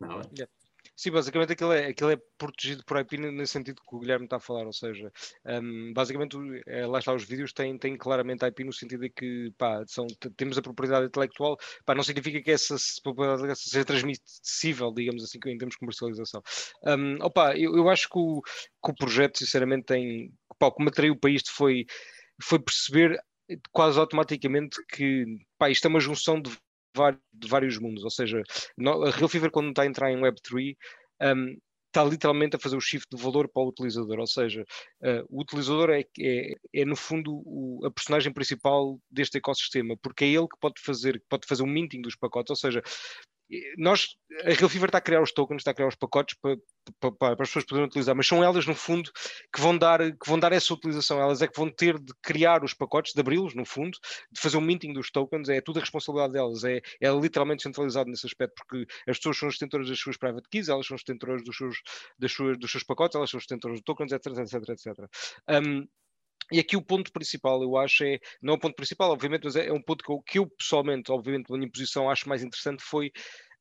Nada. 0.00 0.28
Yeah. 0.36 0.50
Sim, 0.96 1.12
basicamente 1.12 1.52
aquilo 1.52 1.72
é, 1.72 1.86
aquilo 1.86 2.10
é 2.10 2.16
protegido 2.36 2.84
por 2.84 2.98
IP 2.98 3.16
nesse 3.16 3.52
sentido 3.52 3.80
que 3.80 3.96
o 3.96 3.98
Guilherme 3.98 4.26
está 4.26 4.36
a 4.36 4.40
falar, 4.40 4.66
ou 4.66 4.72
seja, 4.72 5.10
um, 5.46 5.92
basicamente 5.92 6.36
é, 6.66 6.86
lá 6.86 6.98
está, 6.98 7.12
os 7.12 7.24
vídeos 7.24 7.52
têm, 7.52 7.78
têm 7.78 7.96
claramente 7.96 8.44
IP 8.44 8.64
no 8.64 8.72
sentido 8.72 9.00
de 9.00 9.10
que 9.10 9.52
pá, 9.56 9.82
são, 9.86 10.06
temos 10.36 10.58
a 10.58 10.62
propriedade 10.62 11.06
intelectual, 11.06 11.56
pá, 11.84 11.94
não 11.94 12.02
significa 12.02 12.40
que 12.42 12.50
essa 12.50 12.76
propriedade 13.02 13.56
seja 13.56 13.84
transmissível, 13.84 14.92
digamos 14.92 15.24
assim, 15.24 15.38
em 15.46 15.58
termos 15.58 15.74
de 15.74 15.78
comercialização. 15.78 16.42
Um, 16.84 17.16
opa, 17.22 17.56
eu, 17.56 17.74
eu 17.76 17.88
acho 17.88 18.08
que 18.08 18.18
o, 18.18 18.42
que 18.42 18.90
o 18.90 18.94
projeto, 18.94 19.38
sinceramente, 19.38 19.86
tem, 19.86 20.32
pá, 20.58 20.66
o 20.66 20.72
que 20.72 20.82
me 20.82 20.90
atraiu 20.90 21.16
para 21.16 21.30
isto 21.30 21.50
foi, 21.52 21.86
foi 22.42 22.58
perceber 22.58 23.18
quase 23.72 23.98
automaticamente 23.98 24.76
que 24.88 25.24
pá, 25.58 25.70
isto 25.70 25.86
é 25.86 25.88
uma 25.88 26.00
junção 26.00 26.40
de 26.40 26.50
de 27.32 27.48
vários 27.48 27.78
mundos, 27.78 28.04
ou 28.04 28.10
seja, 28.10 28.42
a 28.42 29.10
Real 29.10 29.28
Fever 29.28 29.50
quando 29.50 29.70
está 29.70 29.82
a 29.82 29.86
entrar 29.86 30.10
em 30.10 30.20
Web3 30.20 30.76
um, 31.22 31.56
está 31.94 32.02
literalmente 32.02 32.56
a 32.56 32.58
fazer 32.58 32.76
o 32.76 32.80
shift 32.80 33.06
de 33.14 33.22
valor 33.22 33.48
para 33.48 33.62
o 33.62 33.68
utilizador, 33.68 34.18
ou 34.18 34.26
seja, 34.26 34.62
uh, 35.02 35.24
o 35.28 35.42
utilizador 35.42 35.90
é, 35.90 36.04
é, 36.20 36.54
é 36.72 36.84
no 36.84 36.96
fundo 36.96 37.40
o, 37.46 37.86
a 37.86 37.90
personagem 37.90 38.32
principal 38.32 38.98
deste 39.08 39.38
ecossistema, 39.38 39.96
porque 40.02 40.24
é 40.24 40.28
ele 40.28 40.48
que 40.48 40.58
pode 40.60 40.80
fazer, 40.80 41.22
pode 41.28 41.46
fazer 41.46 41.62
o 41.62 41.66
minting 41.66 42.00
dos 42.00 42.16
pacotes, 42.16 42.50
ou 42.50 42.56
seja, 42.56 42.82
nós, 43.76 44.16
a 44.44 44.50
Real 44.50 44.68
Fever 44.68 44.88
está 44.88 44.98
a 44.98 45.00
criar 45.00 45.22
os 45.22 45.32
tokens, 45.32 45.58
está 45.58 45.70
a 45.70 45.74
criar 45.74 45.88
os 45.88 45.94
pacotes 45.94 46.36
para, 46.40 46.56
para, 46.98 47.12
para, 47.12 47.42
as 47.42 47.48
pessoas 47.48 47.64
poderem 47.64 47.86
utilizar, 47.86 48.14
mas 48.14 48.26
são 48.26 48.42
elas, 48.42 48.66
no 48.66 48.74
fundo, 48.74 49.10
que 49.52 49.60
vão, 49.60 49.76
dar, 49.76 50.00
que 50.00 50.26
vão 50.28 50.38
dar 50.38 50.52
essa 50.52 50.72
utilização. 50.72 51.20
Elas 51.20 51.42
é 51.42 51.48
que 51.48 51.58
vão 51.58 51.70
ter 51.70 51.98
de 51.98 52.12
criar 52.22 52.64
os 52.64 52.74
pacotes, 52.74 53.12
de 53.12 53.20
abri-los, 53.20 53.54
no 53.54 53.64
fundo, 53.64 53.96
de 54.32 54.40
fazer 54.40 54.56
o 54.56 54.60
minting 54.60 54.92
dos 54.92 55.10
tokens, 55.10 55.48
é 55.48 55.60
tudo 55.60 55.78
a 55.78 55.80
responsabilidade 55.80 56.32
delas, 56.32 56.64
é, 56.64 56.80
é 57.00 57.10
literalmente 57.10 57.62
centralizado 57.62 58.10
nesse 58.10 58.26
aspecto, 58.26 58.54
porque 58.56 58.86
as 59.08 59.18
pessoas 59.18 59.38
são 59.38 59.48
os 59.48 59.54
detentoras 59.54 59.88
das 59.88 59.98
suas 59.98 60.16
private 60.16 60.48
keys, 60.48 60.68
elas 60.68 60.86
são 60.86 60.94
os 60.94 61.02
detentoras 61.04 61.44
dos 61.44 61.56
seus, 61.56 61.76
das 62.18 62.32
suas, 62.32 62.58
dos 62.58 62.70
seus 62.70 62.82
pacotes, 62.82 63.16
elas 63.16 63.30
são 63.30 63.38
os 63.38 63.44
detentoras 63.46 63.78
de 63.78 63.84
tokens, 63.84 64.12
etc, 64.12 64.26
etc, 64.38 64.68
etc. 64.70 64.88
Um, 65.48 65.86
e 66.52 66.58
aqui 66.58 66.76
o 66.76 66.82
ponto 66.82 67.12
principal, 67.12 67.62
eu 67.62 67.76
acho, 67.76 68.04
é, 68.04 68.18
não 68.42 68.54
é 68.54 68.56
o 68.56 68.60
ponto 68.60 68.76
principal, 68.76 69.10
obviamente, 69.10 69.44
mas 69.44 69.56
é, 69.56 69.68
é 69.68 69.72
um 69.72 69.82
ponto 69.82 70.04
que 70.04 70.10
eu, 70.10 70.22
que 70.22 70.38
eu, 70.38 70.46
pessoalmente, 70.46 71.10
obviamente, 71.10 71.50
na 71.50 71.58
minha 71.58 71.70
posição, 71.70 72.10
acho 72.10 72.28
mais 72.28 72.42
interessante 72.42 72.82
foi 72.82 73.10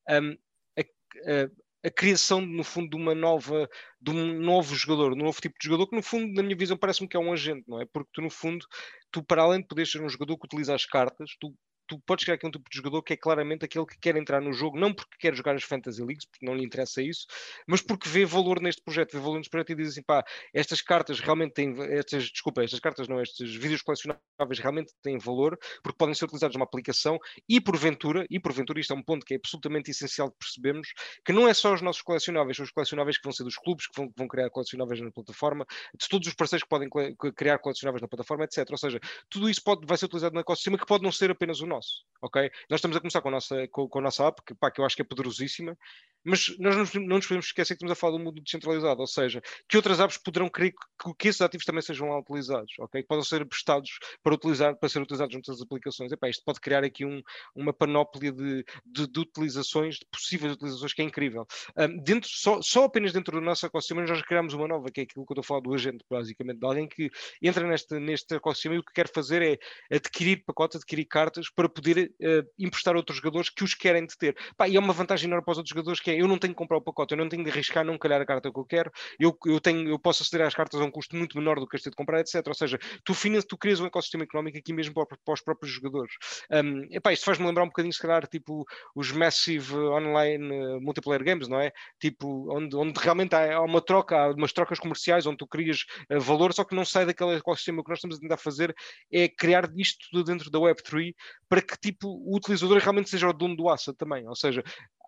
um, 0.09 0.35
a, 0.77 0.81
a, 0.81 1.47
a, 1.85 1.91
criação, 1.91 2.41
no 2.41 2.63
fundo, 2.63 2.89
de 2.89 2.95
uma 2.95 3.15
nova, 3.15 3.69
de 4.01 4.11
um 4.11 4.39
novo 4.39 4.75
jogador, 4.75 5.13
um 5.13 5.17
novo 5.17 5.39
tipo 5.41 5.55
de 5.59 5.65
jogador, 5.65 5.87
que 5.87 5.95
no 5.95 6.03
fundo, 6.03 6.33
na 6.33 6.43
minha 6.43 6.57
visão, 6.57 6.77
parece-me 6.77 7.07
que 7.07 7.17
é 7.17 7.19
um 7.19 7.31
agente, 7.31 7.63
não 7.67 7.81
é? 7.81 7.85
Porque 7.85 8.09
tu, 8.13 8.21
no 8.21 8.29
fundo, 8.29 8.65
tu, 9.11 9.23
para 9.23 9.43
além 9.43 9.61
de 9.61 9.67
poderes 9.67 9.91
ser 9.91 10.01
um 10.01 10.09
jogador 10.09 10.37
que 10.37 10.45
utiliza 10.45 10.75
as 10.75 10.85
cartas, 10.85 11.31
tu 11.39 11.55
tu 11.97 12.03
podes 12.05 12.25
criar 12.25 12.35
aqui 12.35 12.47
um 12.47 12.51
tipo 12.51 12.69
de 12.69 12.75
jogador 12.77 13.01
que 13.03 13.13
é 13.13 13.17
claramente 13.17 13.65
aquele 13.65 13.85
que 13.85 13.97
quer 13.99 14.15
entrar 14.15 14.41
no 14.41 14.53
jogo, 14.53 14.79
não 14.79 14.93
porque 14.93 15.17
quer 15.19 15.35
jogar 15.35 15.55
as 15.55 15.63
Fantasy 15.63 16.03
Leagues, 16.03 16.25
porque 16.25 16.45
não 16.45 16.55
lhe 16.55 16.63
interessa 16.63 17.01
isso, 17.01 17.25
mas 17.67 17.81
porque 17.81 18.09
vê 18.09 18.25
valor 18.25 18.59
neste 18.61 18.81
projeto, 18.81 19.13
vê 19.13 19.19
valor 19.19 19.37
neste 19.37 19.49
projeto 19.49 19.71
e 19.71 19.75
diz 19.75 19.89
assim, 19.89 20.01
pá, 20.01 20.23
estas 20.53 20.81
cartas 20.81 21.19
realmente 21.19 21.53
têm, 21.53 21.75
estas, 21.93 22.25
desculpa, 22.25 22.63
estas 22.63 22.79
cartas 22.79 23.07
não, 23.07 23.21
estes 23.21 23.55
vídeos 23.55 23.81
colecionáveis 23.81 24.59
realmente 24.59 24.93
têm 25.01 25.17
valor, 25.17 25.57
porque 25.83 25.97
podem 25.97 26.15
ser 26.15 26.25
utilizados 26.25 26.55
numa 26.55 26.65
aplicação 26.65 27.19
e 27.47 27.59
porventura, 27.61 28.25
e 28.29 28.39
porventura 28.39 28.79
isto 28.79 28.93
é 28.93 28.95
um 28.95 29.03
ponto 29.03 29.25
que 29.25 29.35
é 29.35 29.37
absolutamente 29.37 29.91
essencial 29.91 30.29
de 30.29 30.35
percebermos, 30.37 30.87
que 31.25 31.33
não 31.33 31.47
é 31.47 31.53
só 31.53 31.73
os 31.73 31.81
nossos 31.81 32.01
colecionáveis, 32.01 32.57
são 32.57 32.63
os 32.63 32.71
colecionáveis 32.71 33.17
que 33.17 33.23
vão 33.23 33.31
ser 33.31 33.43
dos 33.43 33.57
clubes, 33.57 33.87
que 33.87 33.95
vão, 33.95 34.07
que 34.07 34.15
vão 34.17 34.27
criar 34.27 34.49
colecionáveis 34.49 35.01
na 35.01 35.11
plataforma, 35.11 35.65
de 35.99 36.07
todos 36.07 36.27
os 36.27 36.33
parceiros 36.33 36.63
que 36.63 36.69
podem 36.69 36.89
criar 37.35 37.59
colecionáveis 37.59 38.01
na 38.01 38.07
plataforma, 38.07 38.45
etc. 38.45 38.65
Ou 38.69 38.77
seja, 38.77 38.99
tudo 39.29 39.49
isso 39.49 39.61
pode, 39.63 39.85
vai 39.85 39.97
ser 39.97 40.05
utilizado 40.05 40.33
no 40.33 40.41
ecossistema 40.41 40.77
que 40.77 40.85
pode 40.85 41.03
não 41.03 41.11
ser 41.11 41.31
apenas 41.31 41.61
o 41.61 41.65
nosso 41.65 41.82
Nós 42.69 42.77
estamos 42.77 42.95
a 42.95 43.01
começar 43.01 43.21
com 43.21 43.27
a 43.27 43.31
nossa, 43.31 43.67
com, 43.67 43.87
com 43.87 43.99
a 43.99 44.01
nossa 44.01 44.25
app, 44.25 44.41
que, 44.45 44.55
pá, 44.55 44.71
que 44.71 44.79
eu 44.79 44.85
acho 44.85 44.95
que 44.95 45.01
é 45.01 45.05
poderosíssima, 45.05 45.77
mas 46.23 46.57
nós 46.57 46.75
não, 46.75 47.01
não 47.01 47.15
nos 47.17 47.27
podemos 47.27 47.47
esquecer 47.47 47.73
que 47.73 47.83
estamos 47.83 47.91
a 47.91 47.95
falar 47.95 48.17
do 48.17 48.23
mundo 48.23 48.41
descentralizado, 48.41 49.01
ou 49.01 49.07
seja, 49.07 49.41
que 49.67 49.75
outras 49.75 49.99
apps 49.99 50.17
poderão 50.17 50.49
querer 50.49 50.71
que, 50.71 51.13
que 51.19 51.27
esses 51.27 51.41
ativos 51.41 51.65
também 51.65 51.81
sejam 51.81 52.09
lá 52.09 52.19
utilizados, 52.19 52.71
ok? 52.79 53.01
Que 53.01 53.07
possam 53.07 53.23
ser 53.23 53.45
prestados 53.45 53.89
para 54.23 54.33
utilizar, 54.33 54.75
para 54.77 54.89
ser 54.89 55.01
utilizados 55.01 55.33
noutras 55.33 55.61
aplicações. 55.61 56.11
Epá, 56.11 56.29
isto 56.29 56.43
pode 56.45 56.61
criar 56.61 56.83
aqui 56.83 57.05
um, 57.05 57.21
uma 57.53 57.73
panóplia 57.73 58.31
de, 58.31 58.63
de, 58.85 59.07
de, 59.07 59.19
utilizações, 59.19 59.95
de 59.95 60.05
possíveis 60.11 60.53
utilizações, 60.53 60.93
que 60.93 61.01
é 61.01 61.05
incrível. 61.05 61.45
Um, 61.77 61.97
dentro, 61.97 62.29
só, 62.31 62.61
só 62.61 62.85
apenas 62.85 63.11
dentro 63.11 63.37
do 63.37 63.41
nosso 63.41 63.65
ecossistema 63.65 64.03
nós 64.03 64.21
criamos 64.21 64.53
uma 64.53 64.67
nova, 64.67 64.89
que 64.89 65.01
é 65.01 65.03
aquilo 65.03 65.25
que 65.25 65.33
eu 65.33 65.41
estou 65.41 65.41
a 65.41 65.43
falar 65.43 65.59
do 65.59 65.73
agente, 65.73 66.05
basicamente, 66.09 66.59
de 66.59 66.65
alguém 66.65 66.87
que 66.87 67.09
entra 67.41 67.67
neste, 67.67 67.99
neste 67.99 68.35
ecossistema 68.35 68.75
e 68.75 68.79
o 68.79 68.83
que 68.83 68.93
quer 68.93 69.11
fazer 69.11 69.41
é 69.41 69.95
adquirir 69.95 70.43
pacotes, 70.45 70.77
adquirir 70.77 71.05
cartas 71.05 71.49
para 71.49 71.62
poder 71.69 72.11
uh, 72.21 72.49
emprestar 72.57 72.95
outros 72.95 73.17
jogadores 73.17 73.49
que 73.49 73.63
os 73.63 73.73
querem 73.73 74.05
de 74.05 74.17
ter. 74.17 74.35
Pá, 74.57 74.67
e 74.67 74.75
é 74.75 74.79
uma 74.79 74.93
vantagem 74.93 75.27
enorme 75.27 75.45
para 75.45 75.51
os 75.53 75.57
outros 75.57 75.69
jogadores 75.69 75.99
que 75.99 76.11
é 76.11 76.21
eu 76.21 76.27
não 76.27 76.37
tenho 76.37 76.53
que 76.53 76.57
comprar 76.57 76.77
o 76.77 76.81
pacote, 76.81 77.13
eu 77.13 77.17
não 77.17 77.29
tenho 77.29 77.43
de 77.43 77.49
arriscar 77.49 77.85
não 77.85 77.97
calhar 77.97 78.21
a 78.21 78.25
carta 78.25 78.51
que 78.51 78.59
eu 78.59 78.65
quero, 78.65 78.91
eu, 79.19 79.37
eu, 79.45 79.59
tenho, 79.59 79.87
eu 79.87 79.99
posso 79.99 80.23
aceder 80.23 80.45
às 80.45 80.53
cartas 80.53 80.79
a 80.79 80.83
um 80.83 80.91
custo 80.91 81.15
muito 81.15 81.37
menor 81.37 81.59
do 81.59 81.67
que 81.67 81.75
este 81.75 81.89
de 81.89 81.95
comprar, 81.95 82.19
etc. 82.19 82.45
Ou 82.47 82.53
seja, 82.53 82.79
tu, 83.03 83.13
tu 83.47 83.57
crias 83.57 83.79
um 83.79 83.85
ecossistema 83.85 84.23
económico 84.23 84.57
aqui 84.57 84.73
mesmo 84.73 84.93
para, 84.93 85.05
para 85.05 85.33
os 85.33 85.41
próprios 85.41 85.73
jogadores. 85.73 86.13
Um, 86.51 86.87
epá, 86.91 87.13
isto 87.13 87.25
faz-me 87.25 87.45
lembrar 87.45 87.63
um 87.63 87.67
bocadinho, 87.67 87.93
se 87.93 87.99
calhar, 87.99 88.27
tipo 88.27 88.65
os 88.95 89.11
Massive 89.11 89.75
Online 89.75 90.51
uh, 90.51 90.81
Multiplayer 90.81 91.23
Games, 91.23 91.47
não 91.47 91.59
é? 91.59 91.71
Tipo, 91.99 92.53
onde, 92.55 92.75
onde 92.75 92.99
realmente 92.99 93.35
há, 93.35 93.55
há, 93.55 93.61
uma 93.61 93.81
troca, 93.81 94.17
há 94.17 94.31
umas 94.31 94.53
trocas 94.53 94.79
comerciais 94.79 95.25
onde 95.25 95.37
tu 95.37 95.47
crias 95.47 95.85
uh, 96.11 96.19
valor, 96.19 96.53
só 96.53 96.63
que 96.63 96.75
não 96.75 96.85
sai 96.85 97.05
daquele 97.05 97.35
ecossistema. 97.35 97.83
Que 97.83 97.89
nós 97.89 97.99
estamos 97.99 98.17
a 98.17 98.19
tentar 98.19 98.37
fazer 98.37 98.75
é 99.11 99.27
criar 99.27 99.69
isto 99.75 100.07
tudo 100.11 100.23
dentro 100.23 100.49
da 100.49 100.59
Web3 100.59 101.13
para 101.53 101.61
que 101.61 101.77
tipo, 101.77 102.07
o 102.07 102.35
utilizador 102.35 102.79
realmente 102.79 103.11
seja 103.11 103.29
o 103.29 103.33
dono 103.33 103.55
do 103.55 103.69
asset 103.69 103.95
também. 103.95 104.27
Ou 104.27 104.35
seja, 104.35 104.63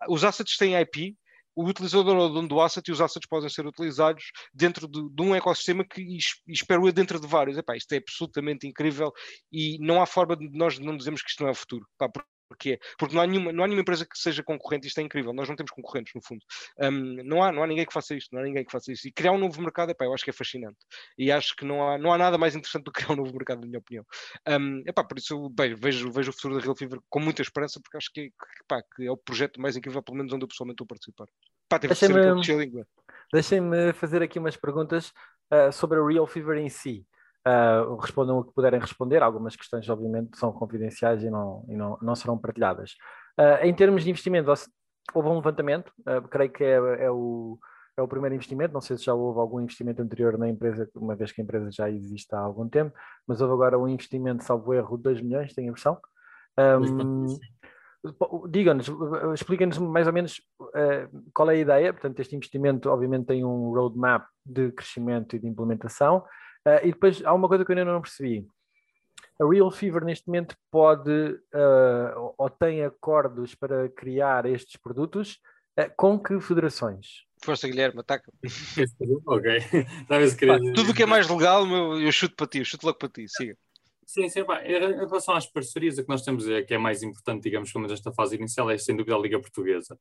os 0.08 0.22
assets 0.22 0.56
têm 0.56 0.80
IP, 0.80 1.16
o 1.56 1.64
utilizador 1.64 2.14
é 2.14 2.20
o 2.20 2.28
dono 2.28 2.46
do 2.46 2.60
asset 2.60 2.88
e 2.88 2.92
os 2.92 3.00
assets 3.00 3.26
podem 3.28 3.48
ser 3.48 3.66
utilizados 3.66 4.30
dentro 4.54 4.86
de, 4.86 5.12
de 5.12 5.22
um 5.22 5.34
ecossistema 5.34 5.84
que 5.84 6.00
espero 6.46 6.86
eu 6.86 6.92
dentro 6.92 7.18
de 7.18 7.26
vários. 7.26 7.58
Epá, 7.58 7.76
isto 7.76 7.92
é 7.94 7.96
absolutamente 7.96 8.64
incrível 8.64 9.12
e 9.50 9.76
não 9.80 10.00
há 10.00 10.06
forma 10.06 10.36
de 10.36 10.48
nós 10.56 10.78
não 10.78 10.96
dizermos 10.96 11.20
que 11.20 11.30
isto 11.30 11.42
não 11.42 11.48
é 11.48 11.52
o 11.52 11.56
futuro. 11.56 11.84
Pá, 11.98 12.08
Porquê? 12.48 12.78
Porque 12.98 13.14
não 13.14 13.22
há, 13.22 13.26
nenhuma, 13.26 13.52
não 13.52 13.64
há 13.64 13.66
nenhuma 13.66 13.82
empresa 13.82 14.06
que 14.06 14.18
seja 14.18 14.42
concorrente, 14.42 14.86
isto 14.86 14.98
é 14.98 15.02
incrível, 15.02 15.32
nós 15.32 15.48
não 15.48 15.56
temos 15.56 15.72
concorrentes 15.72 16.12
no 16.14 16.22
fundo. 16.22 16.44
Um, 16.78 17.22
não, 17.24 17.42
há, 17.42 17.50
não 17.50 17.62
há 17.62 17.66
ninguém 17.66 17.84
que 17.84 17.92
faça 17.92 18.14
isto, 18.14 18.32
não 18.32 18.40
há 18.40 18.44
ninguém 18.44 18.64
que 18.64 18.70
faça 18.70 18.92
isto. 18.92 19.06
E 19.06 19.12
criar 19.12 19.32
um 19.32 19.38
novo 19.38 19.60
mercado, 19.60 19.90
epá, 19.90 20.04
eu 20.04 20.14
acho 20.14 20.24
que 20.24 20.30
é 20.30 20.32
fascinante. 20.32 20.78
E 21.18 21.32
acho 21.32 21.56
que 21.56 21.64
não 21.64 21.88
há, 21.88 21.98
não 21.98 22.12
há 22.12 22.18
nada 22.18 22.38
mais 22.38 22.54
interessante 22.54 22.84
do 22.84 22.92
que 22.92 23.02
criar 23.02 23.14
um 23.14 23.16
novo 23.16 23.32
mercado, 23.32 23.60
na 23.60 23.66
minha 23.66 23.78
opinião. 23.78 24.04
Um, 24.48 24.82
epá, 24.86 25.02
por 25.02 25.18
isso 25.18 25.48
bem, 25.50 25.74
vejo, 25.74 26.10
vejo 26.10 26.30
o 26.30 26.32
futuro 26.32 26.56
da 26.56 26.60
Real 26.60 26.76
Fever 26.76 27.00
com 27.08 27.20
muita 27.20 27.42
esperança, 27.42 27.80
porque 27.80 27.96
acho 27.96 28.12
que, 28.12 28.32
epá, 28.62 28.82
que 28.94 29.06
é 29.06 29.10
o 29.10 29.16
projeto 29.16 29.60
mais 29.60 29.76
incrível, 29.76 30.02
pelo 30.02 30.18
menos 30.18 30.32
onde 30.32 30.44
eu 30.44 30.48
pessoalmente 30.48 30.74
estou 30.74 30.84
a 30.84 30.88
participar. 30.88 31.26
Pá, 31.68 31.78
teve 31.78 31.92
Deixem-me 31.92 32.84
deixem 33.32 33.92
fazer 33.94 34.22
aqui 34.22 34.38
umas 34.38 34.56
perguntas 34.56 35.12
uh, 35.52 35.72
sobre 35.72 35.98
a 35.98 36.06
Real 36.06 36.26
Fever 36.26 36.58
em 36.58 36.68
si. 36.68 37.04
Uh, 37.46 37.94
respondam 37.96 38.38
o 38.38 38.44
que 38.44 38.52
puderem 38.52 38.80
responder. 38.80 39.22
Algumas 39.22 39.54
questões, 39.54 39.88
obviamente, 39.88 40.36
são 40.36 40.50
confidenciais 40.52 41.22
e 41.22 41.30
não, 41.30 41.64
e 41.68 41.76
não, 41.76 41.96
não 42.02 42.16
serão 42.16 42.36
partilhadas. 42.36 42.92
Uh, 43.38 43.64
em 43.64 43.72
termos 43.72 44.02
de 44.02 44.10
investimento, 44.10 44.52
houve 45.14 45.28
um 45.28 45.36
levantamento, 45.36 45.92
uh, 46.00 46.26
creio 46.28 46.50
que 46.50 46.64
é, 46.64 47.04
é, 47.04 47.10
o, 47.10 47.56
é 47.96 48.02
o 48.02 48.08
primeiro 48.08 48.34
investimento. 48.34 48.74
Não 48.74 48.80
sei 48.80 48.96
se 48.96 49.04
já 49.04 49.14
houve 49.14 49.38
algum 49.38 49.60
investimento 49.60 50.02
anterior 50.02 50.36
na 50.36 50.48
empresa, 50.48 50.88
uma 50.96 51.14
vez 51.14 51.30
que 51.30 51.40
a 51.40 51.44
empresa 51.44 51.70
já 51.70 51.88
existe 51.88 52.34
há 52.34 52.40
algum 52.40 52.68
tempo, 52.68 52.92
mas 53.28 53.40
houve 53.40 53.54
agora 53.54 53.78
um 53.78 53.86
investimento, 53.86 54.42
salvo 54.42 54.74
erro, 54.74 54.96
de 54.96 55.04
2 55.04 55.20
milhões, 55.20 55.54
tenho 55.54 55.70
a 55.70 55.72
versão. 55.72 55.98
Um, 56.58 57.26
Digam-nos, 58.48 58.88
expliquem-nos 59.34 59.78
mais 59.78 60.06
ou 60.06 60.12
menos 60.12 60.40
uh, 60.60 61.30
qual 61.34 61.50
é 61.50 61.54
a 61.54 61.58
ideia. 61.58 61.92
Portanto, 61.92 62.20
este 62.20 62.36
investimento, 62.36 62.88
obviamente, 62.88 63.26
tem 63.26 63.44
um 63.44 63.72
roadmap 63.72 64.26
de 64.44 64.70
crescimento 64.72 65.34
e 65.34 65.38
de 65.40 65.48
implementação. 65.48 66.24
Uh, 66.66 66.82
e 66.82 66.92
depois 66.92 67.24
há 67.24 67.32
uma 67.32 67.46
coisa 67.46 67.64
que 67.64 67.70
eu 67.70 67.78
ainda 67.78 67.92
não 67.92 68.02
percebi. 68.02 68.44
A 69.40 69.48
Real 69.48 69.70
Fever 69.70 70.04
neste 70.04 70.26
momento 70.26 70.56
pode 70.70 71.10
uh, 71.10 72.34
ou 72.36 72.50
tem 72.50 72.82
acordos 72.82 73.54
para 73.54 73.88
criar 73.90 74.46
estes 74.46 74.76
produtos 74.76 75.38
uh, 75.78 75.88
com 75.96 76.18
que 76.18 76.40
federações? 76.40 77.24
Força, 77.44 77.68
Guilherme, 77.68 78.00
ataca. 78.00 78.32
ok. 79.26 79.60
Pá, 80.08 80.58
tudo 80.74 80.90
o 80.90 80.94
que 80.94 81.04
é 81.04 81.06
mais 81.06 81.28
legal, 81.28 81.64
eu 82.00 82.10
chuto 82.10 82.34
para 82.34 82.46
ti, 82.48 82.58
eu 82.58 82.64
chuto 82.64 82.84
logo 82.86 82.98
para 82.98 83.10
ti, 83.10 83.28
siga. 83.28 83.56
Sim, 84.04 84.28
sim, 84.28 84.44
pá. 84.44 84.64
em 84.64 84.94
relação 84.94 85.34
às 85.34 85.46
parcerias, 85.46 85.98
o 85.98 86.02
que 86.02 86.08
nós 86.08 86.22
temos 86.22 86.48
é 86.48 86.62
que 86.62 86.72
é 86.72 86.78
mais 86.78 87.02
importante, 87.02 87.42
digamos, 87.42 87.72
como 87.72 87.86
nesta 87.86 88.12
fase 88.12 88.36
inicial, 88.36 88.70
é 88.70 88.78
sem 88.78 88.96
dúvida 88.96 89.16
a 89.16 89.18
Liga 89.18 89.40
Portuguesa. 89.40 89.98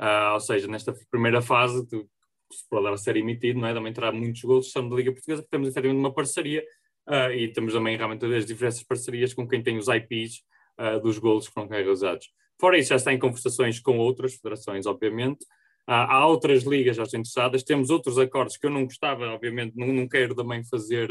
Uh, 0.00 0.34
ou 0.34 0.40
seja, 0.40 0.68
nesta 0.68 0.94
primeira 1.10 1.42
fase, 1.42 1.86
tu 1.88 2.08
se 2.52 2.68
poderá 2.68 2.96
ser 2.96 3.16
emitido, 3.16 3.60
não 3.60 3.68
é? 3.68 3.74
Também 3.74 3.92
terá 3.92 4.10
muitos 4.10 4.42
gols, 4.42 4.72
são 4.72 4.88
da 4.88 4.96
Liga 4.96 5.12
Portuguesa, 5.12 5.42
porque 5.42 5.50
temos 5.50 5.68
efetivamente 5.68 6.00
uma 6.00 6.14
parceria 6.14 6.64
uh, 7.08 7.30
e 7.32 7.52
temos 7.52 7.72
também 7.72 7.96
realmente 7.96 8.24
as 8.24 8.46
diversas 8.46 8.82
parcerias 8.82 9.34
com 9.34 9.46
quem 9.46 9.62
tem 9.62 9.76
os 9.76 9.88
IPs 9.88 10.38
uh, 10.78 10.82
ah, 10.82 10.98
dos 10.98 11.18
gols 11.18 11.48
que 11.48 11.54
foram 11.54 11.68
realizados. 11.68 12.28
Fora 12.60 12.78
isso, 12.78 12.90
já 12.90 12.96
está 12.96 13.12
em 13.12 13.18
conversações 13.18 13.80
com 13.80 13.98
outras 13.98 14.34
federações, 14.34 14.86
obviamente. 14.86 15.44
Uh, 15.88 16.04
há 16.08 16.26
outras 16.26 16.64
ligas 16.64 16.96
já 16.96 17.02
estão 17.02 17.20
interessadas, 17.20 17.62
temos 17.62 17.90
outros 17.90 18.18
acordos 18.18 18.56
que 18.56 18.66
eu 18.66 18.70
não 18.70 18.84
gostava, 18.84 19.26
obviamente, 19.28 19.76
não, 19.76 19.86
não 19.88 20.08
quero 20.08 20.34
também 20.34 20.64
fazer. 20.64 21.08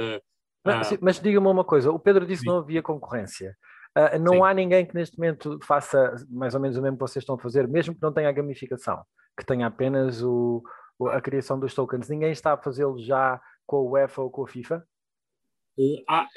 mas, 0.64 0.98
mas 1.00 1.20
diga-me 1.20 1.48
uma 1.48 1.64
coisa: 1.64 1.92
o 1.92 2.00
Pedro 2.00 2.26
disse 2.26 2.44
que 2.44 2.48
não 2.48 2.58
havia 2.58 2.82
concorrência. 2.82 3.56
Não 4.22 4.34
Sim. 4.34 4.44
há 4.44 4.54
ninguém 4.54 4.86
que 4.86 4.94
neste 4.94 5.18
momento 5.18 5.58
faça 5.64 6.14
mais 6.30 6.54
ou 6.54 6.62
menos 6.62 6.78
o 6.78 6.82
mesmo 6.84 6.98
que 6.98 7.02
vocês 7.02 7.24
estão 7.24 7.34
a 7.34 7.40
fazer, 7.40 7.68
mesmo 7.68 7.96
que 7.96 8.02
não 8.02 8.14
tenha 8.14 8.30
a 8.30 8.32
gamificação, 8.32 9.02
que 9.36 9.44
tenha 9.44 9.66
apenas 9.66 10.22
o, 10.22 10.62
a 11.06 11.22
criação 11.22 11.60
dos 11.60 11.74
tokens, 11.74 12.10
ninguém 12.10 12.32
está 12.32 12.54
a 12.54 12.58
fazê-lo 12.58 12.98
já 12.98 13.40
com 13.66 13.78
o 13.78 13.92
UEFA 13.92 14.22
ou 14.22 14.32
com 14.32 14.44
a 14.44 14.48
FIFA? 14.48 14.86
Há, 16.08 16.28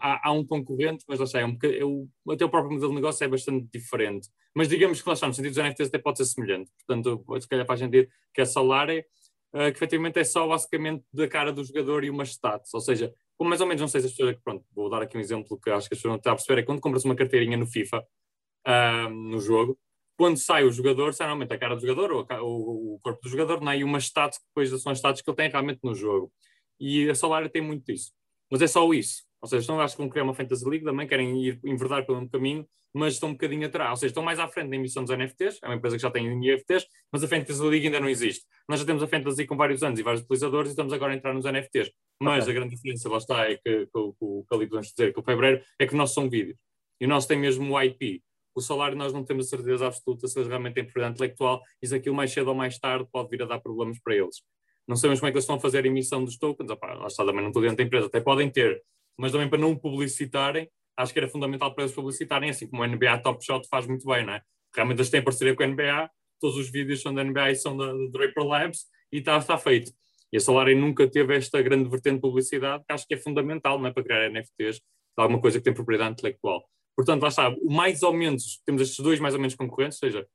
há, 0.00 0.28
há, 0.28 0.32
um 0.32 0.46
concorrente, 0.46 1.04
mas 1.08 1.18
lá 1.18 1.24
está, 1.24 1.40
é 1.40 1.44
um 1.44 1.58
eu, 1.62 2.08
até 2.30 2.44
o 2.44 2.48
próprio 2.48 2.74
modelo 2.74 2.90
de 2.90 2.94
negócio 2.94 3.24
é 3.24 3.28
bastante 3.28 3.68
diferente. 3.72 4.28
Mas 4.54 4.68
digamos 4.68 5.02
que 5.02 5.08
lá 5.08 5.14
está, 5.14 5.26
no 5.26 5.34
sentido 5.34 5.52
dos 5.52 5.64
NFTs 5.64 5.88
até 5.88 5.98
pode 5.98 6.18
ser 6.18 6.26
semelhante. 6.26 6.70
Portanto, 6.86 7.24
se 7.40 7.48
calhar 7.48 7.66
faz 7.66 7.80
sentido 7.80 8.08
que 8.32 8.40
a 8.40 8.46
Solare, 8.46 9.04
uh, 9.52 9.72
que 9.72 9.78
efetivamente 9.78 10.20
é 10.20 10.24
só 10.24 10.46
basicamente 10.46 11.04
da 11.12 11.26
cara 11.26 11.52
do 11.52 11.64
jogador 11.64 12.04
e 12.04 12.10
umas 12.10 12.28
stats. 12.28 12.72
Ou 12.72 12.80
seja, 12.80 13.12
como 13.36 13.50
mais 13.50 13.60
ou 13.60 13.66
menos, 13.66 13.80
não 13.80 13.88
sei 13.88 14.00
se 14.00 14.06
as 14.06 14.12
pessoas, 14.12 14.36
pronto, 14.44 14.64
vou 14.72 14.88
dar 14.88 15.02
aqui 15.02 15.16
um 15.16 15.20
exemplo 15.20 15.58
que 15.58 15.70
acho 15.70 15.88
que 15.88 15.94
as 15.94 15.98
pessoas 15.98 16.12
não 16.12 16.18
estão 16.18 16.32
a 16.32 16.36
perceber, 16.36 16.60
é 16.60 16.64
quando 16.64 16.80
compras 16.80 17.04
uma 17.04 17.16
carteirinha 17.16 17.56
no 17.56 17.66
FIFA, 17.66 17.98
uh, 17.98 19.10
no 19.10 19.40
jogo, 19.40 19.76
quando 20.16 20.36
sai 20.36 20.64
o 20.64 20.70
jogador, 20.70 21.12
sai 21.12 21.26
normalmente 21.26 21.52
a 21.52 21.58
cara 21.58 21.74
do 21.74 21.80
jogador 21.80 22.12
ou, 22.12 22.26
a, 22.28 22.42
ou 22.42 22.94
o 22.94 23.00
corpo 23.02 23.22
do 23.22 23.28
jogador, 23.28 23.60
não 23.60 23.72
é? 23.72 23.78
E 23.78 23.84
uma 23.84 23.98
status 23.98 24.38
que 24.38 24.44
depois 24.46 24.82
são 24.82 24.92
as 24.92 24.98
status 24.98 25.22
que 25.22 25.30
ele 25.30 25.36
tem 25.36 25.50
realmente 25.50 25.80
no 25.82 25.94
jogo. 25.94 26.32
E 26.78 27.08
a 27.08 27.14
Solar 27.14 27.48
tem 27.50 27.62
muito 27.62 27.84
disso. 27.84 28.12
Mas 28.50 28.62
é 28.62 28.66
só 28.66 28.92
isso. 28.92 29.24
Ou 29.40 29.48
seja, 29.48 29.60
estão, 29.60 29.80
acho 29.80 29.94
que 29.94 30.00
vão 30.00 30.08
criar 30.08 30.24
uma 30.24 30.34
Fantasy 30.34 30.64
League, 30.68 30.84
também 30.84 31.06
querem 31.06 31.42
ir 31.44 31.60
enverdar 31.64 32.06
pelo 32.06 32.18
mesmo 32.18 32.30
caminho, 32.30 32.66
mas 32.94 33.14
estão 33.14 33.28
um 33.28 33.32
bocadinho 33.32 33.66
atrás. 33.66 33.90
Ou 33.90 33.96
seja, 33.96 34.10
estão 34.10 34.22
mais 34.22 34.38
à 34.38 34.48
frente 34.48 34.70
na 34.70 34.76
emissão 34.76 35.04
dos 35.04 35.14
NFTs, 35.14 35.58
é 35.62 35.66
uma 35.66 35.74
empresa 35.74 35.96
que 35.96 36.02
já 36.02 36.10
tem 36.10 36.34
NFTs, 36.34 36.86
mas 37.12 37.22
a 37.22 37.28
Fantasy 37.28 37.62
League 37.62 37.86
ainda 37.86 38.00
não 38.00 38.08
existe. 38.08 38.46
Nós 38.68 38.80
já 38.80 38.86
temos 38.86 39.02
a 39.02 39.06
Fantasy 39.06 39.46
com 39.46 39.56
vários 39.56 39.82
anos 39.82 39.98
e 39.98 40.02
vários 40.02 40.22
utilizadores 40.22 40.70
e 40.70 40.72
estamos 40.72 40.92
agora 40.92 41.12
a 41.12 41.16
entrar 41.16 41.34
nos 41.34 41.44
NFTs. 41.44 41.90
Mas 42.18 42.44
okay. 42.44 42.54
a 42.54 42.58
grande 42.58 42.74
diferença, 42.74 43.08
lá 43.08 43.18
está, 43.18 43.50
é 43.50 43.56
que, 43.56 43.86
que, 43.86 43.86
que 43.86 44.18
o 44.20 44.44
Calito 44.48 44.70
vamos 44.70 44.88
dizer, 44.88 45.12
que 45.12 45.20
o 45.20 45.22
fevereiro, 45.22 45.62
é 45.78 45.86
que 45.86 45.94
o 45.94 45.96
nosso 45.96 46.14
são 46.14 46.30
vídeos. 46.30 46.56
E 47.00 47.04
o 47.04 47.08
nosso 47.08 47.28
tem 47.28 47.38
mesmo 47.38 47.74
o 47.74 47.82
IP 47.82 48.22
o 48.54 48.60
salário 48.60 48.96
nós 48.96 49.12
não 49.12 49.24
temos 49.24 49.48
certeza 49.48 49.86
absoluta 49.86 50.28
se 50.28 50.38
eles 50.38 50.48
realmente 50.48 50.74
têm 50.74 50.84
propriedade 50.84 51.14
intelectual 51.14 51.62
se 51.82 51.94
aquilo 51.94 52.14
mais 52.14 52.32
cedo 52.32 52.48
ou 52.48 52.54
mais 52.54 52.78
tarde 52.78 53.06
pode 53.10 53.28
vir 53.28 53.42
a 53.42 53.46
dar 53.46 53.60
problemas 53.60 53.98
para 54.00 54.14
eles. 54.14 54.42
Não 54.86 54.96
sabemos 54.96 55.20
como 55.20 55.28
é 55.28 55.32
que 55.32 55.36
eles 55.36 55.44
estão 55.44 55.56
a 55.56 55.60
fazer 55.60 55.84
a 55.84 55.86
emissão 55.86 56.24
dos 56.24 56.36
tokens, 56.36 56.70
Opa, 56.70 56.92
lá 56.94 57.06
está, 57.06 57.24
também 57.24 57.40
não 57.40 57.48
estou 57.48 57.62
dentro 57.62 57.78
da 57.78 57.82
empresa, 57.82 58.06
até 58.06 58.20
podem 58.20 58.50
ter, 58.50 58.82
mas 59.18 59.32
também 59.32 59.48
para 59.48 59.58
não 59.58 59.74
publicitarem, 59.76 60.68
acho 60.96 61.12
que 61.12 61.18
era 61.18 61.28
fundamental 61.28 61.74
para 61.74 61.84
eles 61.84 61.94
publicitarem, 61.94 62.50
assim 62.50 62.68
como 62.68 62.82
o 62.82 62.86
NBA 62.86 63.18
Top 63.18 63.44
Shot 63.44 63.66
faz 63.68 63.86
muito 63.86 64.06
bem, 64.06 64.24
não 64.24 64.34
é? 64.34 64.42
Realmente 64.74 64.98
eles 64.98 65.10
têm 65.10 65.22
parceria 65.22 65.54
com 65.54 65.62
a 65.62 65.66
NBA, 65.66 66.10
todos 66.40 66.56
os 66.56 66.70
vídeos 66.70 67.00
são 67.00 67.14
da 67.14 67.24
NBA 67.24 67.52
e 67.52 67.56
são 67.56 67.76
da, 67.76 67.92
Draper 68.10 68.44
Labs 68.44 68.86
e 69.10 69.18
está, 69.18 69.40
feito. 69.56 69.92
E 70.32 70.36
a 70.36 70.40
Solarem 70.40 70.76
nunca 70.76 71.08
teve 71.08 71.36
esta 71.36 71.62
grande 71.62 71.88
vertente 71.88 72.16
de 72.16 72.20
publicidade, 72.20 72.84
que 72.86 72.92
acho 72.92 73.06
que 73.06 73.14
é 73.14 73.16
fundamental 73.16 73.78
não 73.78 73.86
é, 73.86 73.92
para 73.92 74.02
criar 74.02 74.28
NFTs, 74.28 74.80
alguma 75.16 75.40
coisa 75.40 75.58
que 75.58 75.64
tem 75.64 75.72
propriedade 75.72 76.12
intelectual. 76.12 76.68
Portanto, 76.96 77.22
lá 77.22 77.28
está, 77.28 77.54
mais 77.64 78.02
ou 78.02 78.12
menos, 78.12 78.60
temos 78.64 78.82
estes 78.82 79.00
dois 79.00 79.18
mais 79.18 79.34
ou 79.34 79.40
menos 79.40 79.54
concorrentes, 79.54 80.00
ou 80.02 80.08
seja, 80.08 80.26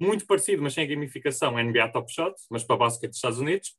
muito 0.00 0.26
parecido, 0.26 0.62
mas 0.62 0.74
sem 0.74 0.84
a 0.84 0.86
gamificação, 0.86 1.56
NBA 1.56 1.88
Top 1.88 2.12
Shot, 2.12 2.34
mas 2.50 2.64
para 2.64 2.76
a 2.76 2.78
basquete 2.78 3.10
dos 3.10 3.18
Estados 3.18 3.38
Unidos. 3.38 3.74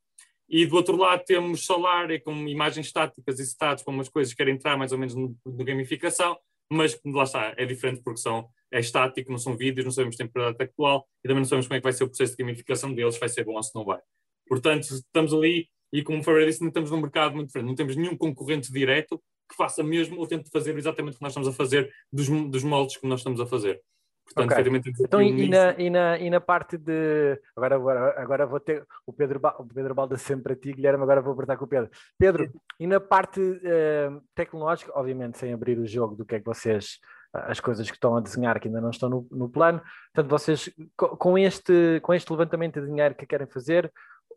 E 0.50 0.66
do 0.66 0.76
outro 0.76 0.98
lado 0.98 1.24
temos 1.26 1.66
Solar, 1.66 2.08
com 2.22 2.34
imagens 2.48 2.88
estáticas 2.88 3.40
e 3.40 3.44
stats, 3.44 3.84
com 3.84 3.92
umas 3.92 4.10
coisas 4.10 4.34
que 4.34 4.38
querem 4.38 4.56
entrar 4.56 4.76
mais 4.78 4.92
ou 4.92 4.98
menos 4.98 5.14
no, 5.16 5.36
no 5.46 5.64
gamificação, 5.64 6.38
mas 6.72 7.00
lá 7.06 7.24
está, 7.24 7.54
é 7.56 7.66
diferente 7.66 8.02
porque 8.04 8.20
são, 8.20 8.50
é 8.72 8.80
estático, 8.80 9.32
não 9.32 9.38
são 9.38 9.56
vídeos, 9.56 9.86
não 9.86 9.92
sabemos 9.92 10.16
temporada 10.16 10.64
atual 10.64 11.08
e 11.24 11.28
também 11.28 11.42
não 11.42 11.48
sabemos 11.48 11.68
como 11.68 11.78
é 11.78 11.80
que 11.80 11.84
vai 11.84 11.94
ser 11.94 12.04
o 12.04 12.08
processo 12.08 12.36
de 12.36 12.44
gamificação 12.44 12.94
deles, 12.94 13.18
vai 13.18 13.30
ser 13.30 13.44
bom 13.44 13.56
ou 13.56 13.64
se 13.64 13.74
não 13.76 13.86
vai. 13.86 14.00
Portanto, 14.48 14.82
estamos 14.82 15.34
ali 15.34 15.70
e 15.92 16.04
como 16.04 16.20
o 16.20 16.24
Faber 16.24 16.46
disse, 16.46 16.62
não 16.62 16.70
estamos 16.70 16.92
num 16.92 17.02
mercado 17.02 17.36
muito 17.36 17.48
diferente, 17.48 17.68
não 17.68 17.76
temos 17.76 17.96
nenhum 17.96 18.16
concorrente 18.16 18.72
direto, 18.72 19.22
que 19.50 19.56
faça 19.56 19.82
mesmo 19.84 20.20
ou 20.20 20.28
tente 20.28 20.50
fazer 20.52 20.78
exatamente 20.78 21.16
o 21.16 21.18
que 21.18 21.24
nós 21.24 21.32
estamos 21.32 21.50
a 21.50 21.54
fazer 21.54 21.92
dos, 22.14 22.28
dos 22.30 22.64
moldes 22.64 22.98
que 22.98 23.08
nós 23.08 23.20
estamos 23.22 23.42
a 23.42 23.46
fazer. 23.46 23.82
Portanto, 24.26 24.46
Ok. 24.46 24.58
efetivamente, 24.58 24.92
Então, 25.04 25.22
e, 25.24 25.34
mix- 25.34 25.50
na, 25.50 25.72
e, 25.72 25.90
na, 25.90 26.20
e 26.20 26.30
na 26.30 26.40
parte 26.40 26.78
de. 26.78 27.42
Agora, 27.56 27.76
agora, 27.76 28.22
agora 28.22 28.46
vou 28.46 28.60
ter. 28.60 28.86
O 29.08 29.12
Pedro, 29.12 29.40
Ba- 29.40 29.56
o 29.58 29.66
Pedro 29.66 29.96
Balda 29.96 30.18
sempre 30.18 30.54
a 30.54 30.56
ti, 30.56 30.72
Guilherme, 30.72 31.02
agora 31.02 31.20
vou 31.20 31.34
apertar 31.34 31.58
com 31.58 31.66
o 31.66 31.68
Pedro. 31.68 31.90
Pedro, 32.18 32.52
e 32.80 32.86
na 32.86 33.00
parte 33.00 33.42
eh, 33.64 34.12
tecnológica, 34.36 34.92
obviamente 34.94 35.40
sem 35.40 35.52
abrir 35.52 35.80
o 35.80 35.88
jogo 35.88 36.16
do 36.16 36.26
que 36.26 36.36
é 36.36 36.40
que 36.40 36.46
vocês. 36.46 37.00
As 37.34 37.60
coisas 37.60 37.88
que 37.90 37.96
estão 37.98 38.18
a 38.18 38.22
desenhar 38.22 38.60
que 38.60 38.68
ainda 38.68 38.82
não 38.82 38.90
estão 38.92 39.08
no, 39.10 39.28
no 39.32 39.48
plano. 39.50 39.80
Portanto, 40.14 40.30
vocês, 40.32 40.70
co- 40.98 41.16
com 41.18 41.36
este, 41.38 42.00
com 42.02 42.12
este 42.14 42.32
levantamento 42.32 42.80
de 42.82 42.88
dinheiro 42.88 43.14
que 43.16 43.26
querem 43.26 43.46
fazer, 43.48 43.92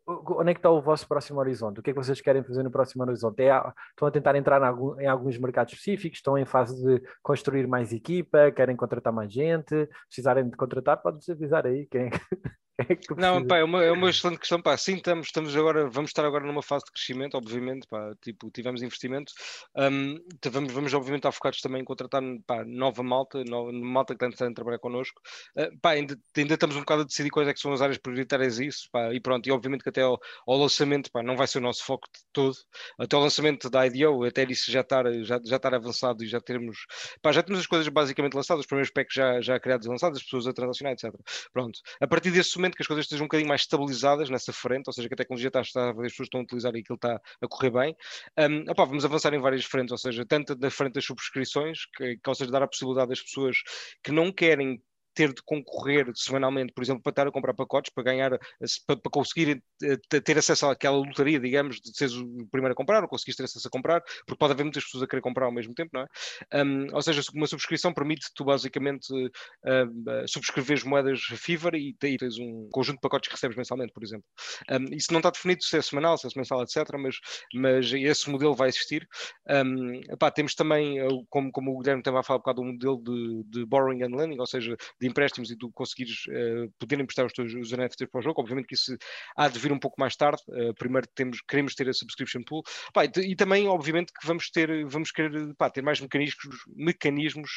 onde 0.06 0.50
é 0.50 0.54
que 0.54 0.58
está 0.58 0.70
o 0.70 0.80
vosso 0.80 1.06
próximo 1.06 1.38
horizonte? 1.40 1.80
O 1.80 1.82
que 1.82 1.90
é 1.90 1.92
que 1.92 1.98
vocês 1.98 2.20
querem 2.20 2.42
fazer 2.42 2.62
no 2.62 2.70
próximo 2.70 3.04
horizonte? 3.04 3.42
É 3.42 3.62
estão 3.90 4.08
a 4.08 4.10
tentar 4.10 4.36
entrar 4.36 4.60
em, 5.00 5.06
alguns 5.06 5.38
mercados 5.38 5.72
específicos? 5.72 6.18
Estão 6.18 6.36
em 6.36 6.44
fase 6.44 6.74
de 6.82 7.02
construir 7.22 7.66
mais 7.66 7.92
equipa? 7.92 8.50
Querem 8.50 8.76
contratar 8.76 9.12
mais 9.12 9.32
gente? 9.32 9.88
Precisarem 10.06 10.48
de 10.48 10.56
contratar? 10.56 11.00
Podes 11.00 11.28
avisar 11.28 11.66
aí 11.66 11.86
quem 11.86 12.10
é 12.78 12.96
Não, 13.16 13.46
pá, 13.46 13.58
é 13.58 13.64
uma, 13.64 13.82
é 13.84 13.92
uma 13.92 14.08
excelente 14.10 14.38
questão, 14.38 14.60
pá, 14.60 14.76
sim, 14.76 14.94
estamos, 14.96 15.26
estamos 15.26 15.54
agora, 15.56 15.88
vamos 15.90 16.10
estar 16.10 16.24
agora 16.24 16.46
numa 16.46 16.62
fase 16.62 16.84
de 16.86 16.92
crescimento, 16.92 17.36
obviamente, 17.36 17.86
pá, 17.86 18.14
tipo, 18.22 18.50
tivemos 18.50 18.82
investimento, 18.82 19.32
te- 20.40 20.48
vamos, 20.48 20.72
vamos 20.72 20.94
obviamente 20.94 21.20
estar 21.20 21.32
focados 21.32 21.60
também 21.60 21.82
em 21.82 21.84
contratar, 21.84 22.22
pá, 22.46 22.64
nova 22.64 23.02
malta, 23.02 23.44
nova, 23.44 23.70
malta 23.72 24.14
que 24.16 24.24
está 24.24 24.46
a 24.46 24.54
trabalhar 24.54 24.78
connosco, 24.78 25.20
Uh, 25.56 25.76
pá, 25.80 25.90
ainda, 25.90 26.18
ainda 26.36 26.54
estamos 26.54 26.76
um 26.76 26.80
bocado 26.80 27.02
a 27.02 27.04
decidir 27.04 27.30
quais 27.30 27.48
é 27.48 27.52
que 27.52 27.60
são 27.60 27.72
as 27.72 27.82
áreas 27.82 27.98
prioritárias 27.98 28.56
disso, 28.56 28.88
pá, 28.90 29.12
e 29.12 29.20
pronto, 29.20 29.46
e 29.46 29.52
obviamente 29.52 29.82
que 29.82 29.88
até 29.90 30.00
ao, 30.02 30.18
ao 30.46 30.56
lançamento, 30.56 31.10
pá, 31.10 31.22
não 31.22 31.36
vai 31.36 31.46
ser 31.46 31.58
o 31.58 31.60
nosso 31.60 31.84
foco 31.84 32.06
de 32.14 32.20
todo, 32.32 32.56
até 32.98 33.16
ao 33.16 33.22
lançamento 33.22 33.68
da 33.70 33.86
IDO, 33.86 34.24
até 34.24 34.44
isso 34.44 34.70
já 34.70 34.80
estar, 34.80 35.04
já, 35.24 35.40
já 35.44 35.56
estar 35.56 35.74
avançado 35.74 36.22
e 36.24 36.26
já 36.26 36.40
termos, 36.40 36.86
pá, 37.20 37.32
já 37.32 37.42
temos 37.42 37.60
as 37.60 37.66
coisas 37.66 37.86
basicamente 37.88 38.34
lançadas, 38.34 38.60
os 38.60 38.66
primeiros 38.66 38.90
packs 38.92 39.14
já, 39.14 39.40
já 39.40 39.60
criados 39.60 39.86
e 39.86 39.90
lançados, 39.90 40.18
as 40.18 40.24
pessoas 40.24 40.46
a 40.46 40.52
transacionar, 40.52 40.94
etc. 40.94 41.12
Pronto, 41.52 41.78
a 42.00 42.06
partir 42.06 42.30
desse 42.30 42.50
que 42.70 42.82
as 42.82 42.86
coisas 42.86 43.04
estejam 43.04 43.24
um 43.24 43.28
bocadinho 43.28 43.48
mais 43.48 43.62
estabilizadas 43.62 44.30
nessa 44.30 44.52
frente, 44.52 44.86
ou 44.86 44.92
seja, 44.92 45.08
que 45.08 45.14
a 45.14 45.16
tecnologia 45.16 45.48
está 45.48 45.60
estável, 45.60 46.02
as 46.02 46.12
pessoas 46.12 46.26
estão 46.26 46.40
a 46.40 46.44
utilizar 46.44 46.74
e 46.74 46.80
aquilo 46.80 46.96
está 46.96 47.20
a 47.40 47.48
correr 47.48 47.70
bem, 47.70 47.96
um, 48.38 48.70
opá, 48.70 48.84
vamos 48.84 49.04
avançar 49.04 49.32
em 49.34 49.40
várias 49.40 49.64
frentes, 49.64 49.92
ou 49.92 49.98
seja, 49.98 50.24
tanto 50.24 50.56
na 50.58 50.70
frente 50.70 50.94
das 50.94 51.04
subscrições, 51.04 51.86
que, 51.96 52.16
que 52.16 52.28
ou 52.28 52.34
seja, 52.34 52.50
dar 52.50 52.62
a 52.62 52.68
possibilidade 52.68 53.08
das 53.08 53.20
pessoas 53.20 53.56
que 54.02 54.12
não 54.12 54.32
querem 54.32 54.82
ter 55.14 55.32
de 55.32 55.42
concorrer 55.44 56.10
semanalmente, 56.14 56.72
por 56.72 56.82
exemplo, 56.82 57.02
para 57.02 57.10
estar 57.10 57.26
a 57.26 57.32
comprar 57.32 57.54
pacotes, 57.54 57.92
para 57.94 58.04
ganhar, 58.04 58.30
para, 58.86 58.96
para 58.96 59.10
conseguir 59.10 59.62
eh, 59.82 59.96
te- 60.08 60.20
ter 60.20 60.38
acesso 60.38 60.66
àquela 60.66 60.96
lotaria, 60.96 61.40
digamos, 61.40 61.80
de 61.80 61.96
seres 61.96 62.14
o 62.14 62.46
primeiro 62.50 62.72
a 62.72 62.76
comprar, 62.76 63.02
ou 63.02 63.08
conseguires 63.08 63.36
ter 63.36 63.44
acesso 63.44 63.68
a 63.68 63.70
comprar, 63.70 64.02
porque 64.26 64.38
pode 64.38 64.52
haver 64.52 64.64
muitas 64.64 64.84
pessoas 64.84 65.04
a 65.04 65.06
querer 65.06 65.22
comprar 65.22 65.46
ao 65.46 65.52
mesmo 65.52 65.74
tempo, 65.74 65.90
não 65.92 66.02
é? 66.02 66.64
Um, 66.64 66.94
ou 66.94 67.02
seja, 67.02 67.22
uma 67.34 67.46
subscrição 67.46 67.92
permite 67.92 68.28
tu 68.34 68.44
basicamente 68.44 69.06
subscreveres 70.26 70.84
moedas 70.84 71.20
Fever 71.22 71.74
e 71.74 71.92
e 72.12 72.16
tens 72.16 72.38
um 72.38 72.68
conjunto 72.70 72.96
de 72.96 73.00
pacotes 73.00 73.28
que 73.28 73.34
recebes 73.34 73.56
mensalmente, 73.56 73.92
por 73.92 74.02
exemplo. 74.02 74.24
Um, 74.70 74.94
isso 74.94 75.12
não 75.12 75.20
está 75.20 75.30
definido 75.30 75.62
se 75.62 75.76
é 75.76 75.82
semanal, 75.82 76.16
se 76.18 76.26
é 76.26 76.30
mensal, 76.36 76.62
etc., 76.62 76.76
mas, 76.98 77.16
mas 77.54 77.92
esse 77.92 78.28
modelo 78.30 78.54
vai 78.54 78.68
existir. 78.68 79.06
Um, 79.48 80.00
epá, 80.10 80.30
temos 80.30 80.54
também, 80.54 81.00
uh, 81.06 81.24
como, 81.28 81.50
como 81.52 81.72
o 81.72 81.78
Guilherme 81.78 82.02
também 82.02 82.16
vai 82.16 82.24
falar 82.24 82.38
um 82.38 82.40
bocado, 82.40 82.62
um 82.62 82.72
modelo 82.72 83.02
de, 83.02 83.44
de 83.44 83.66
borrowing 83.66 84.02
and 84.02 84.16
lending, 84.16 84.38
ou 84.38 84.46
seja, 84.46 84.76
de 85.02 85.08
empréstimos 85.08 85.50
e 85.50 85.56
tu 85.56 85.70
conseguires 85.72 86.24
uh, 86.28 86.72
poder 86.78 87.00
emprestar 87.00 87.26
os 87.26 87.32
teus 87.32 87.52
os 87.54 87.72
NFTs 87.72 88.08
para 88.10 88.20
o 88.20 88.22
jogo. 88.22 88.40
Obviamente 88.40 88.66
que 88.66 88.74
isso 88.74 88.96
há 89.36 89.48
de 89.48 89.58
vir 89.58 89.72
um 89.72 89.78
pouco 89.78 90.00
mais 90.00 90.16
tarde. 90.16 90.40
Uh, 90.48 90.72
primeiro 90.74 91.06
temos, 91.14 91.40
queremos 91.42 91.74
ter 91.74 91.88
a 91.88 91.92
subscription 91.92 92.42
pool. 92.42 92.62
Pá, 92.94 93.04
e, 93.04 93.32
e 93.32 93.36
também, 93.36 93.68
obviamente, 93.68 94.12
que 94.12 94.26
vamos 94.26 94.48
ter, 94.50 94.86
vamos 94.86 95.10
querer 95.10 95.54
pá, 95.56 95.68
ter 95.68 95.82
mais 95.82 96.00
mecanismos, 96.00 96.56
mecanismos 96.74 97.50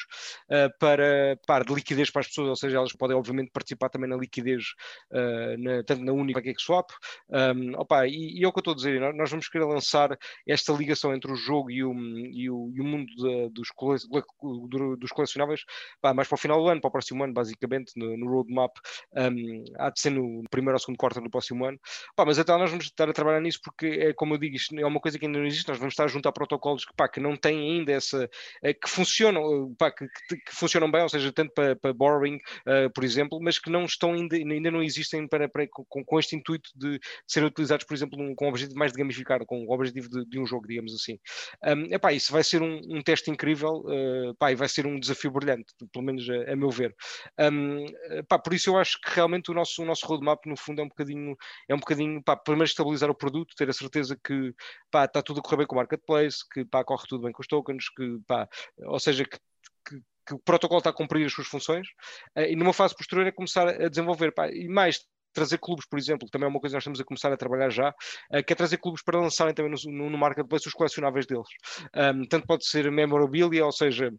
uh, 0.50 0.70
para, 0.80 1.38
pá, 1.48 1.60
de 1.62 1.74
liquidez 1.74 2.10
para 2.10 2.22
as 2.22 2.28
pessoas, 2.28 2.50
ou 2.50 2.56
seja, 2.56 2.78
elas 2.78 2.93
podem, 2.93 3.16
obviamente, 3.16 3.52
participar 3.52 3.89
também 3.89 4.10
na 4.10 4.16
liquidez, 4.18 4.64
na- 5.60 5.84
tanto 5.84 6.04
na 6.04 6.12
como 6.12 6.26
na 6.26 6.54
Swap. 6.58 6.89
Um, 7.30 7.76
opa, 7.80 8.08
e, 8.08 8.39
e 8.39 8.43
é 8.43 8.48
o 8.48 8.52
que 8.52 8.60
eu 8.60 8.62
estou 8.62 8.74
a 8.74 8.76
dizer, 8.76 9.00
nós, 9.14 9.30
vamos 9.30 9.48
querer 9.48 9.66
lançar 9.66 10.18
esta 10.48 10.74
ligação 10.74 11.14
entre 11.14 11.32
o 11.32 11.36
jogo 11.36 11.70
e 11.70 11.84
o, 11.84 11.93
e 11.93 12.50
o, 12.50 12.72
e 12.74 12.82
o 12.82 12.84
mundo 12.84 13.12
dos, 13.52 13.70
cole, 13.72 14.00
do- 14.70 14.96
dos 14.98 15.12
colecionáveis 15.12 15.62
pá, 16.02 16.14
mais 16.14 16.28
para 16.28 16.36
o 16.36 16.39
final 16.39 16.62
do 16.62 16.70
ano, 16.70 16.82
para 16.82 16.88
o 16.88 16.91
próximo 16.91 17.24
ano, 17.24 17.34
basicamente, 17.36 17.94
no, 17.98 18.18
no 18.18 18.28
roadmap, 18.28 18.72
um, 19.16 19.64
há 19.78 19.90
de 19.90 20.00
ser 20.00 20.12
no 20.12 20.44
primeiro 20.50 20.76
ou 20.76 20.80
segundo 20.80 20.98
quarto 20.98 21.22
do 21.22 21.30
próximo 21.30 21.66
ano. 21.66 21.80
Pá, 22.16 22.26
mas 22.26 22.40
até 22.40 22.52
nós 22.58 22.70
vamos 22.70 22.86
estar 22.86 23.10
a 23.10 23.14
trabalhar 23.14 23.42
nisso 23.42 23.60
porque, 23.64 23.86
é, 23.88 24.14
como 24.14 24.34
eu 24.34 24.38
digo, 24.38 24.56
isto 24.56 24.78
é 24.78 24.86
uma 24.86 25.00
coisa 25.00 25.20
que 25.20 25.26
ainda 25.26 25.40
não 25.40 25.46
existe, 25.46 25.68
nós 25.68 25.78
vamos 25.78 25.94
estar 25.94 26.06
a 26.06 26.08
juntar 26.08 26.32
protocolos 26.32 26.86
que, 26.86 26.94
pá, 26.96 27.08
que 27.08 27.20
não 27.20 27.36
têm 27.36 27.78
ainda 27.80 27.92
essa, 27.92 28.30
eh, 28.64 28.74
que 28.74 28.90
funcionam, 28.90 29.44
eh, 29.72 29.76
pá, 29.78 29.92
que, 29.92 30.08
que- 30.28 30.38
que 30.38 30.56
funcionam 30.56 30.90
bem, 30.92 31.02
ou 31.04 31.10
seja, 31.10 31.32
tanto 31.32 31.54
para, 31.54 31.76
para 31.76 31.94
borrowing, 31.94 32.40
eh, 32.68 32.90
por 32.90 33.04
exemplo, 33.04 33.40
mas 33.42 33.60
que 33.60 33.70
não 33.70 33.86
estão 33.86 34.14
ainda, 34.14 34.36
ainda 34.36 34.72
não 34.72 34.82
existem 34.84 35.28
para, 35.28 35.48
para- 35.50 35.68
com, 35.70 36.04
com 36.04 36.20
este 36.20 36.36
intuito 36.36 36.70
de, 36.76 37.00
serem 37.28 37.48
utilizados, 37.50 37.86
por 37.86 37.94
exemplo, 37.94 38.18
com 38.36 38.46
o 38.46 38.50
objetivo 38.50 38.78
mais 38.80 38.92
de 38.92 38.98
gamificar, 38.98 39.46
com 39.46 39.66
o 39.66 39.72
objetivo 39.74 40.10
de, 40.10 40.26
de 40.26 40.40
um 40.40 40.46
jogo, 40.46 40.68
digamos 40.68 40.94
assim. 40.94 41.18
Um, 41.64 41.94
epá, 41.94 42.14
isso 42.14 42.32
vai 42.32 42.44
ser 42.44 42.62
um, 42.62 42.80
um 42.90 43.02
teste 43.02 43.30
incrível 43.32 43.84
eh, 43.90 44.34
pá, 44.40 44.52
e 44.52 44.56
vai 44.56 44.68
ser 44.68 44.86
um 44.86 45.00
desafio 45.00 45.32
brilhante, 45.32 45.74
pelo 45.92 46.06
menos 46.06 46.28
a, 46.30 46.52
a 46.54 46.56
meu 46.56 46.70
ver. 46.70 46.96
Um, 47.39 47.86
pá, 48.28 48.39
por 48.39 48.53
isso 48.53 48.69
eu 48.69 48.78
acho 48.78 48.99
que 49.01 49.09
realmente 49.13 49.51
o 49.51 49.53
nosso, 49.53 49.82
o 49.82 49.86
nosso 49.86 50.05
roadmap, 50.05 50.45
no 50.45 50.57
fundo, 50.57 50.82
é 50.82 50.84
um 50.84 50.88
bocadinho, 50.88 51.36
é 51.67 51.76
um 51.76 51.80
bocadinho 51.80 52.23
pá, 52.23 52.36
primeiro 52.36 52.65
estabilizar 52.69 53.09
o 53.09 53.15
produto, 53.15 53.55
ter 53.55 53.69
a 53.69 53.73
certeza 53.73 54.17
que 54.23 54.53
pá, 54.91 55.05
está 55.05 55.21
tudo 55.21 55.39
a 55.39 55.43
correr 55.43 55.57
bem 55.57 55.67
com 55.67 55.76
o 55.76 55.78
marketplace, 55.78 56.38
que 56.51 56.65
pá, 56.65 56.84
corre 56.84 57.05
tudo 57.07 57.23
bem 57.23 57.32
com 57.32 57.41
os 57.41 57.47
tokens, 57.47 57.89
que, 57.89 58.19
pá, 58.28 58.47
ou 58.80 58.99
seja, 58.99 59.26
que, 59.26 59.38
que- 59.88 60.01
que 60.28 60.34
o 60.34 60.39
protocolo 60.39 60.80
está 60.80 60.89
a 60.89 60.93
cumprir 60.93 61.26
as 61.26 61.34
suas 61.34 61.47
funções, 61.47 61.88
eh, 62.36 62.51
e 62.51 62.55
numa 62.55 62.73
fase 62.73 62.95
posterior 62.95 63.28
é 63.28 63.32
começar 63.32 63.67
a 63.67 63.88
desenvolver. 63.89 64.32
pá, 64.34 64.47
e 64.49 64.67
mais, 64.67 65.05
trazer 65.34 65.57
clubes, 65.59 65.86
por 65.88 65.99
exemplo, 65.99 66.28
também 66.32 66.45
é 66.47 66.49
uma 66.49 66.59
coisa 66.59 66.73
que 66.73 66.76
nós 66.78 66.82
estamos 66.84 66.99
a 67.01 67.03
começar 67.03 67.32
a 67.32 67.38
trabalhar 67.38 67.69
já, 67.69 67.93
eh, 68.32 68.41
que 68.41 68.53
é 68.53 68.55
trazer 68.55 68.78
clubes 68.78 69.03
para 69.03 69.19
lançarem 69.19 69.53
também 69.53 69.71
no, 69.71 69.91
no, 69.91 70.09
no 70.09 70.17
marketplace 70.17 70.67
os 70.67 70.73
colecionáveis 70.73 71.26
deles. 71.28 71.47
Um, 71.95 72.26
tanto 72.26 72.47
pode 72.47 72.65
ser 72.65 72.89
memorabilia, 72.91 73.65
ou 73.65 73.71
seja, 73.71 74.07
eh, 74.07 74.11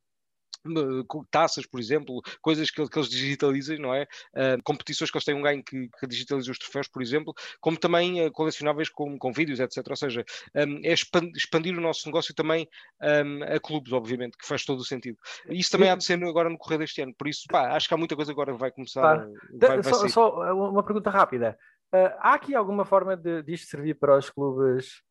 taças, 1.31 1.67
por 1.67 1.81
exemplo, 1.81 2.21
coisas 2.41 2.71
que, 2.71 2.89
que 2.89 2.99
eles 2.99 3.09
digitalizem, 3.09 3.79
não 3.79 3.95
é? 3.95 4.05
Uh, 4.35 4.62
competições 4.64 5.11
que 5.11 5.17
eles 5.17 5.25
têm 5.25 5.35
um 5.35 5.43
ganho 5.43 5.62
que, 5.62 5.89
que 5.99 6.07
digitalizam 6.07 6.53
os 6.53 6.59
troféus, 6.59 6.89
por 6.89 7.03
exemplo, 7.03 7.35
como 7.61 7.77
também 7.77 8.25
uh, 8.25 8.31
colecionáveis 8.33 8.89
com, 8.89 9.19
com 9.19 9.33
vídeos, 9.33 9.61
etc. 9.61 9.85
Ou 9.89 9.97
seja, 9.97 10.25
um, 10.55 10.81
é 10.85 10.93
expan- 10.93 11.31
expandir 11.35 11.77
o 11.77 11.81
nosso 11.81 12.07
negócio 12.07 12.35
também 12.35 12.69
um, 13.03 13.43
a 13.43 13.61
clubes, 13.61 13.93
obviamente, 13.93 14.37
que 14.37 14.47
faz 14.47 14.64
todo 14.64 14.81
o 14.81 14.85
sentido. 14.85 15.19
Isso 15.49 15.71
também 15.71 15.91
há 15.91 15.97
de 15.97 16.05
ser 16.05 16.23
agora 16.25 16.49
no 16.49 16.59
correr 16.59 16.79
deste 16.79 17.03
ano, 17.03 17.14
por 17.17 17.29
isso, 17.29 17.45
pá, 17.49 17.75
acho 17.77 17.89
que 17.89 17.95
há 17.95 17.97
muita 17.97 18.17
coisa 18.17 18.33
agora 18.33 18.53
que 18.53 18.59
vai 18.59 18.71
começar, 18.71 19.01
Claro. 19.01 19.35
vai, 19.59 19.81
vai 19.81 19.93
só, 19.93 20.09
só, 20.09 20.55
uma 20.55 20.83
pergunta 20.83 21.11
rápida. 21.11 21.59
Uh, 21.95 22.12
há 22.19 22.35
aqui 22.35 22.55
alguma 22.55 22.85
forma 22.85 23.17
de 23.17 23.43
disto 23.43 23.69
servir 23.69 23.95
para 23.95 24.19
os 24.19 24.29
clubes 24.29 25.03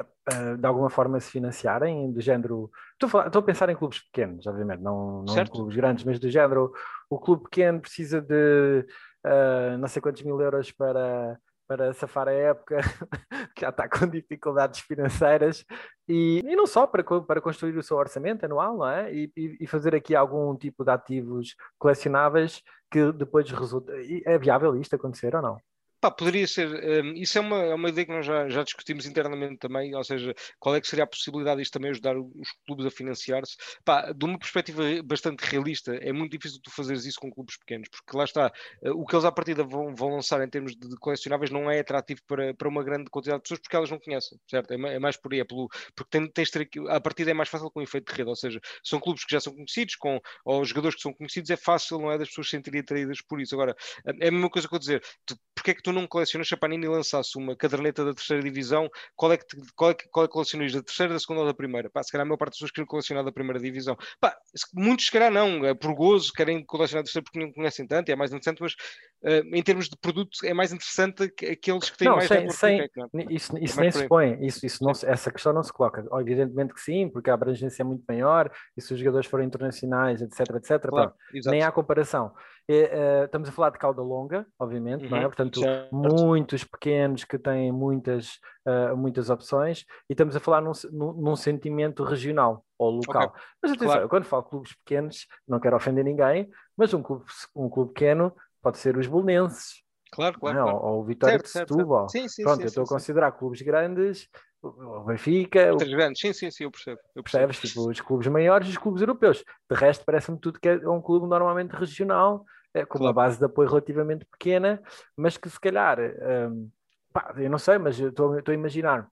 uh, 0.00 0.56
de 0.56 0.66
alguma 0.66 0.90
forma 0.90 1.18
se 1.20 1.30
financiarem, 1.30 2.12
do 2.12 2.20
género. 2.20 2.70
Estou 2.92 3.06
a, 3.06 3.10
falar- 3.10 3.26
estou 3.26 3.40
a 3.40 3.44
pensar 3.44 3.68
em 3.68 3.76
clubes 3.76 4.00
pequenos, 4.00 4.46
obviamente, 4.46 4.80
não, 4.80 5.22
não 5.22 5.32
em 5.42 5.46
clubes 5.46 5.76
grandes, 5.76 6.04
mas 6.04 6.18
do 6.18 6.30
género, 6.30 6.72
o 7.08 7.18
clube 7.18 7.44
pequeno 7.44 7.80
precisa 7.80 8.20
de 8.20 8.84
uh, 9.26 9.78
não 9.78 9.88
sei 9.88 10.00
quantos 10.02 10.22
mil 10.22 10.40
euros 10.40 10.70
para, 10.72 11.38
para 11.68 11.92
safar 11.94 12.28
a 12.28 12.32
época, 12.32 12.78
que 13.54 13.60
já 13.62 13.68
está 13.70 13.88
com 13.88 14.06
dificuldades 14.06 14.80
financeiras, 14.80 15.64
e, 16.08 16.40
e 16.44 16.56
não 16.56 16.66
só 16.66 16.86
para, 16.86 17.04
para 17.22 17.40
construir 17.40 17.76
o 17.76 17.82
seu 17.82 17.96
orçamento 17.96 18.44
anual, 18.44 18.76
não 18.76 18.88
é? 18.88 19.12
E, 19.14 19.32
e- 19.36 19.66
fazer 19.66 19.94
aqui 19.94 20.14
algum 20.16 20.56
tipo 20.56 20.84
de 20.84 20.90
ativos 20.90 21.54
colecionáveis 21.78 22.62
que 22.90 23.12
depois 23.12 23.48
resulta. 23.50 23.92
É 24.24 24.36
viável 24.36 24.74
isto 24.76 24.96
acontecer 24.96 25.34
ou 25.36 25.42
não? 25.42 25.58
Pá, 26.00 26.10
poderia 26.10 26.46
ser. 26.46 26.66
hum, 27.04 27.12
isso 27.14 27.36
é 27.36 27.40
uma, 27.42 27.56
é 27.62 27.74
uma 27.74 27.90
ideia 27.90 28.06
que 28.06 28.12
nós 28.12 28.24
já, 28.24 28.48
já 28.48 28.62
discutimos 28.62 29.04
internamente 29.04 29.58
também, 29.58 29.94
ou 29.94 30.02
seja, 30.02 30.34
qual 30.58 30.74
é 30.74 30.80
que 30.80 30.86
seria 30.88 31.04
a 31.04 31.06
possibilidade 31.06 31.60
disto 31.60 31.74
também 31.74 31.90
ajudar 31.90 32.16
os 32.18 32.48
clubes 32.66 32.86
a 32.86 32.90
financiar-se? 32.90 33.54
Pá, 33.84 34.10
de 34.12 34.24
uma 34.24 34.38
perspectiva 34.38 34.82
bastante 35.04 35.40
realista, 35.42 35.94
é 35.96 36.10
muito 36.10 36.32
difícil 36.32 36.58
tu 36.62 36.70
fazeres 36.70 37.04
isso 37.04 37.20
com 37.20 37.30
clubes 37.30 37.58
pequenos, 37.58 37.88
porque 37.90 38.16
lá 38.16 38.24
está, 38.24 38.50
eh, 38.82 38.90
o 38.90 39.04
que 39.04 39.14
eles 39.14 39.26
à 39.26 39.32
partida 39.32 39.62
vão, 39.62 39.94
vão 39.94 40.08
lançar 40.14 40.40
em 40.42 40.48
termos 40.48 40.74
de, 40.74 40.96
colecionáveis 40.96 41.50
não 41.50 41.70
é 41.70 41.80
atrativo 41.80 42.20
para, 42.26 42.54
para 42.54 42.68
uma 42.68 42.82
grande 42.82 43.10
quantidade 43.10 43.38
de 43.40 43.42
pessoas 43.42 43.60
porque 43.60 43.76
elas 43.76 43.90
não 43.90 43.98
conhecem, 43.98 44.38
certo? 44.48 44.70
É, 44.72 44.76
é 44.94 44.98
mais 44.98 45.16
por 45.18 45.32
aí, 45.34 45.40
é 45.40 45.44
pelo, 45.44 45.68
porque 45.94 46.08
tem- 46.18 46.30
tens 46.30 46.50
ter 46.50 46.66
a 46.88 47.00
partida 47.00 47.30
é 47.30 47.34
mais 47.34 47.48
fácil 47.50 47.70
com 47.70 47.82
efeito 47.82 48.10
de 48.10 48.16
rede, 48.18 48.28
ou 48.30 48.36
seja, 48.36 48.58
são 48.82 48.98
clubes 49.00 49.24
que 49.24 49.32
já 49.32 49.40
são 49.40 49.52
conhecidos, 49.54 49.96
com, 49.96 50.18
ou 50.46 50.64
jogadores 50.64 50.96
que 50.96 51.02
são 51.02 51.12
conhecidos, 51.12 51.50
é 51.50 51.56
fácil, 51.58 51.98
não 51.98 52.10
é, 52.10 52.16
das 52.18 52.28
pessoas 52.28 52.46
se 52.48 52.56
sentirem 52.56 52.80
atraídas 52.80 53.20
por 53.22 53.38
isso. 53.40 53.54
Agora, 53.54 53.76
é 54.06 54.28
a 54.28 54.30
mesma 54.30 54.50
coisa 54.50 54.68
que 54.68 54.74
eu 54.74 54.78
dizer, 54.78 55.02
tu 55.26 55.36
porque 55.60 55.72
é 55.72 55.74
que 55.74 55.82
tu 55.82 55.92
não 55.92 56.06
colecionas 56.06 56.48
se 56.48 56.54
a 56.54 56.56
Panini 56.56 56.88
lançasse 56.88 57.36
uma 57.36 57.54
caderneta 57.54 58.02
da 58.02 58.14
terceira 58.14 58.42
divisão, 58.42 58.88
qual 59.14 59.30
é 59.30 59.36
que, 59.36 59.44
qual 59.76 59.90
é 59.90 59.94
que, 59.94 60.08
qual 60.08 60.24
é 60.24 60.26
que 60.26 60.32
colecionas 60.32 60.72
da 60.72 60.82
terceira, 60.82 61.12
da 61.12 61.20
segunda 61.20 61.42
ou 61.42 61.46
da 61.46 61.52
primeira? 61.52 61.90
Pá, 61.90 62.02
se 62.02 62.10
calhar 62.10 62.24
a 62.24 62.26
maior 62.26 62.38
parte 62.38 62.52
das 62.52 62.56
pessoas 62.56 62.70
querem 62.70 62.86
colecionar 62.86 63.22
da 63.22 63.30
primeira 63.30 63.60
divisão. 63.60 63.94
Pá, 64.18 64.34
muitos 64.72 65.04
se 65.04 65.12
calhar 65.12 65.30
não, 65.30 65.66
é 65.66 65.74
por 65.74 65.94
gozo, 65.94 66.32
querem 66.32 66.64
colecionar 66.64 67.02
da 67.02 67.04
terceira 67.04 67.24
porque 67.24 67.38
não 67.38 67.52
conhecem 67.52 67.86
tanto, 67.86 68.08
é 68.08 68.16
mais 68.16 68.30
interessante, 68.30 68.62
mas 68.62 68.72
uh, 68.72 69.54
em 69.54 69.62
termos 69.62 69.86
de 69.90 69.98
produto 69.98 70.38
é 70.44 70.54
mais 70.54 70.72
interessante 70.72 71.28
que 71.28 71.44
aqueles 71.44 71.90
que 71.90 71.98
têm 71.98 72.08
não, 72.08 72.16
mais 72.16 72.28
sem, 72.28 72.48
sem, 72.48 72.88
Isso, 73.28 73.58
isso 73.58 73.78
é 73.78 73.82
nem 73.82 73.90
se 73.92 74.08
põe, 74.08 74.38
isso, 74.46 74.64
isso 74.64 74.82
não, 74.82 74.92
essa 74.92 75.30
questão 75.30 75.52
não 75.52 75.62
se 75.62 75.72
coloca. 75.74 76.02
Evidentemente 76.20 76.72
que 76.72 76.80
sim, 76.80 77.10
porque 77.10 77.28
a 77.28 77.34
abrangência 77.34 77.82
é 77.82 77.84
muito 77.84 78.02
maior 78.08 78.50
e 78.74 78.80
se 78.80 78.94
os 78.94 78.98
jogadores 78.98 79.26
forem 79.26 79.46
internacionais, 79.46 80.22
etc, 80.22 80.56
etc, 80.56 80.88
claro, 80.88 81.12
nem 81.44 81.62
há 81.62 81.70
comparação. 81.70 82.32
E, 82.72 82.84
uh, 82.84 83.24
estamos 83.24 83.48
a 83.48 83.52
falar 83.52 83.70
de 83.70 83.78
cauda 83.78 84.00
longa, 84.00 84.46
obviamente, 84.56 85.02
uhum, 85.02 85.10
não 85.10 85.16
é? 85.16 85.20
Uhum, 85.22 85.26
Portanto, 85.26 85.58
certo. 85.58 85.92
muitos 85.92 86.62
pequenos 86.62 87.24
que 87.24 87.36
têm 87.36 87.72
muitas, 87.72 88.38
uh, 88.64 88.96
muitas 88.96 89.28
opções 89.28 89.84
e 90.08 90.12
estamos 90.12 90.36
a 90.36 90.40
falar 90.40 90.60
num, 90.60 90.70
num, 90.92 91.34
sentimento 91.34 92.04
regional 92.04 92.64
ou 92.78 92.92
local. 92.92 93.26
Okay. 93.30 93.42
Mas 93.60 93.72
atenção, 93.72 93.92
claro. 93.94 94.08
quando 94.08 94.24
falo 94.24 94.44
clubes 94.44 94.72
pequenos, 94.84 95.26
não 95.48 95.58
quero 95.58 95.74
ofender 95.74 96.04
ninguém, 96.04 96.48
mas 96.76 96.94
um 96.94 97.02
clube, 97.02 97.24
um 97.56 97.68
clube 97.68 97.92
pequeno 97.92 98.32
pode 98.62 98.78
ser 98.78 98.96
os 98.96 99.08
bolonenses, 99.08 99.82
Claro, 100.12 100.38
claro. 100.38 100.58
Não, 100.58 100.68
é? 100.68 100.70
claro. 100.70 100.86
Ou, 100.86 101.00
o 101.00 101.04
Vitória 101.04 101.38
certo, 101.44 101.68
de 101.68 101.74
Setúbal. 101.74 102.08
Sim, 102.08 102.28
sim, 102.28 102.42
Pronto, 102.42 102.56
sim, 102.56 102.62
eu 102.62 102.68
estou 102.68 102.84
a 102.84 102.86
considerar 102.86 103.32
clubes 103.32 103.62
grandes, 103.62 104.28
o 104.62 105.04
Benfica. 105.04 105.72
Outros 105.72 105.92
o... 105.92 105.96
grandes, 105.96 106.20
sim, 106.20 106.32
sim, 106.32 106.50
sim, 106.50 106.64
eu 106.64 106.70
percebo. 106.70 107.00
Eu 107.14 107.22
percebo. 107.22 107.46
Percebes? 107.46 107.70
Tipo, 107.70 107.90
os 107.90 108.00
clubes 108.00 108.26
maiores 108.28 108.68
e 108.68 108.70
os 108.70 108.78
clubes 108.78 109.00
europeus. 109.00 109.44
De 109.70 109.76
resto, 109.76 110.04
parece-me 110.04 110.38
tudo 110.38 110.60
que 110.60 110.68
é 110.68 110.88
um 110.88 111.00
clube 111.00 111.26
normalmente 111.26 111.72
regional, 111.72 112.44
é, 112.44 112.59
com 112.72 112.98
claro. 112.98 113.04
uma 113.04 113.12
base 113.12 113.38
de 113.38 113.44
apoio 113.44 113.68
relativamente 113.68 114.24
pequena, 114.24 114.82
mas 115.16 115.36
que 115.36 115.48
se 115.48 115.58
calhar, 115.58 115.98
um, 116.00 116.70
pá, 117.12 117.34
eu 117.36 117.50
não 117.50 117.58
sei, 117.58 117.78
mas 117.78 117.98
estou 117.98 118.36
a 118.46 118.52
imaginar 118.52 119.08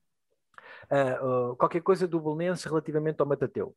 uh, 0.91 1.51
uh, 1.53 1.57
qualquer 1.57 1.81
coisa 1.83 2.07
do 2.07 2.21
Belenense 2.21 2.69
relativamente 2.69 3.21
ao 3.21 3.27
Matateu. 3.27 3.75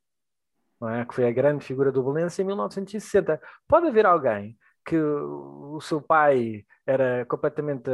Não 0.80 0.90
é? 0.90 1.06
Que 1.06 1.14
foi 1.14 1.28
a 1.28 1.32
grande 1.32 1.64
figura 1.64 1.92
do 1.92 2.04
Belenense 2.04 2.42
em 2.42 2.46
1960. 2.46 3.40
Pode 3.68 3.88
haver 3.88 4.06
alguém 4.06 4.58
que 4.86 4.98
o 4.98 5.80
seu 5.82 6.02
pai 6.02 6.66
era 6.86 7.26
completamente 7.26 7.90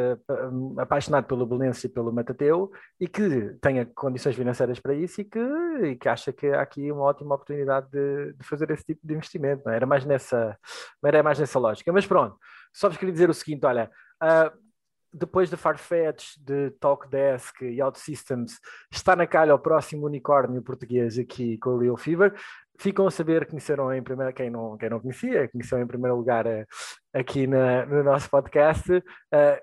apaixonado 0.78 1.26
pelo 1.26 1.46
Belenense 1.46 1.88
e 1.88 1.90
pelo 1.90 2.12
Matateu 2.12 2.72
e 3.00 3.08
que 3.08 3.56
tenha 3.62 3.86
condições 3.86 4.36
financeiras 4.36 4.80
para 4.80 4.94
isso 4.94 5.22
e 5.22 5.26
que, 5.26 5.40
e 5.40 5.96
que 5.96 6.08
acha 6.08 6.32
que 6.32 6.48
há 6.48 6.62
aqui 6.62 6.92
uma 6.92 7.04
ótima 7.04 7.36
oportunidade 7.36 7.90
de, 7.92 8.34
de 8.34 8.48
fazer 8.48 8.72
esse 8.72 8.86
tipo 8.86 9.06
de 9.06 9.14
investimento. 9.14 9.70
É? 9.70 9.76
Era 9.76 9.86
mais 9.86 10.06
nessa, 10.06 10.58
era 11.04 11.22
mais 11.22 11.38
nessa 11.38 11.60
lógica. 11.60 11.92
Mas 11.92 12.08
pronto, 12.08 12.38
só 12.74 12.88
vos 12.88 12.98
queria 12.98 13.14
dizer 13.14 13.30
o 13.30 13.34
seguinte: 13.34 13.66
olha, 13.66 13.92
uh, 14.24 14.68
depois 15.14 15.50
de 15.50 15.58
Farfetch, 15.58 16.38
de 16.38 16.72
Talkdesk 16.80 17.62
e 17.62 17.82
OutSystems, 17.82 18.60
está 18.92 19.16
na 19.16 19.28
calha 19.28 19.56
o 19.56 19.60
próximo 19.60 20.06
unicórnio 20.06 20.62
português 20.62 21.18
aqui 21.18 21.58
com 21.58 21.72
o 21.72 21.80
Real 21.80 21.98
Fever 21.98 22.34
ficam 22.78 23.08
a 23.08 23.12
saber, 23.12 23.48
conheceram 23.48 23.92
em 23.94 24.02
primeiro, 24.02 24.34
quem 24.34 24.50
não, 24.50 24.78
quem 24.78 24.90
não 24.90 25.00
conhecia, 25.00 25.48
conheceu 25.50 25.80
em 25.80 25.88
primeiro 25.88 26.16
lugar 26.16 26.46
uh, 26.46 26.66
aqui 27.14 27.48
na, 27.48 27.86
no 27.86 28.04
nosso 28.04 28.30
podcast. 28.30 28.92
Uh, 28.92 29.04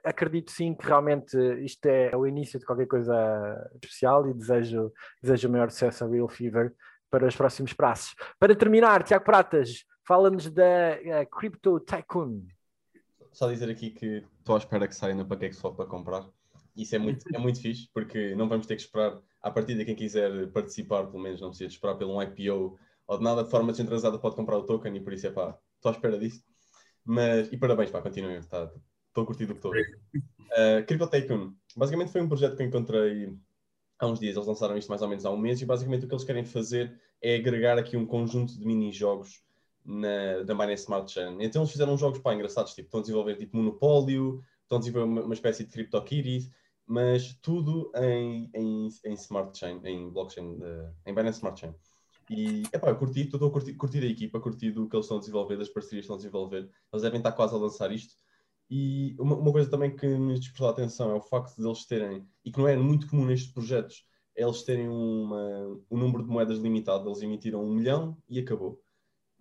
acredito 0.02 0.50
sim 0.50 0.74
que 0.74 0.86
realmente 0.86 1.36
isto 1.64 1.86
é 1.86 2.14
o 2.16 2.26
início 2.26 2.58
de 2.58 2.66
qualquer 2.66 2.86
coisa 2.86 3.70
especial 3.74 4.28
e 4.28 4.34
desejo, 4.34 4.92
desejo 5.22 5.48
o 5.48 5.52
maior 5.52 5.70
sucesso 5.70 6.04
a 6.04 6.08
Real 6.08 6.28
Fever 6.28 6.72
para 7.10 7.26
os 7.26 7.36
próximos 7.36 7.72
prazos. 7.72 8.14
Para 8.38 8.56
terminar, 8.56 9.02
Tiago 9.04 9.24
Pratas, 9.24 9.84
fala-nos 10.06 10.50
da 10.50 10.98
uh, 11.22 11.30
Crypto 11.30 11.80
Tycoon. 11.80 12.42
Só 13.32 13.50
dizer 13.50 13.70
aqui 13.70 13.90
que 13.90 14.24
estou 14.38 14.54
à 14.54 14.58
espera 14.58 14.86
que 14.86 14.94
saia 14.94 15.14
na 15.14 15.24
PancakeSwap 15.24 15.76
para 15.76 15.86
comprar. 15.86 16.28
Isso 16.76 16.96
é 16.96 16.98
muito, 16.98 17.24
é 17.32 17.38
muito 17.38 17.60
fixe, 17.60 17.88
porque 17.94 18.34
não 18.34 18.48
vamos 18.48 18.66
ter 18.66 18.74
que 18.74 18.82
esperar. 18.82 19.20
A 19.40 19.50
partir 19.50 19.76
de 19.76 19.84
quem 19.84 19.94
quiser 19.94 20.48
participar, 20.48 21.06
pelo 21.06 21.22
menos 21.22 21.40
não 21.40 21.50
precisa 21.50 21.70
esperar 21.70 21.94
pelo 21.94 22.16
um 22.16 22.22
IPO 22.22 22.78
ou 23.06 23.18
de 23.18 23.24
nada 23.24 23.44
de 23.44 23.50
forma 23.50 23.72
descentralizada 23.72 24.18
pode 24.18 24.36
comprar 24.36 24.58
o 24.58 24.64
token 24.64 24.96
e 24.96 25.00
por 25.00 25.12
isso 25.12 25.26
é 25.26 25.30
pá, 25.30 25.58
estou 25.76 25.90
à 25.90 25.94
espera 25.94 26.18
disso. 26.18 26.42
Mas, 27.04 27.52
e 27.52 27.56
parabéns, 27.56 27.90
pá, 27.90 28.00
continuem, 28.00 28.40
tá, 28.42 28.70
estou 29.08 29.24
a 29.24 29.26
curtir 29.26 29.46
do 29.46 29.54
que 29.54 29.58
estou. 29.58 29.72
Uh, 29.72 30.84
Crypto 30.86 31.08
Tycoon, 31.08 31.52
basicamente 31.76 32.12
foi 32.12 32.22
um 32.22 32.28
projeto 32.28 32.56
que 32.56 32.62
encontrei 32.62 33.36
há 33.98 34.06
uns 34.06 34.18
dias, 34.20 34.36
eles 34.36 34.48
lançaram 34.48 34.76
isto 34.76 34.88
mais 34.88 35.02
ou 35.02 35.08
menos 35.08 35.24
há 35.24 35.30
um 35.30 35.36
mês 35.36 35.60
e 35.60 35.66
basicamente 35.66 36.04
o 36.04 36.08
que 36.08 36.14
eles 36.14 36.24
querem 36.24 36.44
fazer 36.44 36.98
é 37.22 37.36
agregar 37.36 37.78
aqui 37.78 37.96
um 37.96 38.06
conjunto 38.06 38.58
de 38.58 38.64
mini-jogos 38.66 39.42
na, 39.84 40.42
da 40.42 40.54
Binance 40.54 40.82
Smart 40.84 41.10
Chain. 41.12 41.36
Então 41.40 41.62
eles 41.62 41.72
fizeram 41.72 41.96
jogos 41.96 42.18
pá, 42.18 42.34
engraçados, 42.34 42.74
tipo, 42.74 42.86
estão 42.86 43.00
a 43.00 43.02
desenvolver 43.02 43.36
tipo 43.36 43.56
Monopólio, 43.56 44.42
estão 44.62 44.76
a 44.76 44.78
desenvolver 44.78 45.08
uma, 45.08 45.22
uma 45.22 45.34
espécie 45.34 45.64
de 45.64 45.70
CryptoKitties, 45.70 46.50
mas 46.86 47.34
tudo 47.40 47.90
em, 47.96 48.50
em, 48.54 48.88
em 49.04 49.12
Smart 49.14 49.56
Chain, 49.56 49.80
em 49.84 50.10
blockchain, 50.10 50.56
uh, 50.56 50.94
em 51.06 51.14
Binance 51.14 51.38
Smart 51.38 51.58
Chain. 51.58 51.74
E 52.30 52.62
epá, 52.72 52.88
eu 52.90 52.96
curti, 52.96 53.22
estou 53.22 53.48
a 53.48 53.52
curtir, 53.52 53.74
curtir 53.74 54.02
a 54.02 54.06
equipa, 54.06 54.40
curti 54.40 54.70
do 54.70 54.88
que 54.88 54.96
eles 54.96 55.06
estão 55.06 55.18
a 55.18 55.20
desenvolver, 55.20 55.56
das 55.56 55.68
parcerias 55.68 56.06
que 56.06 56.12
estão 56.12 56.16
a 56.16 56.18
desenvolver. 56.18 56.70
Eles 56.92 57.02
devem 57.02 57.18
estar 57.18 57.32
quase 57.32 57.54
a 57.54 57.58
lançar 57.58 57.92
isto. 57.92 58.14
E 58.70 59.14
uma, 59.18 59.36
uma 59.36 59.52
coisa 59.52 59.70
também 59.70 59.94
que 59.94 60.06
me 60.06 60.34
despertou 60.34 60.68
a 60.68 60.70
atenção 60.70 61.10
é 61.10 61.14
o 61.14 61.20
facto 61.20 61.56
de 61.56 61.66
eles 61.66 61.84
terem, 61.86 62.26
e 62.44 62.50
que 62.50 62.58
não 62.58 62.66
é 62.66 62.76
muito 62.76 63.06
comum 63.08 63.26
nestes 63.26 63.52
projetos, 63.52 64.06
é 64.36 64.42
eles 64.42 64.62
terem 64.62 64.88
uma, 64.88 65.80
um 65.90 65.98
número 65.98 66.24
de 66.24 66.30
moedas 66.30 66.58
limitado. 66.58 67.08
Eles 67.08 67.22
emitiram 67.22 67.64
um 67.64 67.74
milhão 67.74 68.16
e 68.28 68.38
acabou. 68.40 68.82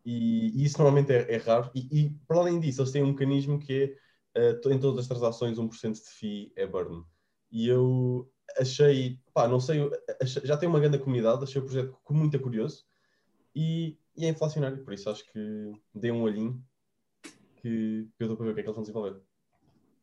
E, 0.05 0.49
e 0.49 0.65
isso 0.65 0.77
normalmente 0.77 1.11
é, 1.11 1.33
é 1.33 1.37
raro. 1.37 1.71
E, 1.73 1.87
e, 1.91 2.09
para 2.27 2.37
além 2.39 2.59
disso, 2.59 2.81
eles 2.81 2.91
têm 2.91 3.03
um 3.03 3.07
mecanismo 3.07 3.59
que 3.59 3.95
é, 4.35 4.51
uh, 4.51 4.71
em 4.71 4.79
todas 4.79 4.99
as 4.99 5.07
transações, 5.07 5.57
1% 5.57 5.93
de 5.93 6.09
FII 6.09 6.53
é 6.55 6.67
burn. 6.67 7.03
E 7.51 7.67
eu 7.67 8.31
achei, 8.57 9.19
pá, 9.33 9.47
não 9.47 9.59
sei, 9.59 9.89
achei, 10.21 10.45
já 10.45 10.57
tem 10.57 10.69
uma 10.69 10.79
grande 10.79 10.99
comunidade, 10.99 11.43
achei 11.43 11.61
o 11.61 11.65
projeto 11.65 11.97
muito 12.09 12.39
curioso 12.39 12.85
e, 13.55 13.97
e 14.15 14.25
é 14.25 14.29
inflacionário, 14.29 14.83
por 14.83 14.93
isso 14.93 15.09
acho 15.09 15.25
que 15.31 15.71
dei 15.93 16.11
um 16.11 16.21
olhinho 16.21 16.63
que, 17.57 18.07
que 18.17 18.23
eu 18.23 18.25
estou 18.25 18.37
para 18.37 18.45
ver 18.45 18.51
o 18.51 18.55
que 18.55 18.59
é 18.59 18.63
que 18.63 18.69
eles 18.69 18.75
vão 18.75 18.83
desenvolver. 18.83 19.21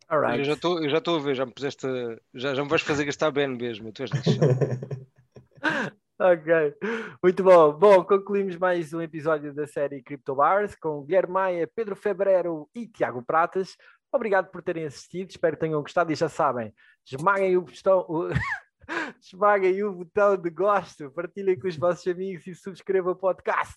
Alright. 0.09 0.39
Eu 0.39 0.45
já 0.45 0.55
estou, 0.55 0.83
eu 0.83 0.91
já 0.91 0.99
estou 0.99 1.17
a 1.17 1.21
ver, 1.21 1.35
já 1.37 1.47
me 1.47 1.53
puseste, 1.53 1.87
já, 2.35 2.55
já 2.55 2.63
me 2.65 2.69
vais 2.69 2.83
fazer 2.83 3.05
gastar 3.05 3.31
bem 3.31 3.49
mesmo, 3.49 3.93
tu 3.93 4.03
és 4.03 4.11
Ok, 6.23 6.75
muito 7.23 7.43
bom. 7.43 7.73
Bom, 7.73 8.05
concluímos 8.05 8.55
mais 8.57 8.93
um 8.93 9.01
episódio 9.01 9.55
da 9.55 9.67
série 9.67 10.03
Crypto 10.03 10.35
Bars 10.35 10.75
com 10.75 11.03
Guilherme 11.03 11.33
Maia, 11.33 11.67
Pedro 11.75 11.97
Febrero 11.97 12.69
e 12.75 12.87
Tiago 12.87 13.23
Pratas. 13.23 13.75
Obrigado 14.13 14.51
por 14.51 14.63
terem 14.63 14.85
assistido, 14.85 15.31
espero 15.31 15.57
que 15.57 15.61
tenham 15.61 15.81
gostado 15.81 16.11
e 16.11 16.17
já 16.17 16.29
sabem, 16.29 16.75
esmaguem 17.07 17.57
o 17.57 17.63
botão, 17.63 18.05
o... 18.09 18.29
esmaguem 19.23 19.85
o 19.85 19.93
botão 19.93 20.37
de 20.37 20.51
gosto, 20.51 21.11
partilhem 21.13 21.59
com 21.59 21.69
os 21.69 21.77
vossos 21.77 22.07
amigos 22.07 22.47
e 22.47 22.55
subscrevam 22.55 23.13
o 23.13 23.17
podcast. 23.17 23.77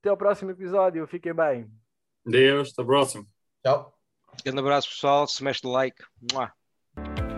Até 0.00 0.10
ao 0.10 0.16
próximo 0.16 0.50
episódio, 0.50 1.06
fiquem 1.06 1.34
bem. 1.34 1.70
Deus, 2.24 2.72
até 2.72 2.82
o 2.82 2.86
próximo. 2.86 3.26
Tchau. 3.62 3.98
Grande 4.44 4.60
abraço 4.60 4.88
pessoal, 4.88 5.26
se 5.26 5.42
mexe 5.42 5.62
de 5.62 5.68
like. 5.68 6.02
Mua. 6.32 7.29